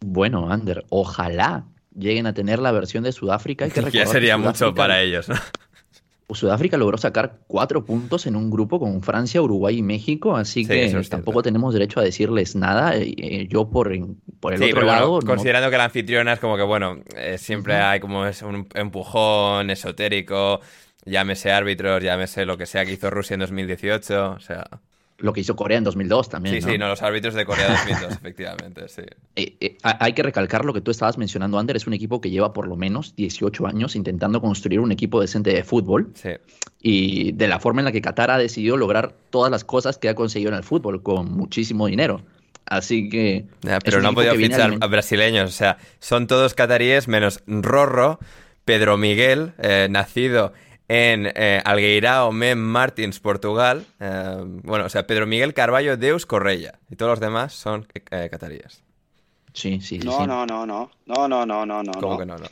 [0.01, 1.65] Bueno, Ander, ojalá
[1.97, 3.69] lleguen a tener la versión de Sudáfrica.
[3.69, 5.37] que ya sería mucho para ellos, ¿no?
[6.35, 10.91] Sudáfrica logró sacar cuatro puntos en un grupo con Francia, Uruguay y México, así que
[11.09, 12.97] tampoco tenemos derecho a decirles nada.
[12.97, 13.93] Eh, eh, yo por,
[14.41, 15.21] por el otro lado.
[15.21, 19.71] Considerando que la anfitriona es como que, bueno, eh, siempre hay como es un empujón
[19.71, 20.61] esotérico
[21.07, 24.65] Llámese árbitros, llámese lo que sea que hizo Rusia en 2018, o sea...
[25.19, 26.61] Lo que hizo Corea en 2002 también.
[26.61, 29.03] Sí, sí, no, los árbitros de Corea 2002, efectivamente, sí.
[29.37, 32.31] Eh, eh, hay que recalcar lo que tú estabas mencionando, Ander, es un equipo que
[32.31, 36.11] lleva por lo menos 18 años intentando construir un equipo decente de fútbol.
[36.15, 36.31] Sí.
[36.83, 40.09] Y de la forma en la que Qatar ha decidido lograr todas las cosas que
[40.09, 42.23] ha conseguido en el fútbol, con muchísimo dinero.
[42.67, 43.45] Así que.
[43.85, 45.49] pero no han podido fichar a brasileños.
[45.51, 48.19] O sea, son todos cataríes menos Rorro,
[48.65, 50.53] Pedro Miguel, eh, nacido
[50.89, 53.87] en eh, Algueirao Mem Martins, Portugal.
[54.01, 56.79] Eh, bueno, o sea, Pedro Miguel Carballo Deus Correia.
[56.91, 58.83] Y todos los demás son eh, cataríes.
[59.53, 60.07] Sí, sí, sí.
[60.07, 60.91] No, no, no, no.
[61.07, 61.93] No, no, no, no, no.
[61.93, 62.47] ¿Cómo que no, no?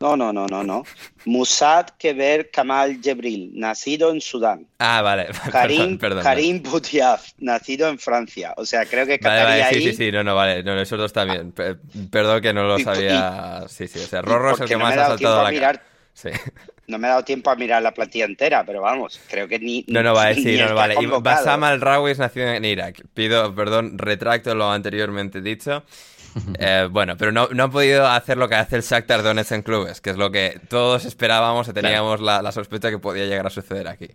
[0.00, 0.84] No, no, no, no, no.
[1.24, 4.66] Musad Keber Kamal Jebril, nacido en Sudán.
[4.78, 5.26] Ah, vale.
[5.50, 8.54] Karim, perdón, Karim Boutiaf, nacido en Francia.
[8.56, 10.62] O sea, creo que Catarí Sí, sí, sí, no, no, vale.
[10.62, 11.52] No, esos dos también.
[11.52, 13.64] Perdón que no lo sabía.
[13.68, 15.82] sí, sí, o sea, Rorro es el que más ha saltado a la cara.
[16.18, 16.30] Sí.
[16.88, 19.84] No me he dado tiempo a mirar la plantilla entera, pero vamos, creo que ni.
[19.86, 20.96] No, no, vale, sí, no, vale.
[21.22, 23.04] Basam al-Rawi es nacido en Irak.
[23.14, 25.84] Pido, perdón, retracto lo anteriormente dicho.
[26.60, 29.62] Eh, bueno, pero no, no han podido hacer lo que hace el Shakhtar Donetsk en
[29.62, 33.46] clubes, que es lo que todos esperábamos y teníamos la, la, sospecha que podía llegar
[33.46, 34.10] a suceder aquí.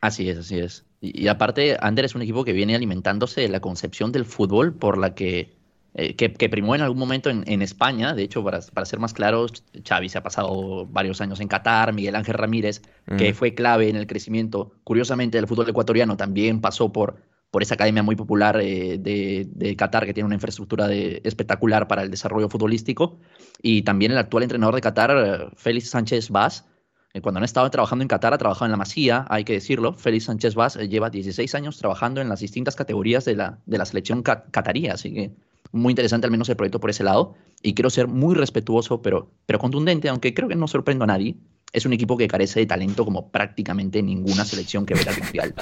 [0.00, 0.84] Así es, así es.
[1.02, 4.72] Y, y aparte, Ander es un equipo que viene alimentándose de la concepción del fútbol
[4.72, 5.59] por la que
[5.94, 8.14] eh, que, primó en algún momento en, España.
[8.14, 12.14] De hecho, para, ser más claros, Xavi se ha pasado varios años en Qatar, Miguel
[12.14, 12.82] Ángel Ramírez,
[13.18, 14.72] que fue clave en el crecimiento.
[14.84, 17.16] Curiosamente, el fútbol ecuatoriano también pasó por,
[17.50, 22.02] por esa academia muy popular eh, de, Qatar, que tiene una infraestructura de, espectacular para
[22.02, 23.18] el desarrollo futbolístico.
[23.60, 26.66] Y también el actual entrenador de Qatar, Félix Sánchez Vaz,
[27.12, 29.94] eh, cuando han estado trabajando en Qatar, ha trabajado en la Masía, hay que decirlo.
[29.94, 33.84] Félix Sánchez Vaz lleva 16 años trabajando en las distintas categorías de la, de la
[33.84, 35.32] selección catarí, así que
[35.72, 37.34] muy interesante al menos el proyecto por ese lado.
[37.62, 41.36] Y quiero ser muy respetuoso, pero, pero contundente, aunque creo que no sorprendo a nadie.
[41.72, 45.54] Es un equipo que carece de talento como prácticamente ninguna selección que verá al Mundial.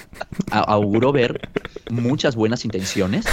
[0.51, 1.51] Auguro ver
[1.91, 3.27] muchas buenas intenciones,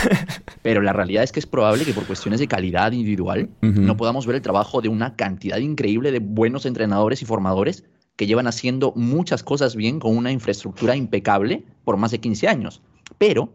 [0.61, 4.25] pero la realidad es que es probable que por cuestiones de calidad individual no podamos
[4.25, 7.85] ver el trabajo de una cantidad increíble de buenos entrenadores y formadores
[8.15, 12.81] que llevan haciendo muchas cosas bien con una infraestructura impecable por más de 15 años.
[13.17, 13.53] Pero,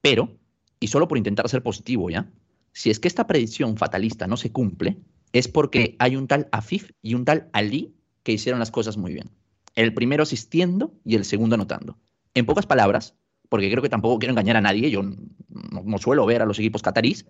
[0.00, 0.36] pero,
[0.78, 2.28] y solo por intentar ser positivo, ¿ya?
[2.72, 4.98] Si es que esta predicción fatalista no se cumple,
[5.32, 9.12] es porque hay un tal Afif y un tal Ali que hicieron las cosas muy
[9.12, 9.30] bien.
[9.74, 11.98] El primero asistiendo y el segundo anotando.
[12.34, 13.14] En pocas palabras,
[13.48, 16.82] porque creo que tampoco quiero engañar a nadie, yo no, suelo ver a los equipos
[16.82, 17.26] catarís,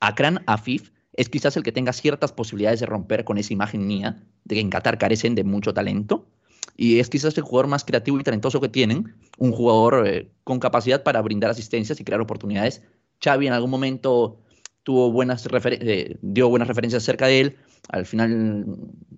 [0.00, 4.24] Akran Afif es quizás el que tenga ciertas posibilidades de romper con esa imagen mía
[4.44, 6.28] de que en Qatar carecen de mucho talento.
[6.76, 10.58] Y es quizás el jugador más creativo y talentoso que tienen, un jugador eh, con
[10.58, 12.82] capacidad para brindar asistencias y crear oportunidades.
[13.22, 14.40] Xavi en algún momento
[14.84, 17.56] tuvo buenas eh, dio buenas referencias acerca de él.
[17.88, 18.66] Al final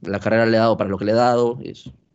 [0.03, 1.59] la carrera le ha dado para lo que le ha dado,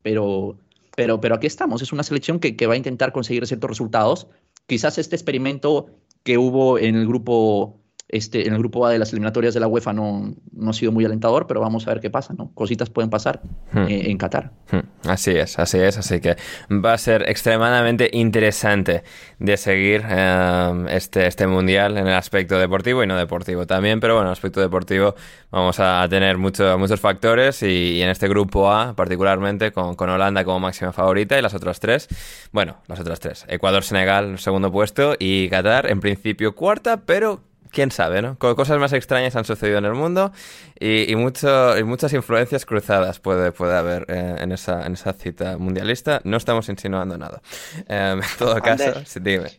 [0.01, 0.57] pero,
[0.95, 1.81] pero, pero aquí estamos.
[1.81, 4.27] Es una selección que, que va a intentar conseguir ciertos resultados.
[4.65, 5.87] Quizás este experimento
[6.23, 7.80] que hubo en el grupo
[8.11, 10.91] este, en el grupo A de las eliminatorias de la UEFA no, no ha sido
[10.91, 12.51] muy alentador, pero vamos a ver qué pasa, ¿no?
[12.53, 13.41] Cositas pueden pasar
[13.73, 13.87] Hmm.
[13.87, 14.51] eh, en Qatar.
[14.71, 16.35] Hmm, Así es, así es, así que
[16.69, 19.03] va a ser extremadamente interesante
[19.39, 24.15] de seguir eh, este, este mundial en el aspecto deportivo y no deportivo también, pero
[24.15, 25.15] bueno, en el aspecto deportivo
[25.51, 27.67] vamos a tener mucho- muchos factores y,
[27.97, 31.79] y en este grupo A particularmente con, con Holanda como máxima favorita y las otras
[31.79, 32.07] tres,
[32.51, 37.41] bueno, las otras tres, Ecuador, Senegal, segundo puesto y Qatar en principio cuarta, pero
[37.71, 38.37] quién sabe, ¿no?
[38.37, 40.31] Co- Cosas más extrañas han sucedido en el mundo
[40.79, 45.13] y, y mucho, y muchas influencias cruzadas puede, puede haber eh, en, esa, en esa
[45.13, 46.21] cita mundialista.
[46.23, 47.41] No estamos insinuando nada.
[47.87, 49.05] Eh, en todo caso, Ander.
[49.07, 49.49] sí, dime.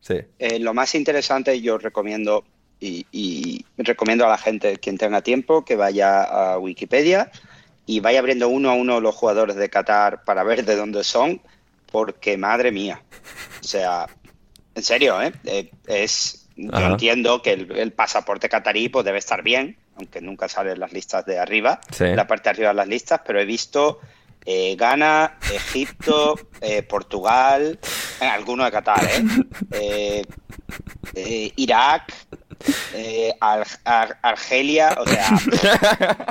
[0.00, 0.20] Sí.
[0.38, 2.44] Eh, lo más interesante yo recomiendo
[2.78, 7.30] y, y recomiendo a la gente, quien tenga tiempo, que vaya a Wikipedia
[7.86, 11.40] y vaya abriendo uno a uno los jugadores de Qatar para ver de dónde son,
[11.90, 13.02] porque madre mía.
[13.60, 14.06] O sea,
[14.74, 15.32] en serio, ¿eh?
[15.44, 16.86] Eh, es, yo Ajá.
[16.88, 20.92] entiendo que el, el pasaporte catarí pues, debe estar bien, aunque nunca sale en las
[20.92, 22.04] listas de arriba, Sí.
[22.14, 24.00] la parte de arriba de las listas, pero he visto
[24.44, 27.78] eh, Ghana, Egipto, eh, Portugal,
[28.20, 29.04] alguno de Qatar,
[29.72, 30.22] ¿eh?
[31.14, 32.12] Eh, Irak,
[33.40, 35.28] Ar- Ar- Argelia, o sea,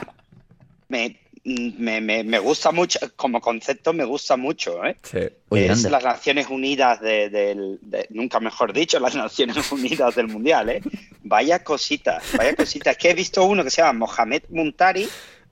[0.88, 4.98] me, me, me- me gusta mucho, como concepto me gusta mucho, ¿eh?
[5.04, 5.20] Sí.
[5.50, 10.28] Oye, es las Naciones Unidas de- del, de- nunca mejor dicho, las Naciones Unidas del
[10.28, 10.82] Mundial, ¿eh?
[11.24, 12.92] Vaya cosita, vaya cosita.
[12.92, 15.08] Es que he visto uno que se llama Mohamed Muntari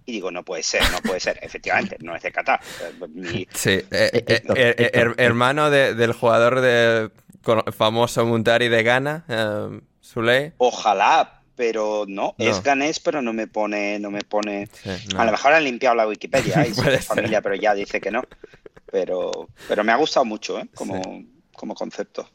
[0.06, 1.40] y digo, no puede ser, no puede ser.
[1.42, 2.60] Efectivamente, no es de Qatar.
[3.24, 3.70] Eh, Sí.
[3.72, 4.44] eh, eh, eh,
[4.78, 7.10] eh, her- hermano de- del jugador de,
[7.72, 10.54] famoso Muntari de Ghana, eh, Zuley.
[10.58, 12.46] Ojalá, pero no, No.
[12.46, 14.68] es ganés, pero no me pone, no me pone.
[14.72, 15.22] Sí, no.
[15.22, 18.24] A lo mejor han limpiado la Wikipedia y familia, pero ya dice que no.
[18.92, 20.68] Pero, pero me ha gustado mucho, ¿eh?
[20.76, 21.02] Como,
[21.56, 22.30] como concepto.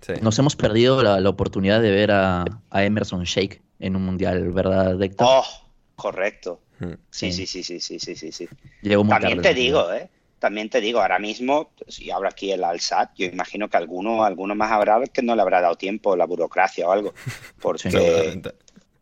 [0.00, 0.12] Sí.
[0.20, 4.50] Nos hemos perdido la, la oportunidad de ver a, a Emerson Shake en un mundial,
[4.52, 5.26] ¿verdad, Héctor?
[5.30, 5.44] Oh,
[5.94, 6.60] correcto.
[7.10, 7.46] Sí, Sí.
[7.46, 8.48] sí, sí, sí, sí, sí, sí, sí.
[8.82, 9.48] Llegó muy También tarde.
[9.54, 10.10] te digo, ¿eh?
[10.46, 14.54] También te digo, ahora mismo, si abro aquí el Alsat, yo imagino que alguno, alguno
[14.54, 17.14] más habrá que no le habrá dado tiempo la burocracia o algo.
[17.60, 18.40] Porque,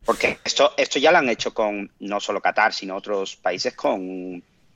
[0.06, 4.00] porque esto, esto ya lo han hecho con no solo Qatar, sino otros países con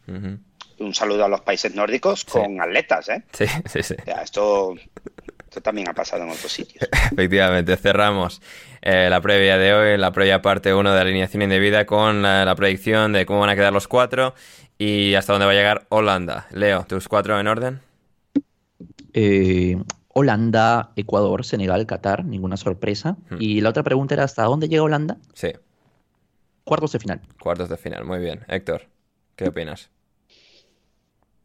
[0.07, 3.23] un saludo a los países nórdicos con atletas, ¿eh?
[3.33, 3.95] Sí, sí, sí.
[3.99, 4.75] O sea, esto,
[5.39, 6.87] esto también ha pasado en otros sitios.
[7.13, 8.43] Efectivamente, cerramos
[8.83, 12.55] eh, la previa de hoy, la previa parte 1 de alineación indebida con la, la
[12.55, 14.35] predicción de cómo van a quedar los cuatro
[14.79, 16.47] y hasta dónde va a llegar Holanda.
[16.53, 17.81] Leo, tus cuatro en orden.
[19.13, 19.77] Eh,
[20.09, 23.17] Holanda, Ecuador, Senegal, Qatar, ninguna sorpresa.
[23.31, 23.37] Hmm.
[23.41, 25.17] Y la otra pregunta era, ¿hasta dónde llega Holanda?
[25.35, 25.53] Sí,
[26.65, 27.21] Cuartos de final.
[27.41, 28.45] cuartos de final, muy bien.
[28.47, 28.83] Héctor,
[29.37, 29.89] ¿qué opinas?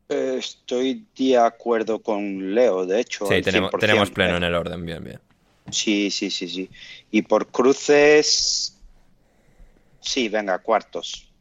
[0.10, 3.26] Eh, Estoy de acuerdo con Leo, de hecho.
[3.27, 3.80] Sí, tenemos, 100%.
[3.80, 5.19] tenemos pleno en el orden, bien, bien.
[5.72, 6.69] Sí, sí, sí, sí.
[7.10, 8.77] Y por cruces,
[10.01, 11.31] sí, venga, cuartos.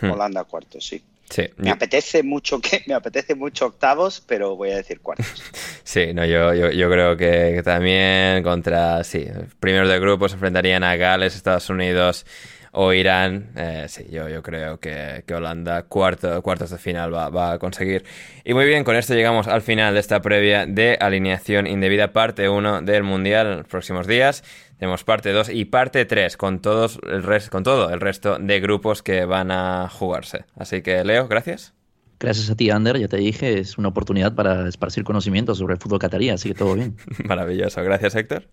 [0.00, 0.10] Hmm.
[0.10, 1.00] Holanda cuartos, sí.
[1.30, 5.42] Sí, Me yo- apetece mucho que me apetece mucho octavos, pero voy a decir cuartos.
[5.84, 9.26] sí, no, yo, yo, yo creo que, que también contra, sí,
[9.60, 12.26] primeros de grupo se enfrentarían a Gales, Estados Unidos
[12.72, 13.50] o Irán.
[13.56, 17.58] Eh, sí, yo, yo creo que, que Holanda cuarto, cuartos de final va, va a
[17.58, 18.04] conseguir.
[18.44, 22.48] Y muy bien, con esto llegamos al final de esta previa de alineación indebida, parte
[22.48, 24.44] 1 del Mundial en los próximos días.
[24.80, 28.60] Tenemos parte 2 y parte 3 con, todos el res- con todo el resto de
[28.60, 30.46] grupos que van a jugarse.
[30.56, 31.74] Así que, Leo, gracias.
[32.18, 35.80] Gracias a ti, Ander, ya te dije, es una oportunidad para esparcir conocimientos sobre el
[35.80, 36.96] fútbol catarí, así que todo bien.
[37.24, 37.82] Maravilloso.
[37.82, 38.44] Gracias, Héctor.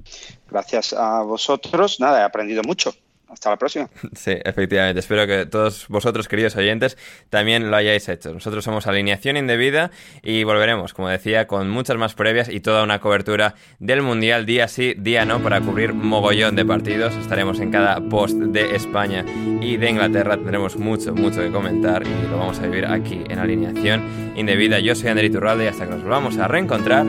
[0.50, 2.00] Gracias a vosotros.
[2.00, 2.94] Nada, he aprendido mucho.
[3.30, 3.90] Hasta la próxima.
[4.16, 5.00] Sí, efectivamente.
[5.00, 6.98] Espero que todos vosotros, queridos oyentes,
[7.30, 8.34] también lo hayáis hecho.
[8.34, 9.92] Nosotros somos Alineación Indebida
[10.24, 14.68] y volveremos, como decía, con muchas más previas y toda una cobertura del Mundial día
[14.68, 17.16] sí, día no, para cubrir mogollón de partidos.
[17.16, 19.26] Estaremos en cada post de España
[19.62, 20.38] y de Inglaterra.
[20.38, 24.80] Tendremos mucho, mucho que comentar y lo vamos a vivir aquí en Alineación Indebida.
[24.80, 27.06] Yo soy Ander Iturralde y hasta que nos volvamos a reencontrar,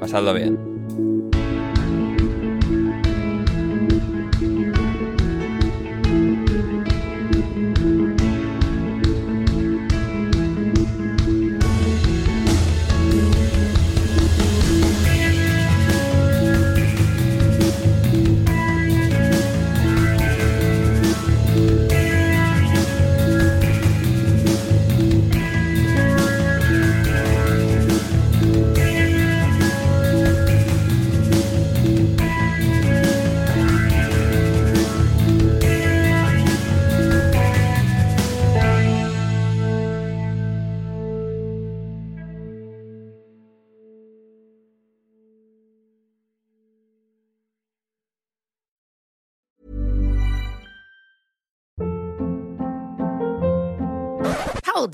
[0.00, 0.77] pasadlo bien.